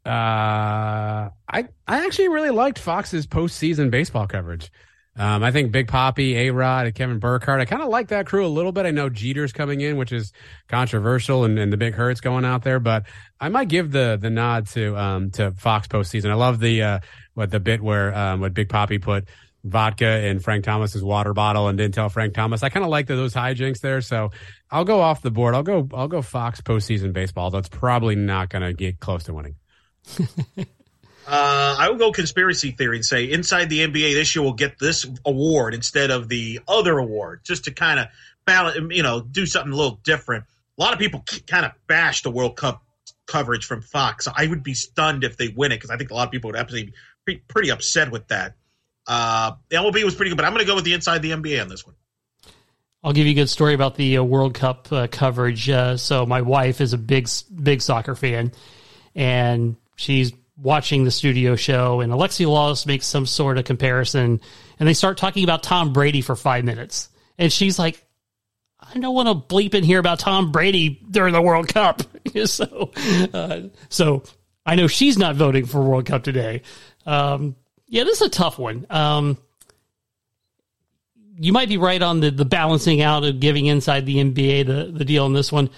[0.05, 4.71] uh, I I actually really liked Fox's postseason baseball coverage.
[5.17, 7.59] Um, I think Big Poppy, A Rod, and Kevin Burkhardt.
[7.59, 8.85] I kind of like that crew a little bit.
[8.85, 10.31] I know Jeter's coming in, which is
[10.67, 13.05] controversial, and, and the Big Hurt's going out there, but
[13.39, 16.29] I might give the the nod to um to Fox postseason.
[16.29, 16.99] I love the uh
[17.33, 19.25] what the bit where um what Big Poppy put
[19.63, 22.63] vodka in Frank Thomas's water bottle and didn't tell Frank Thomas.
[22.63, 24.31] I kind of like the, those hijinks there, so
[24.69, 25.55] I'll go off the board.
[25.55, 27.49] I'll go I'll go Fox postseason baseball.
[27.49, 29.55] Though it's probably not going to get close to winning.
[31.27, 34.79] Uh, I will go conspiracy theory and say inside the NBA this year will get
[34.79, 38.07] this award instead of the other award, just to kind of
[38.45, 40.45] balance, you know, do something a little different.
[40.77, 42.81] A lot of people kind of bash the World Cup
[43.25, 44.29] coverage from Fox.
[44.33, 46.49] I would be stunned if they win it because I think a lot of people
[46.51, 46.93] would absolutely
[47.25, 48.55] be pretty upset with that.
[49.05, 51.31] Uh, the MLB was pretty good, but I'm going to go with the inside the
[51.31, 51.95] NBA on this one.
[53.03, 55.69] I'll give you a good story about the uh, World Cup uh, coverage.
[55.69, 58.53] Uh, so my wife is a big, big soccer fan,
[59.13, 64.41] and she's watching the studio show, and Alexi Lalas makes some sort of comparison,
[64.79, 68.03] and they start talking about Tom Brady for five minutes, and she's like,
[68.79, 72.01] "I don't want to bleep in here about Tom Brady during the World Cup."
[72.45, 72.91] so,
[73.33, 74.23] uh, so
[74.65, 76.63] I know she's not voting for World Cup today.
[77.05, 77.55] Um,
[77.87, 78.85] yeah, this is a tough one.
[78.89, 79.37] Um,
[81.39, 84.91] you might be right on the the balancing out of giving inside the NBA the
[84.91, 85.69] the deal on this one.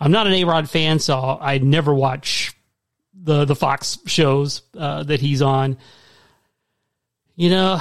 [0.00, 2.54] I'm not an A Rod fan, so I never watch
[3.22, 5.78] the the Fox shows uh, that he's on.
[7.36, 7.80] You know,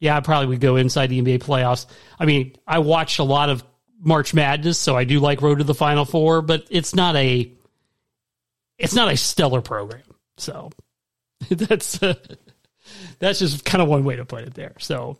[0.00, 1.86] yeah, I probably would go inside the NBA playoffs.
[2.18, 3.64] I mean, I watched a lot of
[4.00, 7.50] March Madness, so I do like Road to the Final Four, but it's not a
[8.78, 10.02] it's not a stellar program.
[10.36, 10.70] So
[11.48, 12.14] that's uh,
[13.18, 14.74] that's just kind of one way to put it there.
[14.78, 15.18] So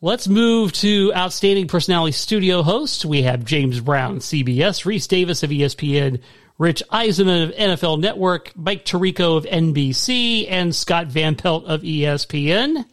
[0.00, 3.04] let's move to outstanding personality studio hosts.
[3.04, 6.20] We have James Brown, CBS, Rece Davis of ESPN,
[6.58, 12.84] Rich Eisenman of NFL Network, Mike Tirico of NBC, and Scott Van Pelt of ESPN.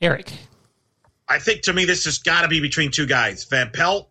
[0.00, 0.32] Eric.
[1.28, 4.10] I think to me this has got to be between two guys, Van Pelt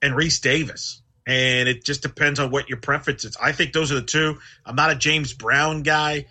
[0.00, 1.02] and Rece Davis.
[1.26, 3.36] and it just depends on what your preference is.
[3.40, 4.38] I think those are the two.
[4.64, 6.26] I'm not a James Brown guy.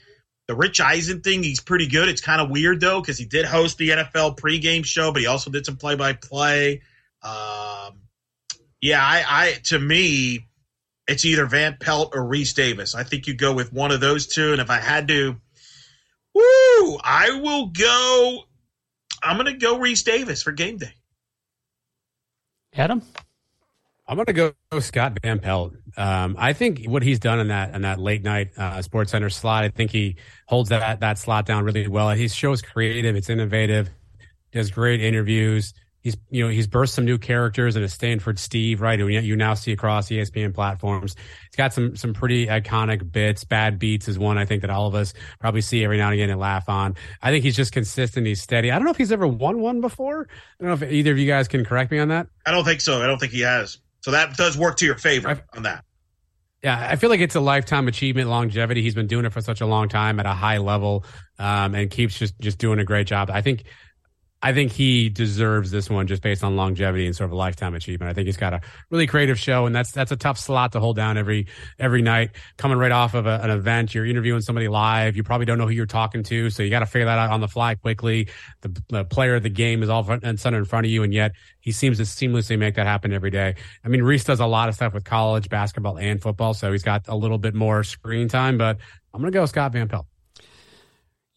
[0.48, 2.10] The Rich Eisen thing, he's pretty good.
[2.10, 5.28] It's kind of weird though because he did host the NFL pregame show, but he
[5.28, 6.82] also did some play-by-play.
[7.24, 8.02] Um,
[8.82, 10.48] yeah, I, I to me,
[11.08, 12.96] it's either Van Pelt or Rece Davis.
[12.96, 15.36] I think you go with one of those two, and if I had to,
[16.34, 18.44] woo, I will go.
[19.24, 20.94] I'm going to go Rece Davis for game day.
[22.74, 23.04] Adam.
[24.08, 25.74] I'm going to go Scott Van Pelt.
[25.96, 29.30] Um, I think what he's done in that in that late night uh, Sports Center
[29.30, 30.18] slot, I think he
[30.48, 32.10] holds that that slot down really well.
[32.10, 33.90] He shows creative, it's innovative,
[34.52, 35.74] does great interviews.
[36.02, 39.00] He's you know he's burst some new characters in a Stanford Steve, right?
[39.00, 41.16] Who you now see across ESPN platforms.
[41.50, 43.44] He's got some some pretty iconic bits.
[43.44, 46.16] Bad beats is one I think that all of us probably see every now and
[46.16, 46.96] again and laugh on.
[47.22, 48.26] I think he's just consistent.
[48.26, 48.72] He's steady.
[48.72, 50.28] I don't know if he's ever won one before.
[50.60, 52.28] I don't know if either of you guys can correct me on that.
[52.46, 53.02] I don't think so.
[53.02, 53.78] I don't think he has.
[54.02, 55.86] So that does work to your favor on that.
[56.64, 58.84] Yeah, I feel like it's a lifetime achievement, longevity.
[58.84, 61.06] He's been doing it for such a long time at a high level,
[61.40, 63.32] um, and keeps just just doing a great job.
[63.32, 63.64] I think
[64.44, 67.76] I think he deserves this one just based on longevity and sort of a lifetime
[67.76, 68.10] achievement.
[68.10, 70.80] I think he's got a really creative show, and that's that's a tough slot to
[70.80, 71.48] hold down every
[71.78, 72.32] every night.
[72.58, 75.16] Coming right off of a, an event, you're interviewing somebody live.
[75.16, 77.30] You probably don't know who you're talking to, so you got to figure that out
[77.30, 78.30] on the fly quickly.
[78.62, 81.04] The, the, player of the game is all front and center in front of you,
[81.04, 83.56] and yet he seems to seamlessly make that happen every day.
[83.84, 86.84] I mean, Rece does a lot of stuff with college basketball and football, so he's
[86.84, 88.58] got a little bit more screen time.
[88.58, 88.78] But
[89.14, 90.08] I'm going to go Scott Van Pelt.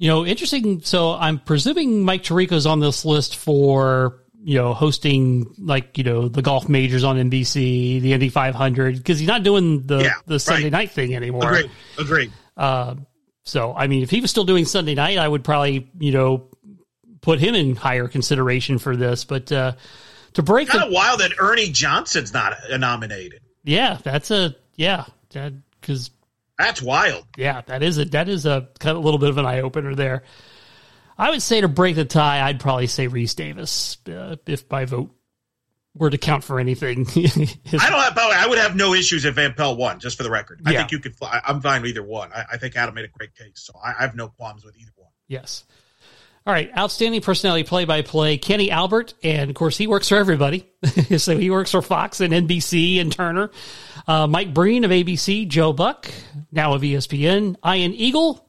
[0.05, 0.83] You know, interesting.
[0.83, 6.29] So I'm presuming Mike Tirico's on this list for you know hosting like you know
[6.29, 10.39] the golf majors on NBC, the Indy 500, because he's not doing the yeah, the
[10.39, 10.73] Sunday right.
[10.73, 11.55] night thing anymore.
[11.55, 11.71] Agreed.
[11.99, 12.33] Agreed.
[12.55, 12.97] Uh,
[13.45, 16.49] so I mean, if he was still doing Sunday night, I would probably you know
[17.23, 19.25] put him in higher consideration for this.
[19.25, 19.73] But uh,
[20.35, 23.41] to break, kind of wild that Ernie Johnson's not nominated.
[23.63, 25.07] Yeah, that's a yeah,
[25.81, 26.11] because
[26.59, 27.27] that's wild.
[27.37, 29.61] Yeah, that is a that is a kind of a little bit of an eye
[29.61, 30.23] opener there.
[31.17, 34.85] I would say to break the tie, I'd probably say Rece Davis uh, if by
[34.85, 35.15] vote
[35.97, 37.07] were to count for anything.
[37.17, 38.19] I don't have.
[38.19, 40.01] I would have no issues if Van Pelt won.
[40.01, 41.15] Just for the record, I think you could.
[41.23, 42.33] I'm fine with either one.
[42.33, 44.77] I, I, think Adam made a great case, so I, I have no qualms with
[44.77, 45.11] either one.
[45.29, 45.65] Yes.
[46.47, 50.17] All right, outstanding personality play by play, Kenny Albert, and of course he works for
[50.17, 50.71] everybody.
[51.17, 53.51] so he works for Fox and NBC and Turner.
[54.07, 56.11] Uh, Mike Breen of ABC, Joe Buck,
[56.53, 58.47] now of ESPN, Ian Eagle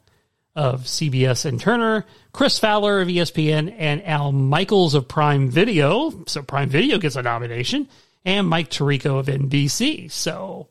[0.57, 6.25] of CBS and Turner, Chris Fowler of ESPN, and Al Michaels of Prime Video.
[6.27, 7.87] So Prime Video gets a nomination,
[8.25, 10.11] and Mike Tirico of NBC.
[10.11, 10.67] So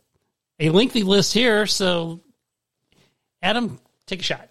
[0.61, 1.67] a lengthy list here.
[1.67, 2.21] So
[3.43, 4.51] Adam, take a shot.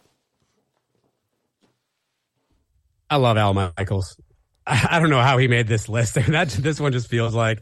[3.14, 4.18] I love Al Michaels.
[4.66, 6.16] I don't know how he made this list.
[6.30, 7.62] that this one just feels like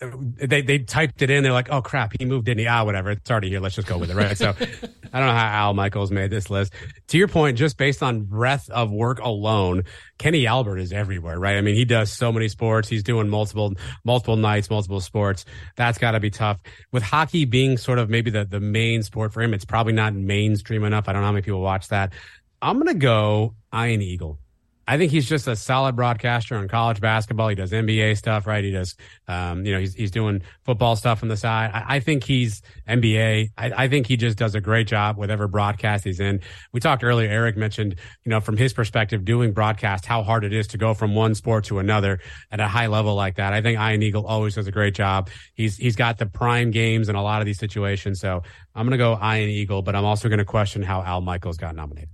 [0.00, 1.42] they they typed it in.
[1.42, 2.66] They're like, oh crap, he moved, didn't he?
[2.66, 3.12] Ah, whatever.
[3.12, 3.60] It's already here.
[3.60, 4.36] Let's just go with it, right?
[4.36, 6.74] So I don't know how Al Michaels made this list.
[7.08, 9.84] To your point, just based on breadth of work alone,
[10.18, 11.56] Kenny Albert is everywhere, right?
[11.56, 12.86] I mean, he does so many sports.
[12.86, 13.72] He's doing multiple
[14.04, 15.46] multiple nights, multiple sports.
[15.76, 16.60] That's got to be tough.
[16.90, 20.12] With hockey being sort of maybe the the main sport for him, it's probably not
[20.12, 21.08] mainstream enough.
[21.08, 22.12] I don't know how many people watch that.
[22.60, 24.38] I'm gonna go Ian Eagle.
[24.86, 27.48] I think he's just a solid broadcaster on college basketball.
[27.48, 28.64] He does NBA stuff, right?
[28.64, 28.96] He does,
[29.28, 31.70] um, you know, he's, he's doing football stuff on the side.
[31.72, 33.50] I, I think he's NBA.
[33.56, 36.40] I, I, think he just does a great job whatever broadcast he's in.
[36.72, 37.94] We talked earlier, Eric mentioned,
[38.24, 41.36] you know, from his perspective, doing broadcast, how hard it is to go from one
[41.36, 42.18] sport to another
[42.50, 43.52] at a high level like that.
[43.52, 45.30] I think Ian Eagle always does a great job.
[45.54, 48.18] He's, he's got the prime games in a lot of these situations.
[48.18, 48.42] So
[48.74, 51.56] I'm going to go Ian Eagle, but I'm also going to question how Al Michaels
[51.56, 52.08] got nominated.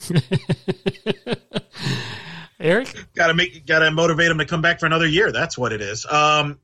[2.60, 5.30] Eric, gotta make, gotta motivate him to come back for another year.
[5.32, 6.06] That's what it is.
[6.06, 6.58] Um,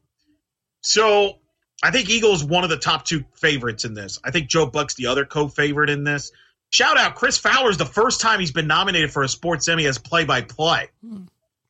[0.81, 1.39] so
[1.83, 4.19] I think Eagles is one of the top two favorites in this.
[4.25, 6.33] I think Joe Buck's the other co-favorite in this.
[6.71, 9.99] Shout out Chris Fowler's the first time he's been nominated for a sports Emmy as
[9.99, 10.89] play-by-play.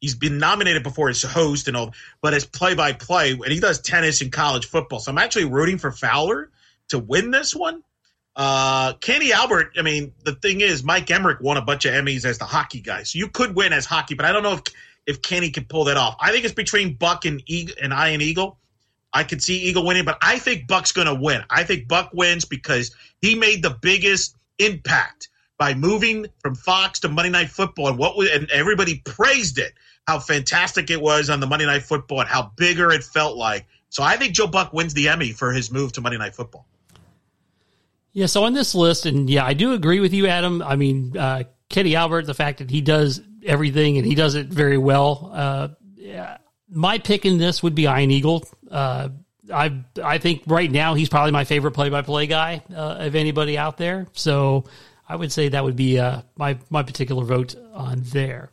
[0.01, 1.93] He's been nominated before as host and all,
[2.23, 5.01] but as play-by-play, and he does tennis and college football.
[5.01, 6.51] So I'm actually rooting for Fowler
[6.89, 7.82] to win this one.
[8.36, 12.24] Uh, Kenny Albert, I mean, the thing is, Mike Emrick won a bunch of Emmys
[12.24, 14.62] as the hockey guy, so you could win as hockey, but I don't know if
[15.06, 16.16] if Kenny can pull that off.
[16.19, 18.59] I think it's between Buck and and Ian Eagle.
[19.12, 21.44] I could see Eagle winning, but I think Buck's going to win.
[21.48, 27.09] I think Buck wins because he made the biggest impact by moving from Fox to
[27.09, 29.73] Monday Night Football, and what and everybody praised it,
[30.09, 33.66] how fantastic it was on the Monday Night Football, and how bigger it felt like.
[33.90, 36.66] So I think Joe Buck wins the Emmy for his move to Monday Night Football.
[38.15, 40.62] Yeah, so on this list, and yeah, I do agree with you, Adam.
[40.62, 44.47] I mean, uh, Kenny Albert, the fact that he does everything and he does it
[44.47, 45.31] very well.
[45.35, 46.39] Uh, yeah,
[46.69, 48.47] my pick in this would be Ian Eagle.
[48.70, 49.09] Uh,
[49.53, 53.16] I I think right now he's probably my favorite play by play guy uh, of
[53.16, 54.07] anybody out there.
[54.12, 54.65] So
[55.09, 58.51] I would say that would be uh, my my particular vote on there.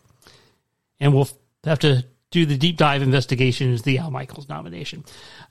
[0.99, 1.29] And we'll
[1.63, 5.03] have to do the deep dive investigation is the Al Michaels nomination.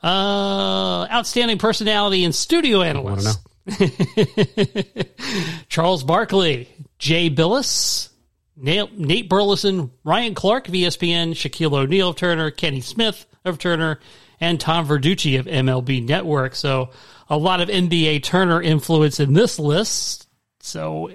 [0.03, 3.39] Uh, outstanding personality and studio analyst.
[5.69, 6.69] Charles Barkley,
[6.99, 8.09] Jay Bilas,
[8.57, 14.01] Nate Burleson, Ryan Clark of ESPN, Shaquille O'Neal of Turner, Kenny Smith of Turner,
[14.41, 16.55] and Tom Verducci of MLB Network.
[16.55, 16.91] So
[17.29, 20.29] a lot of NBA Turner influence in this list.
[20.61, 21.11] So,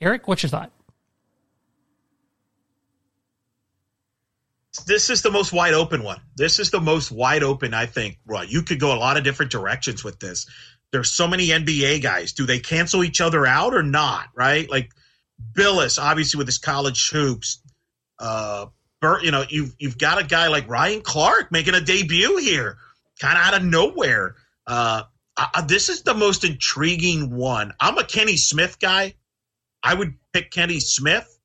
[0.00, 0.70] Eric, what's your thought?
[4.86, 6.20] This is the most wide open one.
[6.36, 8.18] This is the most wide open, I think.
[8.26, 10.46] Right, you could go a lot of different directions with this.
[10.96, 12.32] There's so many NBA guys.
[12.32, 14.28] Do they cancel each other out or not?
[14.34, 14.68] Right?
[14.70, 14.92] Like
[15.52, 17.60] Bilas, obviously with his college hoops.
[18.18, 18.68] Uh,
[19.02, 22.78] Bert, you know, you've you've got a guy like Ryan Clark making a debut here,
[23.20, 24.36] kind of out of nowhere.
[24.66, 25.02] Uh,
[25.36, 27.74] I, this is the most intriguing one.
[27.78, 29.16] I'm a Kenny Smith guy.
[29.82, 31.38] I would pick Kenny Smith,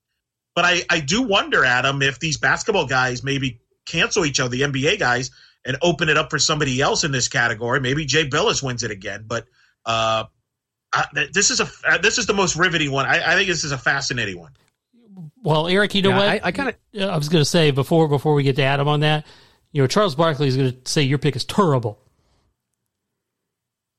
[0.56, 4.62] but I, I do wonder, Adam, if these basketball guys maybe cancel each other, the
[4.62, 5.32] NBA guys,
[5.66, 7.80] and open it up for somebody else in this category.
[7.80, 9.46] Maybe Jay Bilas wins it again, but
[9.86, 10.26] uh,
[10.94, 13.06] I, this is a uh, this is the most riveting one.
[13.06, 14.52] I, I, think this is a fascinating one.
[15.44, 16.28] Well, Eric, you know yeah, what?
[16.28, 18.88] I, I kind of I was going to say before before we get to Adam
[18.88, 19.26] on that,
[19.72, 22.00] you know, Charles Barkley is going to say your pick is terrible.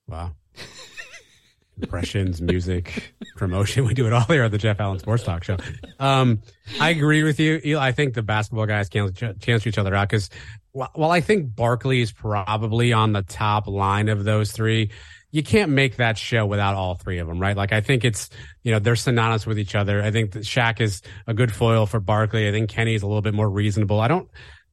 [0.07, 0.33] Wow.
[1.81, 3.85] Impressions, music, promotion.
[3.85, 5.57] We do it all here at the Jeff Allen Sports Talk Show.
[5.99, 6.41] Um,
[6.79, 7.79] I agree with you.
[7.79, 10.29] I think the basketball guys cancel, cancel each other out because
[10.73, 14.89] while I think Barkley is probably on the top line of those three,
[15.31, 17.55] you can't make that show without all three of them, right?
[17.55, 18.29] Like I think it's
[18.63, 20.01] you know they're synonymous with each other.
[20.01, 22.47] I think that Shaq is a good foil for Barkley.
[22.47, 23.99] I think Kenny is a little bit more reasonable.
[23.99, 24.29] I don't.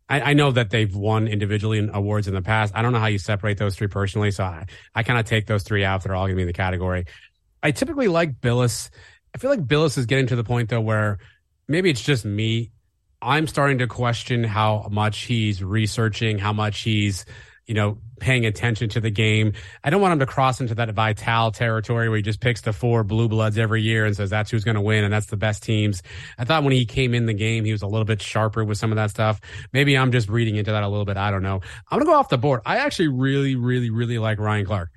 [0.09, 2.75] I, I know that they've won individually in awards in the past.
[2.75, 5.47] I don't know how you separate those three personally, so I, I kind of take
[5.47, 6.03] those three out.
[6.03, 7.05] They're all going to be in the category.
[7.63, 8.91] I typically like Bilas.
[9.35, 11.19] I feel like Bilas is getting to the point though where
[11.69, 12.73] maybe it's just me.
[13.23, 17.25] I'm starting to question how much he's researching, how much he's
[17.71, 19.53] you know, paying attention to the game.
[19.85, 22.73] I don't want him to cross into that Vitale territory where he just picks the
[22.73, 25.37] four blue bloods every year and says that's who's going to win and that's the
[25.37, 26.03] best teams.
[26.37, 28.77] I thought when he came in the game, he was a little bit sharper with
[28.77, 29.41] some of that stuff.
[29.73, 31.17] Maybe I'm just reading into that a little bit.
[31.17, 31.61] I don't know.
[31.89, 32.61] I'm going to go off the board.
[32.67, 34.91] I actually really, really, really like Ryan Clark.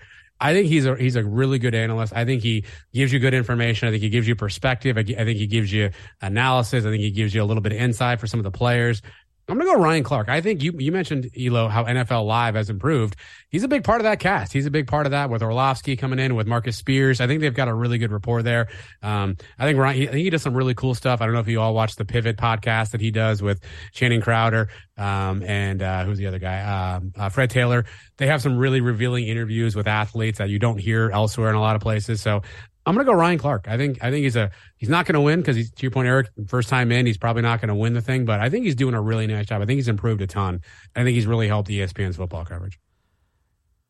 [0.43, 2.11] I think he's a he's a really good analyst.
[2.13, 3.87] I think he gives you good information.
[3.87, 4.97] I think he gives you perspective.
[4.97, 5.89] I, I think he gives you
[6.21, 6.85] analysis.
[6.85, 9.01] I think he gives you a little bit of insight for some of the players.
[9.49, 10.29] I'm to go Ryan Clark.
[10.29, 13.17] I think you you mentioned Elo how NFL Live has improved.
[13.49, 14.53] He's a big part of that cast.
[14.53, 17.19] He's a big part of that with Orlovsky coming in with Marcus Spears.
[17.19, 18.69] I think they've got a really good rapport there.
[19.01, 19.97] Um, I think Ryan.
[19.97, 21.21] He, I think he does some really cool stuff.
[21.21, 23.61] I don't know if you all watch the Pivot podcast that he does with
[23.91, 26.93] Channing Crowder um, and uh, who's the other guy?
[26.95, 27.85] Um, uh, Fred Taylor.
[28.17, 31.61] They have some really revealing interviews with athletes that you don't hear elsewhere in a
[31.61, 32.21] lot of places.
[32.21, 32.43] So
[32.85, 33.67] I'm to go Ryan Clark.
[33.67, 36.07] I think I think he's a he's not to win because he's to your point,
[36.07, 36.29] Eric.
[36.47, 38.93] First time in, he's probably not to win the thing, but I think he's doing
[38.93, 39.61] a really nice job.
[39.61, 40.61] I think he's improved a ton.
[40.95, 42.79] I think he's really helped ESPN's football coverage.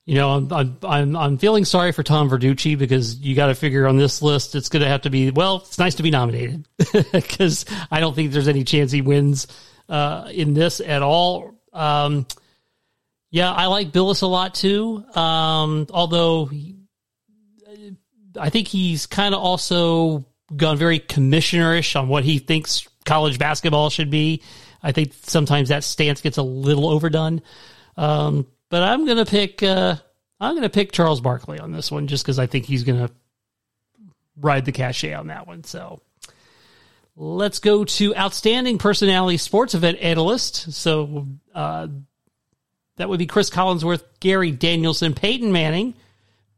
[0.06, 3.88] You know, I'm I'm I'm feeling sorry for Tom Verducci because you got to figure
[3.88, 5.57] on this list it's going to have to be well.
[5.65, 6.68] It's nice to be nominated
[7.11, 9.48] because I don't think there's any chance he wins
[9.90, 11.53] uh, in this at all.
[11.72, 12.28] Um,
[13.32, 15.03] yeah, I like Bilas a lot too.
[15.15, 16.49] Um, although
[18.39, 23.89] I think he's kind of also gone very commissionerish on what he thinks college basketball
[23.89, 24.41] should be.
[24.81, 27.41] I think sometimes that stance gets a little overdone.
[27.95, 29.95] Um, but I'm gonna pick uh,
[30.39, 33.10] I'm gonna pick Charles Barkley on this one just because I think he's gonna
[34.35, 35.64] ride the cachet on that one.
[35.64, 36.01] So
[37.15, 40.73] let's go to outstanding personality sports event analyst.
[40.73, 41.88] So uh,
[42.97, 45.93] that would be Cris Collinsworth, Gary Danielson, Peyton Manning,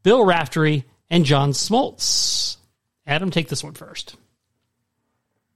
[0.02, 2.56] Bill Raftery, and John Smoltz.
[3.06, 4.16] Adam, take this one first.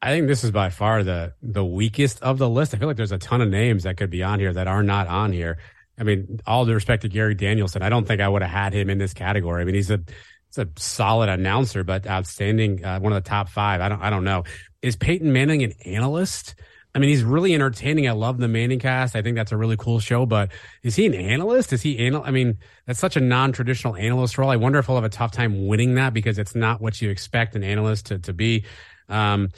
[0.03, 2.75] I think this is by far the the weakest of the list.
[2.75, 4.83] I feel like there's a ton of names that could be on here that are
[4.83, 5.59] not on here.
[5.99, 8.73] I mean, all due respect to Gary Danielson, I don't think I would have had
[8.73, 9.61] him in this category.
[9.61, 10.01] I mean, he's a
[10.47, 13.83] he's a solid announcer, but outstanding, uh, one of the top five.
[13.83, 14.45] I don't I don't know.
[14.81, 16.55] Is Peyton Manning an analyst?
[16.95, 18.09] I mean, he's really entertaining.
[18.09, 19.15] I love the Manning cast.
[19.15, 20.27] I think that's a really cool show.
[20.27, 20.51] But
[20.83, 21.73] is he an analyst?
[21.73, 22.23] Is he anal?
[22.25, 24.51] I mean, that's such a non-traditional analyst role.
[24.51, 27.11] I wonder if he'll have a tough time winning that because it's not what you
[27.11, 28.65] expect an analyst to to be.
[29.09, 29.51] Um,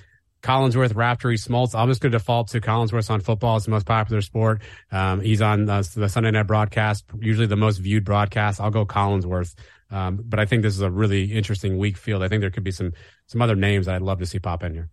[0.42, 1.78] Collinsworth, Raftery, Smoltz.
[1.78, 3.56] I'm just going to default to Collinsworth on football.
[3.56, 4.60] It's the most popular sport.
[4.90, 8.60] Um, he's on the, the, Sunday night broadcast, usually the most viewed broadcast.
[8.60, 9.54] I'll go Collinsworth.
[9.88, 12.24] Um, but I think this is a really interesting weak field.
[12.24, 12.92] I think there could be some
[13.28, 14.90] some other names that I'd love to see pop in here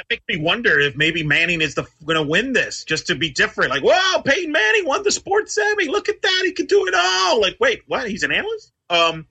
[0.00, 3.14] that makes me wonder if maybe Manning is the going to win this just to
[3.14, 3.70] be different.
[3.70, 5.88] Like, wow, Peyton Manning won the sports Emmy.
[5.88, 7.40] Look at that, he could do it all.
[7.40, 8.08] Like, wait, what?
[8.08, 8.72] He's an analyst.
[8.88, 9.26] Um,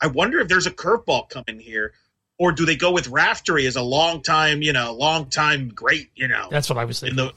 [0.00, 1.92] I wonder if there's a curveball coming here,
[2.38, 6.10] or do they go with Raftery as a long time, you know, long time great,
[6.14, 6.48] you know?
[6.50, 7.16] That's what I was thinking.
[7.16, 7.32] The,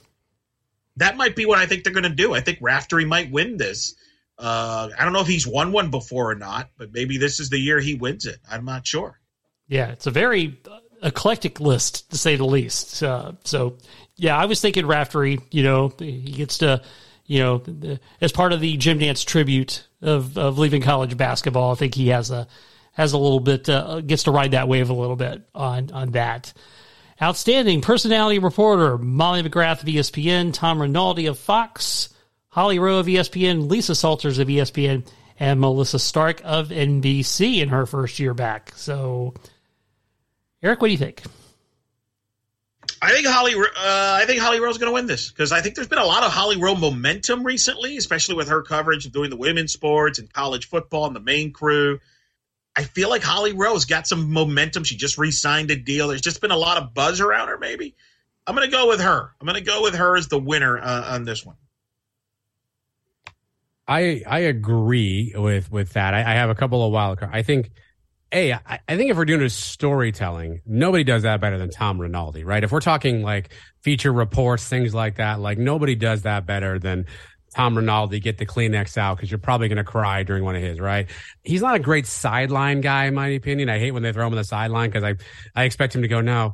[0.95, 2.34] that might be what I think they're going to do.
[2.34, 3.95] I think Raftery might win this.
[4.38, 7.49] Uh, I don't know if he's won one before or not, but maybe this is
[7.49, 8.38] the year he wins it.
[8.49, 9.19] I'm not sure.
[9.68, 10.57] Yeah, it's a very
[11.06, 13.02] eclectic list to say the least.
[13.02, 13.77] Uh, so,
[14.15, 15.40] yeah, I was thinking Raftery.
[15.52, 16.82] You know, he gets to,
[17.26, 21.72] you know, as part of the Jim Nantz tribute of of leaving college basketball.
[21.72, 22.48] I think he has a
[22.94, 26.11] has a little bit uh, gets to ride that wave a little bit on on
[26.11, 26.53] that.
[27.22, 32.10] Outstanding personality reporter Molly McGrath of ESPN, Tom Rinaldi of Fox,
[32.49, 35.07] Holly Rowe of ESPN, Lisa Salters of ESPN,
[35.40, 38.73] and Melissa Stark of NBC in her first year back.
[38.76, 39.34] So
[40.66, 41.22] Eric, what do you think?
[43.00, 43.54] I think Holly.
[43.54, 46.06] Uh, I think Holly Rowe's going to win this because I think there's been a
[46.06, 50.18] lot of Holly Rowe momentum recently, especially with her coverage of doing the women's sports
[50.18, 52.00] and college football and the main crew.
[52.76, 54.84] I feel like Holly Rowe's got some momentum.
[54.84, 56.08] She just re-signed a deal.
[56.08, 57.60] There's just been a lot of buzz around her.
[57.60, 57.94] Maybe
[58.48, 59.32] I'm going to go with her.
[59.40, 61.58] I'm going to go with her as the winner uh, on this one.
[63.88, 66.16] I I agree with with that.
[66.16, 67.34] I, I have a couple of wild cards.
[67.36, 67.70] I think
[68.32, 72.00] a, I, I think if we're doing a storytelling, nobody does that better than Tom
[72.00, 72.64] Rinaldi, right?
[72.64, 77.06] If we're talking like feature reports, things like that, like nobody does that better than
[77.56, 78.20] Tom Rinaldi.
[78.20, 81.10] Get the Kleenex out because you're probably going to cry during one of his, right?
[81.44, 83.70] He's not a great sideline guy, in my opinion.
[83.70, 85.16] I hate when they throw him on the sideline because I,
[85.56, 86.54] I expect him to go, no,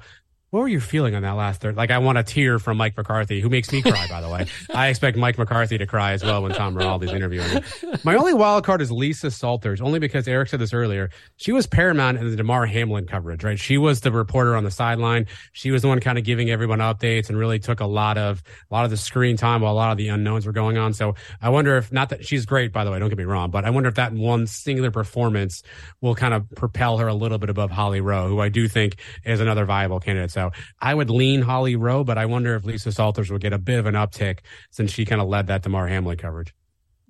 [0.51, 1.77] what were you feeling on that last third?
[1.77, 4.47] Like, I want a tear from Mike McCarthy, who makes me cry, by the way.
[4.73, 7.63] I expect Mike McCarthy to cry as well when Tom Rinaldi's interviewing him.
[8.03, 11.09] My only wild card is Lisa Salters, only because Eric said this earlier.
[11.37, 13.57] She was paramount in the Damar Hamlin coverage, right?
[13.57, 15.27] She was the reporter on the sideline.
[15.53, 18.43] She was the one kind of giving everyone updates and really took a lot of
[18.69, 20.93] a lot of the screen time while a lot of the unknowns were going on.
[20.93, 23.51] So I wonder if not that she's great, by the way, don't get me wrong,
[23.51, 25.63] but I wonder if that one singular performance
[26.01, 28.97] will kind of propel her a little bit above Holly Rowe, who I do think
[29.23, 30.31] is another viable candidate.
[30.31, 30.40] So
[30.79, 33.79] I would lean Holly Rowe, but I wonder if Lisa Salters would get a bit
[33.79, 34.39] of an uptick
[34.71, 36.53] since she kind of led that Damar Hamlin coverage.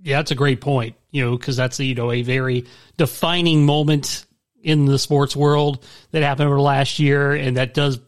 [0.03, 0.95] Yeah, that's a great point.
[1.11, 2.65] You know, because that's you know a very
[2.97, 4.25] defining moment
[4.63, 7.99] in the sports world that happened over last year, and that does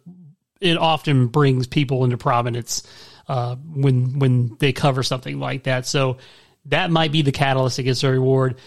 [0.60, 2.84] it often brings people into prominence
[3.28, 5.86] uh, when when they cover something like that.
[5.86, 6.18] So
[6.66, 8.58] that might be the catalyst gets the reward.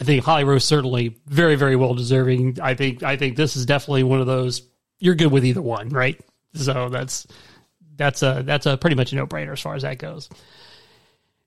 [0.00, 2.58] I think Holly Rowe certainly very very well deserving.
[2.60, 4.62] I think I think this is definitely one of those
[5.04, 6.18] you're good with either one, right?
[6.54, 7.26] So that's
[7.96, 10.30] that's a that's a pretty much a no brainer as far as that goes.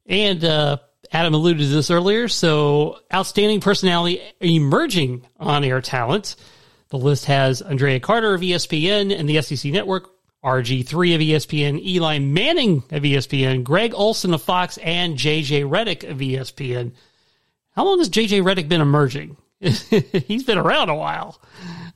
[0.06, 0.78] And uh,
[1.12, 2.28] Adam alluded to this earlier.
[2.28, 6.36] So outstanding personality, emerging on air talent.
[6.90, 10.10] The list has Andraya Carter of ESPN and the SEC Network,
[10.44, 16.20] RG3 of ESPN, Eli Manning of ESPN, Greg Olsen of Fox, and JJ Redick of
[16.20, 16.94] ESPN.
[17.72, 19.36] How long has JJ Redick been emerging?
[19.60, 21.42] he's been around a while,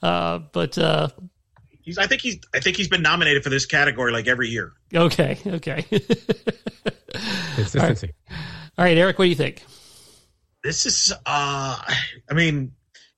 [0.01, 1.09] uh, but uh,
[1.83, 1.97] He's.
[1.97, 2.39] I think he's.
[2.53, 4.73] I think he's been nominated for this category like every year.
[4.93, 5.37] Okay.
[5.45, 5.83] Okay.
[7.55, 7.77] Consistency.
[7.77, 8.13] All right.
[8.77, 9.19] All right, Eric.
[9.19, 9.63] What do you think?
[10.63, 11.11] This is.
[11.11, 12.73] uh I mean,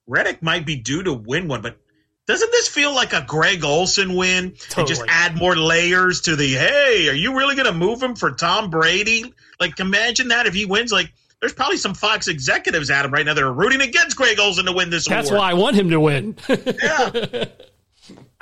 [0.10, 1.78] Redick might be due to win one, but
[2.26, 4.52] doesn't this feel like a Greg Olsen win?
[4.52, 4.82] Totally.
[4.82, 6.48] And just add more layers to the.
[6.54, 9.34] Hey, are you really going to move him for Tom Brady?
[9.60, 10.92] Like, imagine that if he wins.
[10.92, 11.12] Like,
[11.42, 14.66] there's probably some Fox executives, at him right now that are rooting against Greg Olsen
[14.66, 15.18] to win this one.
[15.18, 15.40] That's award.
[15.40, 16.38] why I want him to win.
[16.48, 17.46] yeah.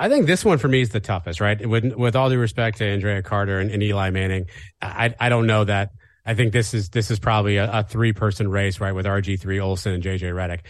[0.02, 1.64] I think this one for me is the toughest, right?
[1.64, 4.46] With, with all due respect to Andraya Carter and, and Eli Manning,
[4.80, 5.90] I, I don't know that.
[6.26, 8.90] I think this is this is probably a, a three person race, right?
[8.90, 10.60] With RG three Olsen and JJ Redick.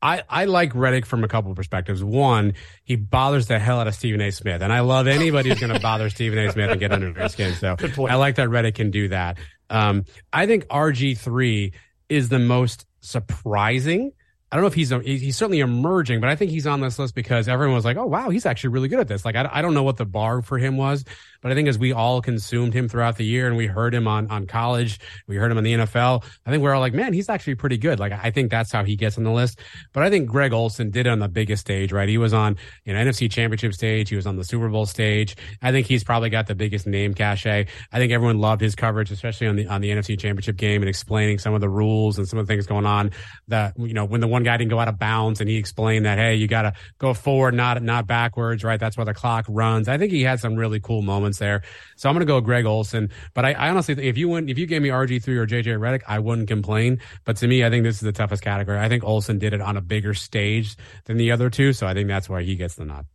[0.00, 2.02] I, I like Redick from a couple of perspectives.
[2.02, 4.30] One, he bothers the hell out of Stephen A.
[4.30, 6.50] Smith, and I love anybody who's going to bother Stephen A.
[6.50, 7.54] Smith and get under his skin.
[7.54, 7.76] So
[8.08, 9.36] I like that Redick can do that.
[9.68, 11.74] Um, I think RG three
[12.08, 14.12] is the most surprising
[14.52, 17.14] I don't know if he's he's certainly emerging, but I think he's on this list
[17.14, 19.62] because everyone was like, "Oh wow, he's actually really good at this." Like I, I
[19.62, 21.06] don't know what the bar for him was,
[21.42, 24.06] but I think as we all consumed him throughout the year and we heard him
[24.06, 27.12] on, on college, we heard him in the NFL, I think we're all like, man,
[27.12, 27.98] he's actually pretty good.
[27.98, 29.58] Like, I think that's how he gets on the list.
[29.92, 32.08] But I think Greg Olsen did it on the biggest stage, right?
[32.08, 34.08] He was on you know, NFC championship stage.
[34.08, 35.36] He was on the Super Bowl stage.
[35.60, 37.66] I think he's probably got the biggest name cachet.
[37.92, 40.88] I think everyone loved his coverage, especially on the, on the NFC championship game and
[40.88, 43.10] explaining some of the rules and some of the things going on
[43.48, 46.06] that, you know, when the one guy didn't go out of bounds and he explained
[46.06, 48.78] that, Hey, you got to go forward, not, not backwards, right?
[48.78, 49.88] That's why the clock runs.
[49.88, 51.62] I think he had some really cool moments there.
[51.96, 53.10] So I'm going to go Greg Olsen.
[53.34, 56.02] But I, I honestly, if you went, if you gave me RG3 or JJ Redick,
[56.06, 57.00] I wouldn't complain.
[57.24, 58.78] But to me, I think this is the toughest category.
[58.78, 61.72] I think Olsen did it on a bigger stage than the other two.
[61.72, 63.06] So I think that's why he gets the nod.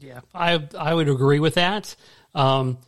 [0.00, 1.94] Yeah, I I would agree with that.
[2.34, 2.78] Um,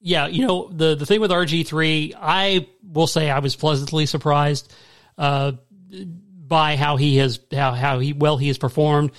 [0.00, 4.06] yeah, you know the the thing with RG three, I will say I was pleasantly
[4.06, 4.72] surprised
[5.18, 5.52] uh,
[6.46, 9.12] by how he has how how he well he has performed.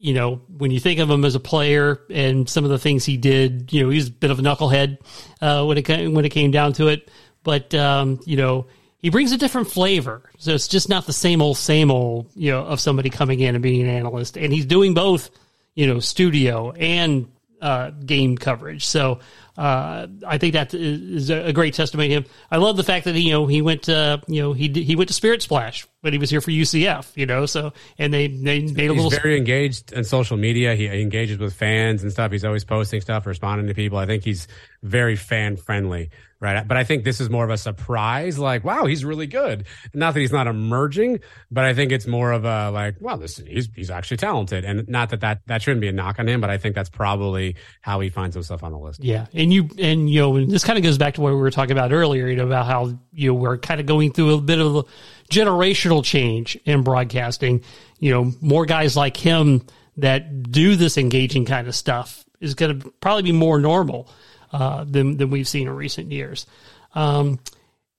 [0.00, 3.04] You know, when you think of him as a player and some of the things
[3.04, 4.98] he did, you know, he's a bit of a knucklehead
[5.42, 7.10] uh, when it came, when it came down to it.
[7.42, 8.66] But um, you know,
[8.98, 10.22] he brings a different flavor.
[10.38, 13.54] So it's just not the same old, same old, you know, of somebody coming in
[13.54, 14.36] and being an analyst.
[14.36, 15.30] And he's doing both,
[15.74, 18.86] you know, studio and uh, game coverage.
[18.86, 19.20] So
[19.56, 22.24] uh, I think that is a great testimony to him.
[22.50, 24.96] I love the fact that he, you know he went to you know he he
[24.96, 27.16] went to Spirit Splash when he was here for UCF.
[27.16, 29.10] You know, so and they they made a little.
[29.10, 30.74] He's very engaged in social media.
[30.74, 32.32] He engages with fans and stuff.
[32.32, 33.98] He's always posting stuff, responding to people.
[33.98, 34.48] I think he's
[34.82, 36.10] very fan friendly
[36.40, 36.66] right?
[36.66, 39.66] But I think this is more of a surprise, like, wow, he's really good.
[39.92, 41.20] Not that he's not emerging,
[41.50, 44.88] but I think it's more of a like, wow, this he's he's actually talented, and
[44.88, 47.56] not that that that shouldn't be a knock on him, but I think that's probably
[47.82, 49.04] how he finds himself on the list.
[49.04, 51.50] Yeah, and you and you know this kind of goes back to what we were
[51.50, 54.40] talking about earlier, you know, about how you know we're kind of going through a
[54.40, 54.84] bit of a
[55.30, 57.62] generational change in broadcasting.
[57.98, 62.80] You know, more guys like him that do this engaging kind of stuff is going
[62.80, 64.08] to probably be more normal
[64.52, 66.46] uh, than than we've seen in recent years.
[66.94, 67.38] Um,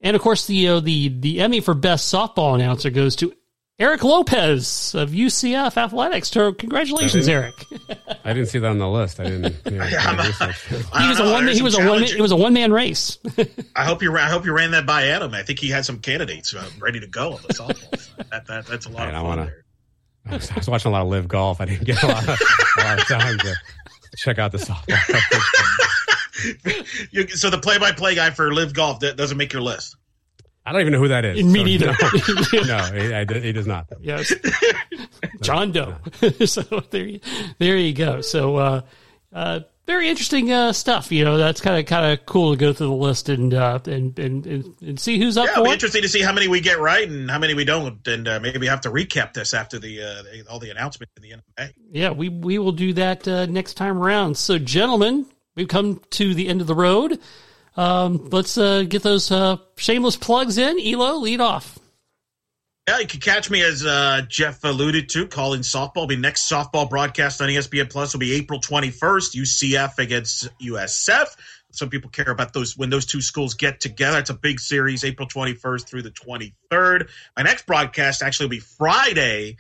[0.02, 3.34] and of course, the uh, the the Emmy for best softball announcer goes to
[3.82, 6.30] Eric Lopez of UCF Athletics.
[6.30, 7.66] So congratulations, I Eric.
[8.24, 9.20] I didn't see that on the list.
[9.20, 9.56] I didn't.
[9.66, 9.86] You know,
[11.00, 11.48] he was a one.
[11.48, 12.04] He was a one.
[12.04, 13.18] It was a one man race.
[13.76, 14.16] I hope you.
[14.16, 15.34] I hope you ran that by Adam.
[15.34, 18.30] I think he had some candidates uh, ready to go on the softball.
[18.30, 19.16] that, that that's a lot of fun.
[19.16, 19.52] I, wanna,
[20.28, 21.60] I was, I was watching a lot of LIV Golf.
[21.60, 22.40] I didn't get a lot of,
[22.78, 23.56] a lot of time to
[24.16, 24.96] check out the softball.
[27.12, 29.96] you, so the play-by-play guy for LIV Golf that doesn't make your list.
[30.66, 31.44] I don't even know who that is.
[31.44, 31.88] Me so, neither.
[32.54, 33.88] No, no he, he, does not.
[34.00, 34.32] Yes,
[35.42, 35.96] John Doe.
[36.46, 36.62] so
[36.92, 37.20] there, you,
[37.58, 38.22] there you go.
[38.22, 38.82] So uh,
[39.34, 41.12] uh, very interesting uh, stuff.
[41.12, 43.80] You know, that's kind of kind of cool to go through the list and uh,
[43.86, 45.48] and, and and see who's up.
[45.48, 47.66] Yeah, it'll be interesting to see how many we get right and how many we
[47.66, 51.14] don't, and uh, maybe have to recap this after the, uh, the all the announcements
[51.18, 52.00] in the end of May.
[52.00, 54.38] Yeah, we we will do that uh, next time around.
[54.38, 55.26] So, gentlemen,
[55.56, 57.20] we've come to the end of the road.
[57.78, 60.80] Um, let's uh, get those uh, shameless plugs in.
[60.80, 61.80] Elo, lead off.
[62.88, 66.08] Yeah, you can catch me as uh, Jeff alluded to, calling softball.
[66.08, 71.28] Be next softball broadcast on ESPN Plus will be April 21st, UCF against USF.
[71.72, 74.18] Some people care about those when those two schools get together.
[74.18, 77.10] It's a big series, April 21st through the 23rd.
[77.38, 79.58] My next broadcast actually will be Friday,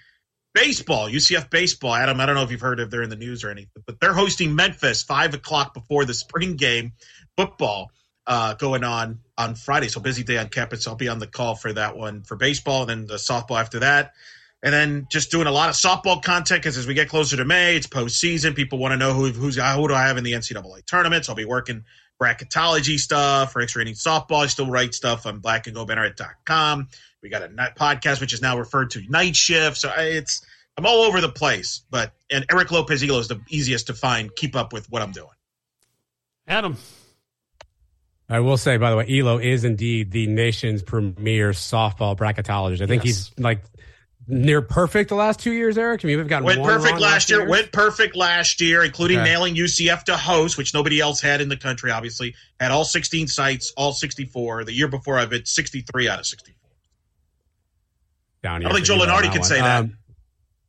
[0.53, 1.93] baseball, UCF baseball.
[1.93, 3.99] Adam, I don't know if you've heard if they're in the news or anything, but
[4.01, 6.93] they're hosting Memphis five o'clock before the spring game
[7.37, 7.91] football
[8.27, 9.87] uh, going on on Friday.
[9.87, 10.87] So busy day on campus.
[10.87, 13.79] I'll be on the call for that one for baseball, and then the softball after
[13.79, 14.13] that.
[14.63, 17.45] And then just doing a lot of softball content because as we get closer to
[17.45, 18.55] May, it's postseason.
[18.55, 21.25] People want to know who who's who do I have in the NCAA tournament.
[21.25, 21.83] So I'll be working
[22.21, 24.43] bracketology stuff extra inning softball.
[24.43, 26.89] I still write stuff on blackandgoldbanneret.com.
[27.23, 29.77] We got a podcast, which is now referred to night shift.
[29.77, 30.45] So it's
[30.77, 31.81] I'm all over the place.
[31.89, 34.33] But and Eric Lopez Elo is the easiest to find.
[34.35, 35.29] Keep up with what I'm doing.
[36.47, 36.77] Adam.
[38.31, 42.81] I will say, by the way, Elo is indeed the nation's premier softball bracketologist.
[42.81, 43.31] I think yes.
[43.35, 43.61] he's like
[44.25, 46.05] near perfect the last two years, Eric.
[46.05, 49.29] I mean, we've got went perfect last year, year, Went perfect last year, including okay.
[49.29, 51.91] nailing UCF to host, which nobody else had in the country.
[51.91, 54.63] Obviously, had all 16 sites, all 64.
[54.63, 56.55] The year before, I've hit 63 out of 64
[58.41, 58.69] down here.
[58.69, 59.79] I think Joe Lunardi could say that.
[59.81, 59.97] Um,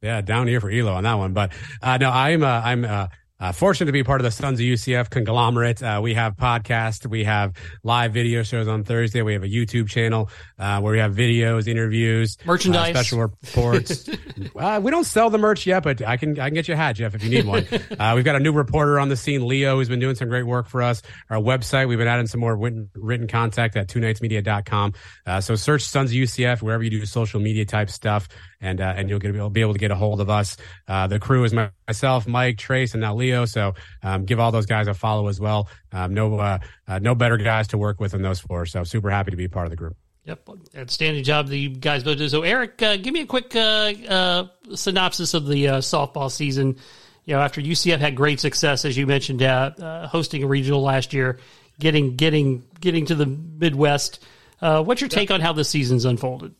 [0.00, 1.32] yeah, down here for Elo on that one.
[1.32, 3.06] But uh, no, I'm uh, I'm uh,
[3.42, 5.82] uh, fortunate to be part of the Sons of UCF conglomerate.
[5.82, 9.20] Uh, we have podcasts, we have live video shows on Thursday.
[9.22, 14.08] We have a YouTube channel uh, where we have videos, interviews, uh, merchandise, special reports.
[14.56, 16.76] Uh, we don't sell the merch yet, but I can I can get you a
[16.76, 17.66] hat, Jeff, if you need one.
[17.98, 20.44] Uh, we've got a new reporter on the scene, Leo, who's been doing some great
[20.44, 21.02] work for us.
[21.30, 24.94] Our website, we've been adding some more written, written contact at twonightsmedia.com.
[25.26, 28.28] Uh, so search Sons of UCF wherever you do social media type stuff
[28.62, 30.56] and uh, and you'll get be able to get a hold of us.
[30.88, 33.44] Uh, the crew is myself, Mike, Trace, and now Leo.
[33.44, 35.68] So um, give all those guys a follow as well.
[35.90, 36.58] Um, no uh,
[36.88, 38.64] uh, no better guys to work with than those four.
[38.64, 39.96] So super happy to be part of the group.
[40.24, 40.48] Yep,
[40.78, 42.28] outstanding job the guys both do.
[42.28, 46.76] So Eric, uh, give me a quick uh, synopsis of the softball season.
[47.24, 51.40] You know, after UCF had great success, as you mentioned, hosting a regional last year,
[51.80, 54.24] getting getting getting to the Midwest.
[54.60, 56.54] what's your take on how the season's unfolded?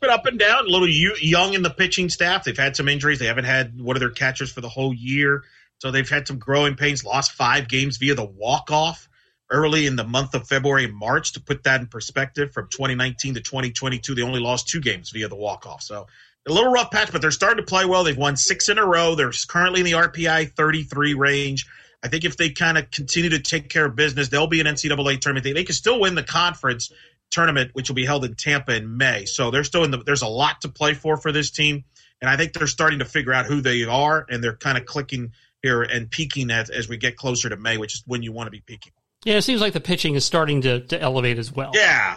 [0.00, 0.66] Been up and down.
[0.66, 2.44] A little young in the pitching staff.
[2.44, 3.18] They've had some injuries.
[3.18, 5.44] They haven't had one of their catchers for the whole year,
[5.78, 7.04] so they've had some growing pains.
[7.04, 9.08] Lost five games via the walk off
[9.50, 11.32] early in the month of February and March.
[11.32, 15.28] To put that in perspective, from 2019 to 2022, they only lost two games via
[15.28, 15.82] the walk off.
[15.82, 16.06] So
[16.48, 18.04] a little rough patch, but they're starting to play well.
[18.04, 19.14] They've won six in a row.
[19.14, 21.66] They're currently in the RPI 33 range.
[22.02, 24.66] I think if they kind of continue to take care of business, they'll be an
[24.66, 25.44] NCAA tournament.
[25.44, 26.90] They, they can still win the conference
[27.30, 29.24] tournament, which will be held in Tampa in May.
[29.24, 29.98] So they're still in the.
[29.98, 31.84] There's a lot to play for for this team,
[32.20, 34.86] and I think they're starting to figure out who they are, and they're kind of
[34.86, 35.32] clicking
[35.62, 38.46] here and peaking as, as we get closer to May, which is when you want
[38.46, 38.92] to be peaking.
[39.24, 41.72] Yeah, it seems like the pitching is starting to, to elevate as well.
[41.74, 42.16] Yeah,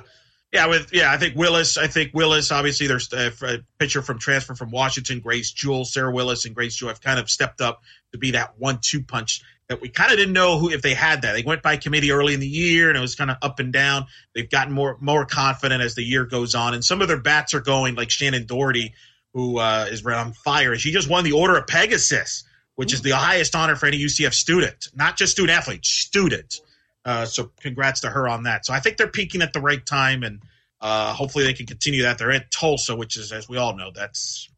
[0.53, 1.77] yeah, with yeah, I think Willis.
[1.77, 2.51] I think Willis.
[2.51, 6.55] Obviously, there's uh, a, a pitcher from transfer from Washington, Grace Jewell, Sarah Willis, and
[6.55, 7.81] Grace Jewell have kind of stepped up
[8.11, 9.41] to be that one-two punch
[9.73, 11.33] that we kind of didn't know who if they had that.
[11.33, 13.73] They went by committee early in the year, and it was kind of up and
[13.73, 14.05] down.
[14.35, 17.55] They've gotten more more confident as the year goes on, and some of their bats
[17.55, 18.93] are going like Shannon Doherty,
[19.33, 20.75] who uh, is on fire.
[20.77, 22.43] She just won the Order of Pegasus,
[22.75, 26.61] which is the highest honor for any UCF student, not just student athlete, student.
[27.03, 28.65] Uh, so congrats to her on that.
[28.65, 30.39] So I think they're peaking at the right time, and
[30.81, 32.19] uh, hopefully they can continue that.
[32.19, 34.49] They're at Tulsa, which is, as we all know, that's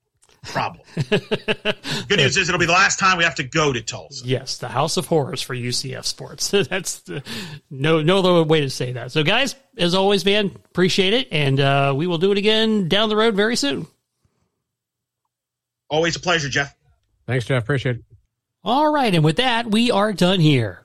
[0.46, 0.84] problem.
[1.10, 4.26] Good news is it'll be the last time we have to go to Tulsa.
[4.26, 6.50] Yes, the House of Horrors for UCF sports.
[6.70, 7.24] that's the,
[7.70, 9.12] no no other way to say that.
[9.12, 13.10] So, guys, as always, man, appreciate it, and uh, we will do it again down
[13.10, 13.88] the road very soon.
[15.90, 16.76] Always a pleasure, Jeff.
[17.28, 17.64] Thanks, Jeff.
[17.64, 18.04] Appreciate it.
[18.64, 20.85] All right, and with that, we are done here.